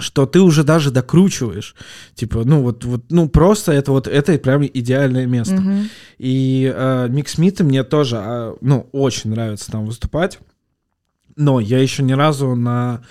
что 0.00 0.26
ты 0.26 0.40
уже 0.40 0.64
даже 0.64 0.90
докручиваешь. 0.90 1.74
Типа, 2.14 2.42
ну, 2.44 2.62
вот, 2.62 2.84
вот 2.84 3.04
ну, 3.10 3.28
просто 3.28 3.72
это 3.72 3.92
вот, 3.92 4.06
это 4.06 4.36
прям 4.38 4.64
идеальное 4.64 5.26
место. 5.26 5.56
Мгм. 5.56 5.88
И 6.18 6.72
э, 6.74 7.08
Мик 7.08 7.28
Смиты 7.28 7.64
мне 7.64 7.84
тоже, 7.84 8.16
а, 8.18 8.56
ну, 8.60 8.88
очень 8.92 9.30
нравится 9.30 9.70
там 9.70 9.86
выступать. 9.86 10.38
Но 11.36 11.60
я 11.60 11.78
еще 11.80 12.02
ни 12.02 12.12
разу 12.12 12.54
на 12.54 13.02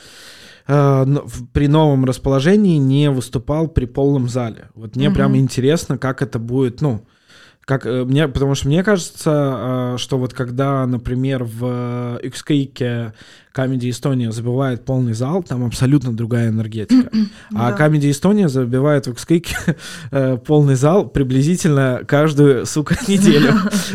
э, 0.67 1.05
при 1.53 1.67
новом 1.67 2.05
расположении 2.05 2.77
не 2.77 3.11
выступал 3.11 3.67
при 3.67 3.85
полном 3.85 4.27
зале. 4.29 4.69
Вот 4.73 4.95
мне 4.95 5.09
Мгм. 5.09 5.15
прям 5.15 5.37
интересно, 5.37 5.97
как 5.97 6.21
это 6.21 6.39
будет, 6.39 6.81
ну, 6.81 7.05
как 7.65 7.85
э, 7.87 8.05
мне, 8.05 8.27
потому 8.27 8.55
что 8.55 8.67
мне 8.67 8.83
кажется, 8.83 9.95
э, 9.95 9.97
что 9.97 10.17
вот 10.17 10.33
когда, 10.33 10.85
например, 10.85 11.43
в 11.43 12.19
XK 12.23 13.13
Comedy 13.55 13.89
Эстония 13.89 14.31
забивает 14.31 14.85
полный 14.85 15.13
зал, 15.13 15.41
там 15.41 15.65
абсолютно 15.65 16.15
другая 16.15 16.49
энергетика. 16.49 17.09
А 17.55 17.71
Да. 17.71 17.87
Comedy 17.87 18.11
Эстония 18.11 18.49
забивает 18.49 19.07
в 19.07 19.13
XK 19.13 19.47
э, 20.11 20.37
полный 20.45 20.75
зал 20.75 21.07
приблизительно 21.07 22.01
каждую, 22.05 22.65
сука, 22.65 22.95
неделю. 23.07 23.53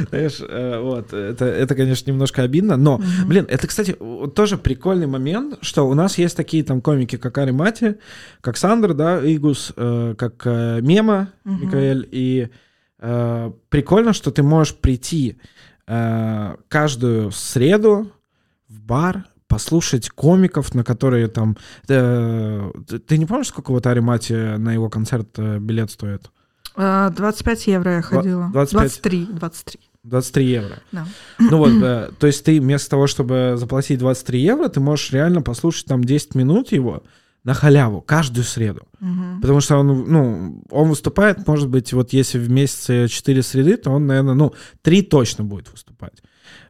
Знаешь, 0.08 0.40
э, 0.40 0.80
вот, 0.80 1.12
это, 1.12 1.44
это, 1.44 1.74
конечно, 1.74 2.10
немножко 2.10 2.42
обидно, 2.42 2.76
но, 2.76 3.00
блин, 3.26 3.46
это, 3.48 3.66
кстати, 3.68 3.96
тоже 4.34 4.56
прикольный 4.56 5.06
момент, 5.06 5.58
что 5.60 5.88
у 5.88 5.94
нас 5.94 6.18
есть 6.18 6.36
такие 6.36 6.64
там 6.64 6.80
комики, 6.80 7.16
как 7.16 7.38
Ари 7.38 7.52
Мати, 7.52 7.96
как 8.40 8.56
Сандр, 8.56 8.94
да, 8.94 9.20
Игус, 9.20 9.72
э, 9.76 10.14
как 10.16 10.42
э, 10.44 10.80
Мема. 10.80 11.28
Микаэль, 11.44 12.08
и 12.10 12.48
э, 13.00 13.52
прикольно, 13.68 14.12
что 14.12 14.30
ты 14.30 14.42
можешь 14.42 14.74
прийти 14.76 15.38
э, 15.86 16.56
каждую 16.68 17.30
среду 17.32 18.12
в 18.68 18.80
бар, 18.80 19.24
послушать 19.48 20.10
комиков, 20.10 20.74
на 20.74 20.84
которые 20.84 21.26
там... 21.26 21.56
э, 21.88 22.70
ты- 23.06 23.18
не 23.18 23.26
помнишь, 23.26 23.48
сколько 23.48 23.72
вот 23.72 23.86
Ари 23.86 24.00
Мати 24.00 24.56
на 24.56 24.72
его 24.72 24.88
концерт 24.88 25.38
билет 25.38 25.90
стоит? 25.90 26.30
А, 26.76 27.10
25 27.10 27.66
евро 27.66 27.96
я 27.96 28.02
ходила. 28.02 28.48
25. 28.52 28.80
23, 29.02 29.26
23. 29.32 29.80
23 30.04 30.46
евро. 30.46 30.78
Да. 30.92 31.06
Ну 31.38 31.58
вот, 31.58 32.18
то 32.18 32.26
есть 32.26 32.44
ты 32.44 32.60
вместо 32.60 32.90
того, 32.90 33.06
чтобы 33.06 33.54
заплатить 33.56 33.98
23 33.98 34.40
евро, 34.40 34.68
ты 34.68 34.80
можешь 34.80 35.10
реально 35.12 35.42
послушать 35.42 35.86
там 35.86 36.04
10 36.04 36.34
минут 36.36 36.72
его 36.72 37.02
на 37.44 37.54
халяву 37.54 38.02
каждую 38.02 38.44
среду. 38.44 38.82
Мгм. 39.00 39.40
Потому 39.40 39.60
что 39.60 39.76
он, 39.76 39.86
ну, 39.86 40.62
он 40.70 40.88
выступает, 40.88 41.46
может 41.46 41.68
быть, 41.68 41.92
вот 41.92 42.12
если 42.12 42.38
в 42.38 42.50
месяце 42.50 43.08
4 43.08 43.42
среды, 43.42 43.76
то 43.76 43.90
он, 43.90 44.06
наверное, 44.06 44.34
ну, 44.34 44.54
3 44.82 45.02
точно 45.02 45.44
будет 45.44 45.70
выступать. 45.70 46.22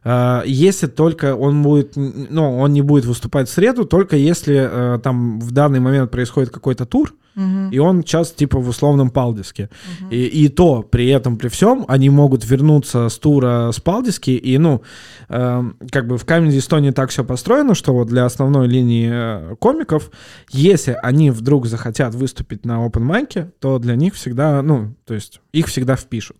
А, 0.03 0.43
Если 0.45 0.87
только 0.87 1.35
он 1.35 1.61
будет, 1.61 1.93
ну, 1.95 2.57
он 2.57 2.73
не 2.73 2.81
будет 2.81 3.05
выступать 3.05 3.49
в 3.49 3.51
среду, 3.53 3.85
только 3.85 4.15
если 4.15 4.95
э, 4.95 4.99
там 4.99 5.39
в 5.39 5.51
данный 5.51 5.79
момент 5.79 6.11
происходит 6.11 6.49
какой-то 6.49 6.85
тур, 6.85 7.13
Мгм. 7.33 7.69
и 7.69 7.79
он 7.79 8.01
сейчас 8.03 8.31
типа 8.31 8.59
в 8.59 8.67
условном 8.67 9.09
Палдиске. 9.09 9.69
Мгм. 10.01 10.09
И, 10.11 10.25
и 10.25 10.49
то, 10.49 10.81
при 10.83 11.07
этом, 11.07 11.37
при 11.37 11.47
всем, 11.47 11.85
они 11.87 12.09
могут 12.09 12.43
вернуться 12.43 13.07
с 13.07 13.17
тура 13.17 13.71
с 13.71 13.79
Палдиски, 13.79 14.31
и, 14.31 14.57
ну, 14.57 14.81
эм, 15.29 15.77
как 15.91 16.07
бы 16.07 16.17
в 16.17 16.25
Comedy 16.25 16.57
Estonia 16.57 16.91
так 16.91 17.09
все 17.09 17.23
построено, 17.23 17.73
что 17.73 17.93
вот 17.93 18.07
для 18.09 18.25
основной 18.25 18.67
линии 18.67 19.09
э, 19.11 19.55
комиков, 19.59 20.11
если 20.51 20.97
они 21.01 21.31
вдруг 21.31 21.67
захотят 21.67 22.15
выступить 22.15 22.65
на 22.65 22.85
open 22.85 23.07
mic, 23.07 23.49
то 23.59 23.79
для 23.79 23.95
них 23.95 24.15
всегда, 24.15 24.61
ну, 24.61 24.93
то 25.05 25.13
есть 25.13 25.39
их 25.53 25.67
всегда 25.67 25.95
впишут. 25.95 26.35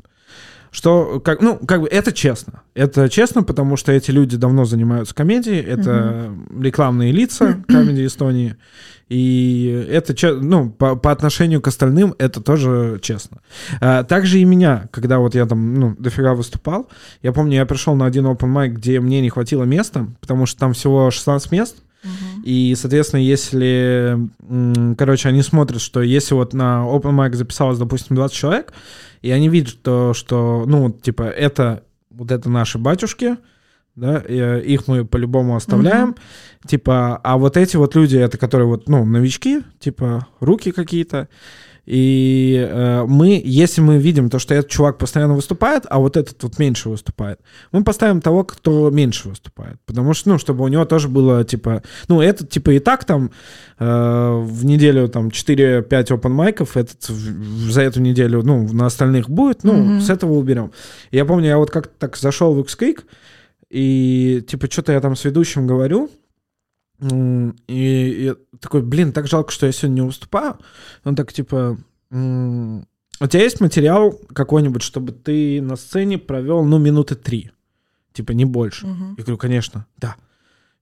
Что, 0.72 1.20
как, 1.20 1.42
ну, 1.42 1.58
как 1.58 1.82
бы 1.82 1.88
это 1.88 2.14
честно. 2.14 2.64
Это 2.74 3.10
честно, 3.10 3.44
потому 3.44 3.76
что 3.76 3.92
эти 3.92 4.10
люди 4.10 4.38
давно 4.38 4.64
занимаются 4.64 5.14
комедией, 5.14 5.62
это 5.62 6.34
рекламные 6.58 7.12
лица 7.12 7.62
комедии 7.68 8.06
Эстонии. 8.06 8.56
И 9.10 9.86
это, 9.90 10.16
ну, 10.36 10.70
по, 10.70 10.96
по 10.96 11.12
отношению 11.12 11.60
к 11.60 11.68
остальным, 11.68 12.16
это 12.18 12.40
тоже 12.40 12.98
честно. 13.02 13.40
А, 13.82 14.06
также 14.06 14.40
и 14.40 14.46
меня, 14.46 14.88
когда 14.92 15.20
вот 15.20 15.36
я 15.36 15.46
там, 15.46 15.74
ну, 15.74 15.96
дофига 16.00 16.34
выступал, 16.34 16.88
я 17.22 17.34
помню, 17.34 17.58
я 17.58 17.66
пришел 17.66 17.94
на 17.96 18.06
один 18.06 18.26
open 18.26 18.54
mic, 18.54 18.70
где 18.70 19.02
мне 19.02 19.20
не 19.20 19.30
хватило 19.30 19.66
места, 19.66 20.08
потому 20.22 20.46
что 20.46 20.58
там 20.62 20.72
всего 20.72 21.12
16 21.12 21.52
мест, 21.52 21.84
и, 22.44 22.76
соответственно, 22.78 23.22
если, 23.22 24.18
короче, 24.98 25.30
они 25.30 25.42
смотрят, 25.42 25.82
что 25.82 26.02
если 26.02 26.34
вот 26.34 26.54
на 26.54 26.84
open 26.86 27.16
mic 27.16 27.36
записалось, 27.36 27.78
допустим, 27.78 28.16
20 28.16 28.36
человек, 28.36 28.74
и 29.22 29.32
они 29.32 29.50
видят, 29.50 29.82
то, 29.82 30.14
что, 30.14 30.66
ну, 30.66 30.92
типа, 30.92 31.24
это 31.24 31.84
вот 32.10 32.32
это 32.32 32.50
наши 32.50 32.78
батюшки, 32.78 33.38
да, 33.96 34.24
э, 34.26 34.62
их 34.62 34.88
мы 34.88 35.06
по-любому 35.06 35.56
оставляем, 35.56 36.16
типа, 36.66 37.20
а 37.24 37.38
вот 37.38 37.58
эти 37.58 37.78
вот 37.78 37.96
люди, 37.96 38.18
это 38.18 38.38
которые 38.38 38.68
вот, 38.68 38.88
ну, 38.90 39.06
новички, 39.06 39.62
типа, 39.80 40.28
руки 40.40 40.72
какие-то, 40.72 41.28
и 41.86 42.68
э, 42.70 43.04
мы, 43.08 43.42
если 43.44 43.82
мы 43.82 43.98
видим 43.98 44.30
то, 44.30 44.40
что 44.40 44.54
этот 44.54 44.70
чувак 44.70 44.98
постоянно 44.98 45.34
выступает, 45.34 45.84
а 45.90 46.00
вот 46.00 46.16
этот 46.18 46.42
вот 46.44 46.60
меньше 46.60 46.90
выступает, 46.90 47.40
мы 47.72 47.84
поставим 47.84 48.22
того, 48.22 48.44
кто 48.44 48.90
меньше 48.92 49.30
выступает. 49.30 49.78
Потому 49.86 50.14
что, 50.14 50.30
ну, 50.30 50.38
чтобы 50.38 50.64
у 50.64 50.68
него 50.68 50.86
тоже 50.86 51.08
было, 51.08 51.44
типа, 51.44 51.82
ну, 52.08 52.22
этот, 52.22 52.50
типа, 52.50 52.72
и 52.72 52.80
так 52.80 53.04
там 53.06 53.32
э, 53.80 53.86
в 54.44 54.64
неделю 54.66 55.08
там 55.10 55.30
4-5 55.30 55.88
open 55.90 56.30
майков, 56.30 56.78
этот 56.78 57.10
в- 57.10 57.72
за 57.72 57.82
эту 57.82 58.00
неделю, 58.02 58.42
ну, 58.44 58.68
на 58.72 58.86
остальных 58.86 59.30
будет, 59.30 59.64
ну, 59.64 59.74
Мгм. 59.74 60.02
с 60.02 60.10
этого 60.10 60.34
уберем. 60.34 60.72
Я 61.12 61.26
помню, 61.26 61.48
я 61.48 61.58
вот 61.58 61.72
как-то 61.72 61.94
так 61.98 62.16
зашел 62.18 62.54
в 62.54 62.60
X-Creek, 62.62 63.00
и, 63.70 64.44
типа, 64.48 64.68
что-то 64.70 64.92
я 64.92 65.00
там 65.02 65.16
с 65.16 65.24
ведущим 65.24 65.66
говорю, 65.66 66.10
И 67.02 68.24
я 68.26 68.36
такой, 68.60 68.84
блин, 68.84 69.12
так 69.12 69.28
жалко, 69.28 69.52
что 69.52 69.66
я 69.66 69.72
сегодня 69.72 69.96
не 69.96 70.02
выступаю. 70.02 70.60
Он 71.04 71.16
так, 71.16 71.34
типа, 71.34 71.78
у 72.12 73.28
тебя 73.28 73.44
есть 73.44 73.60
материал 73.60 74.20
какой-нибудь, 74.34 74.84
чтобы 74.84 75.12
ты 75.12 75.62
на 75.62 75.76
сцене 75.76 76.18
провел, 76.18 76.64
ну, 76.64 76.78
минуты 76.78 77.16
три? 77.16 77.52
Типа, 78.14 78.34
не 78.34 78.46
больше. 78.46 78.86
Мгм. 78.86 79.16
Я 79.18 79.24
говорю, 79.24 79.38
конечно, 79.38 79.88
да. 79.98 80.16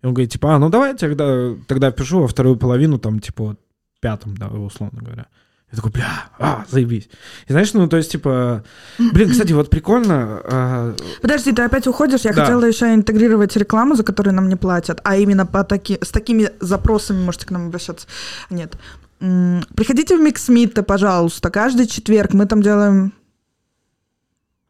И 0.02 0.06
он 0.06 0.14
говорит, 0.14 0.32
типа, 0.32 0.56
а, 0.56 0.60
ну 0.60 0.70
давай 0.70 0.92
я 0.92 0.98
тогда, 0.98 1.56
тогда 1.68 1.92
пишу 1.92 2.22
во 2.22 2.28
вторую 2.28 2.58
половину, 2.58 3.00
там, 3.00 3.20
типа, 3.20 3.58
пятом, 4.02 4.36
да, 4.36 4.48
условно 4.48 5.02
говоря. 5.02 5.28
Я 5.72 5.76
такой, 5.76 5.92
бля, 5.92 6.30
а, 6.40 6.66
заебись. 6.68 7.10
И 7.48 7.52
знаешь, 7.52 7.74
ну, 7.74 7.88
то 7.88 7.98
есть, 7.98 8.12
типа, 8.12 8.64
блин, 8.98 9.30
кстати, 9.32 9.54
вот 9.54 9.70
прикольно, 9.70 10.42
а, 10.44 10.96
Подожди, 11.22 11.52
ты 11.52 11.62
опять 11.62 11.86
уходишь. 11.88 12.22
Я 12.22 12.34
Да. 12.34 12.42
хотела 12.44 12.66
еще 12.66 12.94
интегрировать 12.94 13.56
рекламу, 13.56 13.96
за 13.96 14.04
которую 14.04 14.34
нам 14.34 14.50
не 14.50 14.56
платят, 14.56 15.00
а 15.04 15.16
именно 15.16 15.46
по 15.46 15.64
таки, 15.64 16.00
с 16.02 16.10
такими 16.10 16.50
запросами 16.60 17.24
можете 17.24 17.46
к 17.46 17.52
нам 17.52 17.68
обращаться. 17.68 18.08
Нет. 18.50 18.76
Приходите 19.20 20.18
в 20.18 20.22
Миксмита, 20.22 20.82
пожалуйста, 20.82 21.50
каждый 21.52 21.86
четверг. 21.88 22.34
Мы 22.34 22.46
там 22.46 22.62
делаем... 22.62 23.14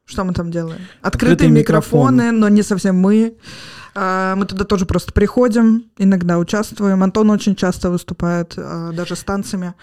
Что 0.05 0.23
мы 0.23 0.33
там 0.33 0.49
делаем? 0.51 0.81
Открытые, 1.01 1.33
Открытые 1.35 1.51
микрофоны, 1.51 2.31
но 2.31 2.49
не 2.49 2.63
совсем 2.63 2.97
мы. 2.97 3.35
А, 3.95 4.35
Мы 4.35 4.45
туда 4.45 4.65
тоже 4.65 4.85
просто 4.85 5.13
приходим, 5.13 5.85
иногда 5.97 6.39
участвуем. 6.39 7.03
Антон 7.03 7.29
очень 7.29 7.55
часто 7.55 7.89
выступает, 7.91 8.53
а, 8.57 8.91
даже 8.91 9.15
с 9.15 9.23
танцами. 9.23 9.75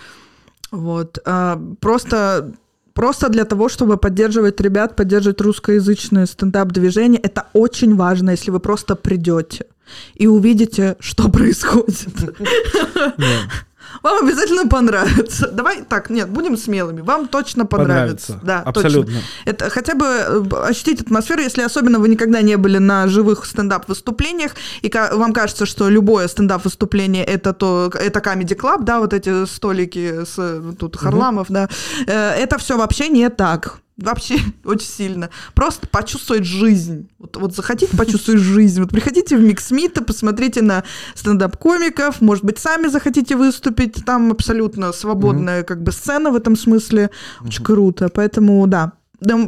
Вот. 0.77 1.19
А, 1.25 1.61
Просто 1.81 2.53
просто 2.95 3.29
для 3.29 3.45
того, 3.45 3.69
чтобы 3.69 3.99
поддерживать 3.99 4.61
ребят, 4.61 4.97
поддерживать 4.97 5.41
русскоязычное 5.41 6.27
стендап-движение, 6.27 7.21
это 7.21 7.47
очень 7.53 7.95
важно, 7.95 8.31
если 8.31 8.51
вы 8.51 8.59
просто 8.59 8.97
придете 8.97 9.67
и 10.15 10.27
увидите, 10.27 10.97
что 10.99 11.29
происходит. 11.31 12.09
Вам 14.03 14.25
обязательно 14.27 14.67
понравится. 14.67 15.49
Давай 15.53 15.83
так, 15.83 16.11
нет, 16.11 16.29
будем 16.29 16.57
смелыми. 16.57 17.01
Вам 17.01 17.29
точно 17.29 17.67
понравится. 17.67 18.35
понравится. 18.35 18.41
Да, 18.43 18.61
Абсолютно. 18.61 19.15
точно. 19.15 19.29
Это 19.45 19.71
хотя 19.71 19.95
бы 19.95 20.05
э, 20.07 20.69
ощутить 20.69 21.01
атмосферу, 21.03 21.43
если 21.43 21.63
особенно 21.63 21.99
вы 21.99 22.09
никогда 22.09 22.43
не 22.43 22.57
были 22.57 22.79
на 22.79 23.09
живых 23.09 23.45
стендап-выступлениях, 23.45 24.53
и 24.83 24.93
вам 25.13 25.33
кажется, 25.33 25.67
что 25.67 25.89
любое 25.89 26.29
стендап-выступление 26.29 27.25
это 27.25 27.53
то, 27.53 27.91
это 27.95 28.21
Comedy 28.21 28.57
Club, 28.57 28.85
да, 28.85 29.01
вот 29.01 29.13
эти 29.13 29.47
столики 29.47 30.25
с 30.25 30.35
э, 30.39 30.63
тут 30.79 30.97
Харламов, 30.97 31.47
да, 31.49 31.69
Э, 32.07 32.31
это 32.33 32.59
все 32.59 32.77
вообще 32.77 33.09
не 33.09 33.29
так. 33.29 33.81
Вообще 33.97 34.37
очень 34.65 34.87
сильно. 34.89 35.31
Просто 35.55 35.89
почувствовать 35.89 36.45
жизнь. 36.45 37.09
Вот, 37.19 37.37
вот 37.37 37.55
захотите 37.55 37.97
почувствовать 37.97 38.41
жизнь. 38.41 38.81
Вот 38.81 38.91
приходите 38.91 39.37
в 39.37 39.41
Миксмита, 39.41 40.03
посмотрите 40.05 40.61
на 40.63 40.85
стендап-комиков, 41.15 42.21
может 42.21 42.45
быть, 42.45 42.59
сами 42.59 42.89
захотите 42.89 43.37
выступить. 43.37 44.05
Там 44.05 44.31
абсолютно 44.33 44.93
свободная 44.93 45.63
как 45.63 45.83
бы 45.83 45.93
сцена 45.93 46.31
в 46.31 46.37
этом 46.37 46.57
смысле. 46.57 47.11
Очень 47.45 47.65
круто. 47.65 48.09
Поэтому, 48.09 48.67
да. 48.67 48.93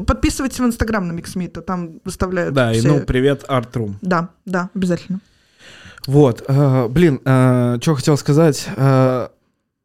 Подписывайтесь 0.07 0.61
в 0.61 0.65
Инстаграм 0.65 1.07
на 1.07 1.13
Миксмита, 1.13 1.61
там 1.61 2.01
выставляют 2.05 2.55
Да, 2.55 2.73
и 2.73 2.79
все- 2.79 2.89
ну, 2.89 3.01
привет, 3.01 3.45
Артрум. 3.49 3.99
Да, 4.01 4.31
да, 4.47 4.71
обязательно. 4.75 5.21
Вот, 6.07 6.43
э, 6.49 6.89
блин, 6.89 7.21
что 7.23 7.95
хотел 7.95 8.17
сказать. 8.17 8.67
э, 8.75 9.29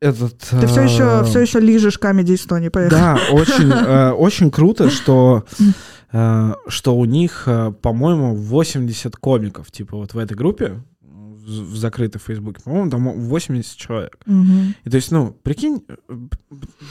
этот... 0.03 0.37
Ты 0.37 0.67
все 0.67 0.81
еще, 0.81 1.21
э, 1.21 1.23
все 1.23 1.39
еще 1.39 1.59
лижешь 1.59 1.97
комедии 1.97 2.35
Эстонии, 2.35 2.69
поехали. 2.69 2.99
Да, 2.99 3.19
очень, 3.31 3.71
э, 3.71 4.11
очень 4.11 4.51
круто, 4.51 4.89
что, 4.89 5.45
э, 6.11 6.53
что 6.67 6.97
у 6.97 7.05
них, 7.05 7.47
по-моему, 7.81 8.35
80 8.35 9.15
комиков, 9.15 9.71
типа 9.71 9.97
вот 9.97 10.13
в 10.13 10.17
этой 10.17 10.35
группе, 10.35 10.81
в 11.01 11.75
закрытой 11.75 12.19
в 12.19 12.23
Фейсбуке, 12.23 12.61
по-моему, 12.63 12.89
там 12.89 13.09
80 13.09 13.77
человек. 13.77 14.17
Мгм. 14.25 14.75
И 14.83 14.89
то 14.89 14.95
есть, 14.95 15.11
ну, 15.11 15.35
прикинь, 15.43 15.83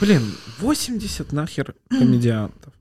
блин, 0.01 0.23
80 0.61 1.33
нахер 1.33 1.75
комедиантов. 1.89 2.73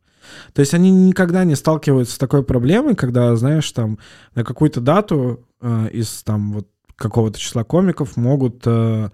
То 0.53 0.61
есть 0.61 0.73
они 0.73 0.91
никогда 0.91 1.43
не 1.43 1.55
сталкиваются 1.55 2.15
с 2.15 2.17
такой 2.17 2.43
проблемой, 2.43 2.95
когда, 2.95 3.35
знаешь, 3.35 3.69
там 3.71 3.99
на 4.35 4.43
какую-то 4.43 4.79
дату 4.79 5.45
э, 5.61 5.89
из 5.91 6.23
там 6.23 6.53
вот 6.53 6.67
какого-то 6.95 7.39
числа 7.39 7.63
комиков 7.63 8.15
могут 8.15 8.61
э, 8.65 9.09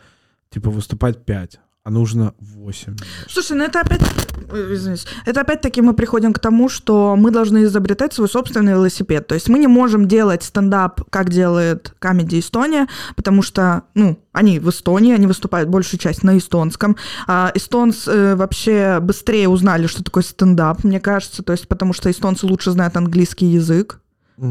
типа 0.49 0.69
выступать 0.69 1.25
5, 1.25 1.59
а 1.87 1.89
нужно 1.89 2.33
8. 2.39 2.97
Слушай, 3.29 3.55
ну 3.55 3.63
это 3.63 3.79
опять, 3.79 4.01
ой, 4.51 4.75
извините, 4.75 5.07
это 5.25 5.39
опять-таки 5.39 5.81
мы 5.81 5.93
приходим 5.93 6.33
к 6.33 6.39
тому, 6.39 6.67
что 6.67 7.15
мы 7.15 7.31
должны 7.31 7.63
изобретать 7.63 8.13
свой 8.13 8.27
собственный 8.27 8.73
велосипед. 8.73 9.25
То 9.25 9.35
есть 9.35 9.47
мы 9.47 9.57
не 9.57 9.67
можем 9.67 10.05
делать 10.05 10.43
стендап, 10.43 11.09
как 11.09 11.29
делает 11.29 11.93
Comedy 12.01 12.39
Эстония, 12.39 12.87
потому 13.15 13.41
что, 13.41 13.83
ну, 13.93 14.19
они 14.33 14.59
в 14.59 14.69
Эстонии, 14.69 15.13
они 15.13 15.27
выступают 15.27 15.69
большую 15.69 15.97
часть 15.97 16.23
на 16.23 16.37
эстонском. 16.37 16.97
А 17.25 17.53
эстонцы 17.55 18.11
э, 18.11 18.35
вообще 18.35 18.99
быстрее 19.01 19.47
узнали, 19.47 19.87
что 19.87 20.03
такое 20.03 20.23
стендап, 20.23 20.83
мне 20.83 20.99
кажется, 20.99 21.41
то 21.41 21.53
есть 21.53 21.69
потому 21.69 21.93
что 21.93 22.11
эстонцы 22.11 22.47
лучше 22.47 22.71
знают 22.71 22.97
английский 22.97 23.45
язык. 23.45 24.01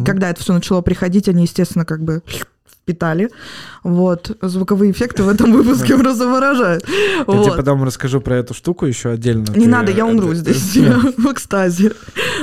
Когда 0.05 0.31
это 0.31 0.41
все 0.41 0.53
начало 0.53 0.81
приходить, 0.81 1.29
они, 1.29 1.43
естественно, 1.43 1.85
как 1.85 2.03
бы 2.03 2.23
впитали. 2.91 3.31
Вот. 3.83 4.37
Звуковые 4.43 4.93
эффекты 4.93 5.25
в 5.25 5.29
этом 5.29 5.53
выпуске 5.53 5.97
просто 5.99 6.29
выражают. 6.29 6.85
Я 6.89 7.25
Вот. 7.27 7.45
тебе 7.45 7.57
потом 7.57 7.83
расскажу 7.85 8.21
про 8.21 8.37
эту 8.37 8.55
штуку 8.55 8.87
еще 8.87 9.11
отдельно. 9.11 9.45
Не 9.57 9.65
Ты- 9.65 9.69
надо, 9.69 9.91
я 9.93 10.07
умру 10.07 10.29
это- 10.29 10.37
здесь 10.37 10.77
в 11.17 11.33
экстазе. 11.33 11.93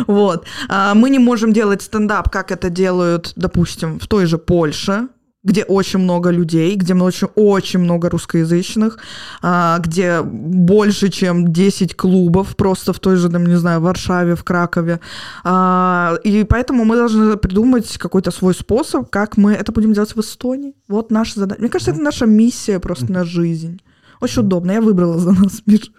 Вот. 0.07 0.45
А, 0.67 0.93
Мы 0.95 1.09
не 1.09 1.19
можем 1.19 1.53
делать 1.53 1.81
стендап, 1.81 2.29
как 2.29 2.51
это 2.51 2.69
делают, 2.69 3.31
допустим, 3.37 3.99
в 3.99 4.07
той 4.07 4.25
же 4.25 4.37
Польше, 4.37 5.07
где 5.43 5.63
очень 5.63 5.99
много 5.99 6.29
людей, 6.29 6.75
где 6.75 6.93
очень, 6.93 7.27
очень 7.35 7.79
много 7.79 8.09
русскоязычных, 8.09 8.97
а, 9.41 9.79
где 9.79 10.21
больше, 10.21 11.09
чем 11.09 11.51
10 11.51 11.95
клубов, 11.95 12.55
просто 12.55 12.93
в 12.93 12.99
той 12.99 13.17
же, 13.17 13.29
там, 13.29 13.45
не 13.45 13.55
знаю, 13.55 13.81
Варшаве, 13.81 14.35
в 14.35 14.43
Кракове. 14.43 14.99
А, 15.43 16.15
И 16.23 16.43
поэтому 16.43 16.85
мы 16.85 16.95
должны 16.95 17.35
придумать 17.37 17.97
какой-то 17.97 18.31
свой 18.31 18.53
способ, 18.53 19.09
как 19.09 19.37
мы 19.37 19.53
это 19.53 19.71
будем 19.71 19.93
делать 19.93 20.15
в 20.15 20.19
Эстонии. 20.19 20.73
Вот 20.87 21.11
наша 21.11 21.39
задача. 21.39 21.61
Мне 21.61 21.69
кажется, 21.69 21.91
это 21.91 22.01
наша 22.01 22.25
миссия 22.25 22.79
просто 22.79 23.11
на 23.11 23.25
жизнь. 23.25 23.81
Очень 24.21 24.43
удобно. 24.43 24.71
Я 24.71 24.81
выбрала 24.81 25.19
за 25.19 25.31
нас, 25.31 25.61
Миш. 25.65 25.91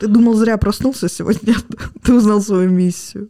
Ты 0.00 0.08
думал, 0.08 0.34
зря 0.34 0.56
проснулся 0.56 1.08
сегодня? 1.08 1.54
Ты 2.02 2.14
узнал 2.14 2.40
свою 2.40 2.70
миссию. 2.70 3.28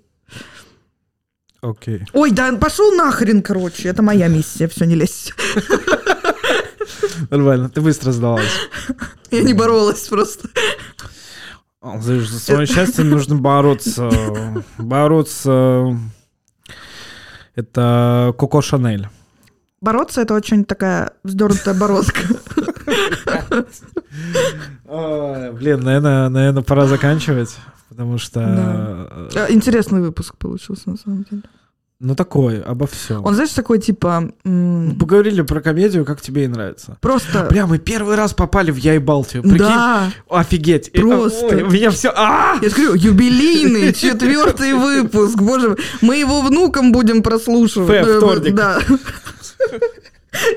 Окей. 1.63 2.05
Ой, 2.13 2.33
да 2.33 2.53
пошел 2.57 2.93
нахрен, 2.93 3.41
короче. 3.41 3.89
Это 3.89 4.03
моя 4.03 4.27
миссия, 4.27 4.67
все, 4.67 4.85
не 4.85 4.97
лезь. 4.97 5.33
Нормально, 7.31 7.71
ты 7.71 7.81
быстро 7.81 8.11
сдалась. 8.11 8.51
Я 9.31 9.43
не 9.43 9.55
боролась 9.55 10.09
просто. 10.09 10.49
За 11.81 12.39
свое 12.39 12.67
счастье 12.67 13.05
нужно 13.05 13.37
бороться. 13.37 14.11
Бороться. 14.77 15.97
Это 17.55 18.35
Коко 18.39 18.61
Шанель. 18.61 19.09
Бороться 19.81 20.21
это 20.21 20.35
очень 20.35 20.65
такая 20.65 21.13
вздернутая 21.23 21.75
бородка. 21.75 22.23
Ой, 24.87 25.53
Блин, 25.53 25.81
наверное, 25.81 26.29
наверное, 26.29 26.63
пора 26.63 26.87
заканчивать. 26.87 27.57
Потому 27.93 28.19
что, 28.19 28.41
Да. 28.41 29.29
э, 29.35 29.47
Э, 29.49 29.53
Интересный 29.53 30.01
выпуск 30.01 30.35
получился, 30.39 30.89
на 30.91 30.97
самом 30.97 31.25
деле. 31.31 31.43
ну, 32.01 32.15
такой, 32.15 32.61
обо 32.63 32.87
всем. 32.87 33.25
Он, 33.25 33.35
знаешь, 33.35 33.53
такой, 33.53 33.79
типа, 33.79 34.33
м, 34.45 34.97
Поговорили 34.99 35.43
про 35.43 35.61
комедию, 35.61 36.05
как 36.07 36.21
тебе 36.23 36.45
и 36.45 36.49
нравится. 36.49 36.97
просто... 37.01 37.47
Бля, 37.51 37.67
мы 37.67 37.79
первый 37.79 38.17
раз 38.17 38.33
попали 38.35 38.71
в 38.73 38.77
Я 38.77 38.95
и 38.95 38.99
Балтию. 38.99 39.43
Прикинь, 39.43 39.59
Да, 39.59 40.11
офигеть. 40.31 40.89
И, 40.95 41.01
Просто. 41.01 41.47
ой, 41.47 41.63
у 41.63 41.71
меня 41.71 41.91
все... 41.91 42.09
А! 42.17 42.57
я 42.63 42.71
говорю, 42.71 42.95
юбилейный 42.95 43.93
четвертый 43.95 44.73
выпуск, 44.75 45.37
боже 45.37 45.69
мой. 45.69 45.77
Мы 46.01 46.17
его 46.17 46.41
внукам 46.41 46.93
будем 46.93 47.23
прослушивать. 47.23 47.89
Фэ, 47.89 48.11
Э, 48.11 48.17
вторник. 48.17 48.55
Да. 48.55 48.81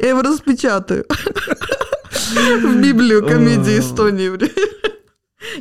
Я 0.02 0.10
его 0.10 0.22
распечатаю. 0.22 1.06
В 2.64 2.82
Библию 2.82 3.28
комедии. 3.28 3.78
Эстонии. 3.80 4.32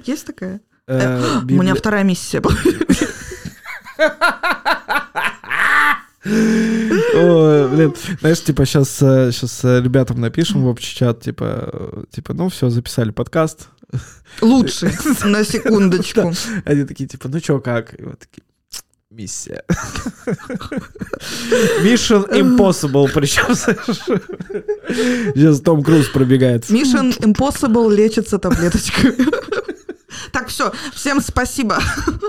Есть 0.07 0.27
такая? 0.27 0.61
Э, 0.87 1.39
У 1.43 1.45
меня 1.45 1.74
вторая 1.74 2.05
миссия 2.05 2.41
была. 2.41 2.55
Ой, 6.24 7.68
блин, 7.68 7.95
знаешь, 8.20 8.43
типа 8.43 8.64
сейчас, 8.64 8.89
сейчас 8.89 9.62
ребятам 9.64 10.20
напишем 10.20 10.62
в 10.62 10.68
общий 10.68 10.97
чат, 10.97 11.20
типа, 11.20 11.68
э, 11.72 12.05
типа, 12.11 12.35
ну 12.35 12.49
все, 12.49 12.70
записали 12.70 13.11
подкаст. 13.11 13.68
Лучший, 14.41 14.93
на 15.24 15.45
секундочку. 15.45 16.32
Они 16.64 16.85
такие, 16.85 17.09
типа, 17.09 17.28
ну 17.28 17.41
чё, 17.41 17.61
как? 17.61 17.99
И 17.99 18.03
вот 18.03 18.18
такие, 18.18 18.43
миссия. 19.11 19.62
Mission 21.85 22.26
Impossible, 22.30 23.11
причем, 23.12 23.55
Сейчас 23.55 25.61
Том 25.61 25.82
Круз 25.82 26.09
пробегает. 26.09 26.64
Mission 26.70 27.16
Impossible 27.20 27.95
лечится 27.95 28.39
таблеточкой. 28.39 29.12
Так, 30.33 30.49
все, 30.49 30.72
всем 30.93 31.20
спасибо. 31.20 31.79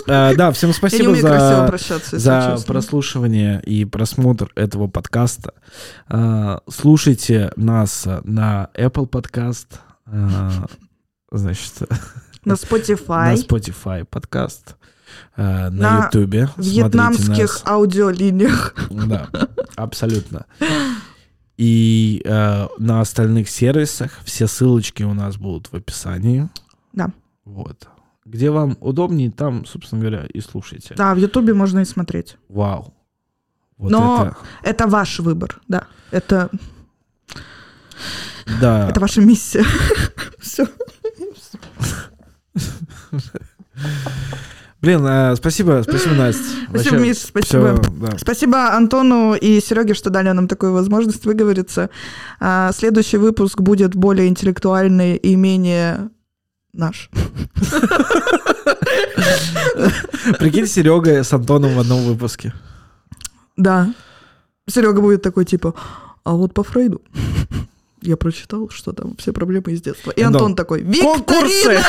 А, 0.07 0.33
Да, 0.35 0.51
всем 0.51 0.73
спасибо 0.73 1.15
за 1.15 2.57
прослушивание 2.65 3.61
и 3.61 3.85
просмотр 3.85 4.51
этого 4.55 4.87
подкаста. 4.87 5.53
А, 6.07 6.61
Слушайте 6.69 7.51
нас 7.55 8.07
на 8.23 8.69
Apple 8.75 9.09
Podcast, 9.09 9.67
а, 10.05 10.65
значит, 11.31 11.73
На 11.81 11.97
на 12.45 12.53
Spotify, 12.53 13.35
Spotify 13.35 14.05
подкаст, 14.05 14.75
На 15.37 15.69
на. 15.69 16.09
Смотрите 16.11 16.49
вьетнамских 16.57 17.37
нас. 17.37 17.63
аудиолиниях. 17.65 18.75
Да, 18.89 19.29
абсолютно. 19.75 20.45
И 21.57 22.21
э, 22.25 22.67
на 22.79 22.99
остальных 22.99 23.49
сервисах 23.49 24.19
все 24.25 24.45
ссылочки 24.47 25.03
у 25.03 25.13
нас 25.13 25.37
будут 25.37 25.67
в 25.67 25.73
описании. 25.75 26.49
Да. 26.91 27.11
Вот. 27.45 27.87
Где 28.25 28.49
вам 28.49 28.75
удобнее, 28.81 29.31
там, 29.31 29.65
собственно 29.65 30.01
говоря, 30.01 30.25
и 30.25 30.39
слушайте. 30.41 30.95
Да, 30.97 31.13
в 31.13 31.17
Ютубе 31.17 31.53
можно 31.53 31.79
и 31.79 31.85
смотреть. 31.85 32.37
Вау. 32.49 32.93
Вот 33.77 33.91
Но 33.91 34.27
это, 34.27 34.37
это 34.63 34.87
ваш 34.87 35.19
выбор, 35.19 35.61
да. 35.67 35.87
Это, 36.11 36.49
да. 38.61 38.89
это 38.89 38.99
ваша 38.99 39.21
миссия. 39.21 39.65
Все. 40.39 40.67
Блин, 44.81 45.05
э, 45.05 45.35
спасибо, 45.35 45.83
спасибо, 45.83 46.13
Настя. 46.13 46.43
Спасибо, 46.69 46.97
Миш, 46.97 47.17
спасибо. 47.17 47.81
да. 47.99 48.17
Спасибо 48.17 48.75
Антону 48.75 49.33
и 49.33 49.59
Сереге, 49.59 49.93
что 49.95 50.09
дали 50.09 50.29
нам 50.31 50.47
такую 50.47 50.73
возможность 50.73 51.25
выговориться. 51.25 51.89
А, 52.39 52.71
Следующий 52.71 53.17
выпуск 53.17 53.61
будет 53.61 53.95
более 53.95 54.27
интеллектуальный 54.27 55.15
и 55.15 55.35
менее 55.35 56.11
наш. 56.77 57.09
Прикинь, 60.39 60.67
Серега 60.67 61.23
с 61.23 61.33
Антоном 61.33 61.75
в 61.75 61.79
одном 61.79 62.03
выпуске. 62.03 62.53
Да. 63.57 63.93
Серега 64.67 65.01
будет 65.01 65.21
такой 65.21 65.45
типа, 65.45 65.73
а 66.23 66.33
вот 66.33 66.53
по 66.53 66.63
Фрейду 66.63 67.01
я 68.05 68.17
прочитал, 68.17 68.69
что 68.69 68.93
там 68.93 69.15
все 69.17 69.33
проблемы 69.33 69.73
из 69.73 69.81
детства. 69.81 70.11
И 70.11 70.21
Антон, 70.21 70.41
Антон 70.41 70.55
такой, 70.55 70.83
конкурсы!» 70.83 71.71
Викторина! 71.71 71.83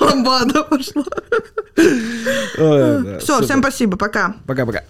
Ламбада 0.00 0.62
пошла. 0.64 1.04
Все, 3.18 3.42
всем 3.42 3.60
спасибо, 3.60 3.96
пока. 3.96 4.36
Пока-пока. 4.46 4.84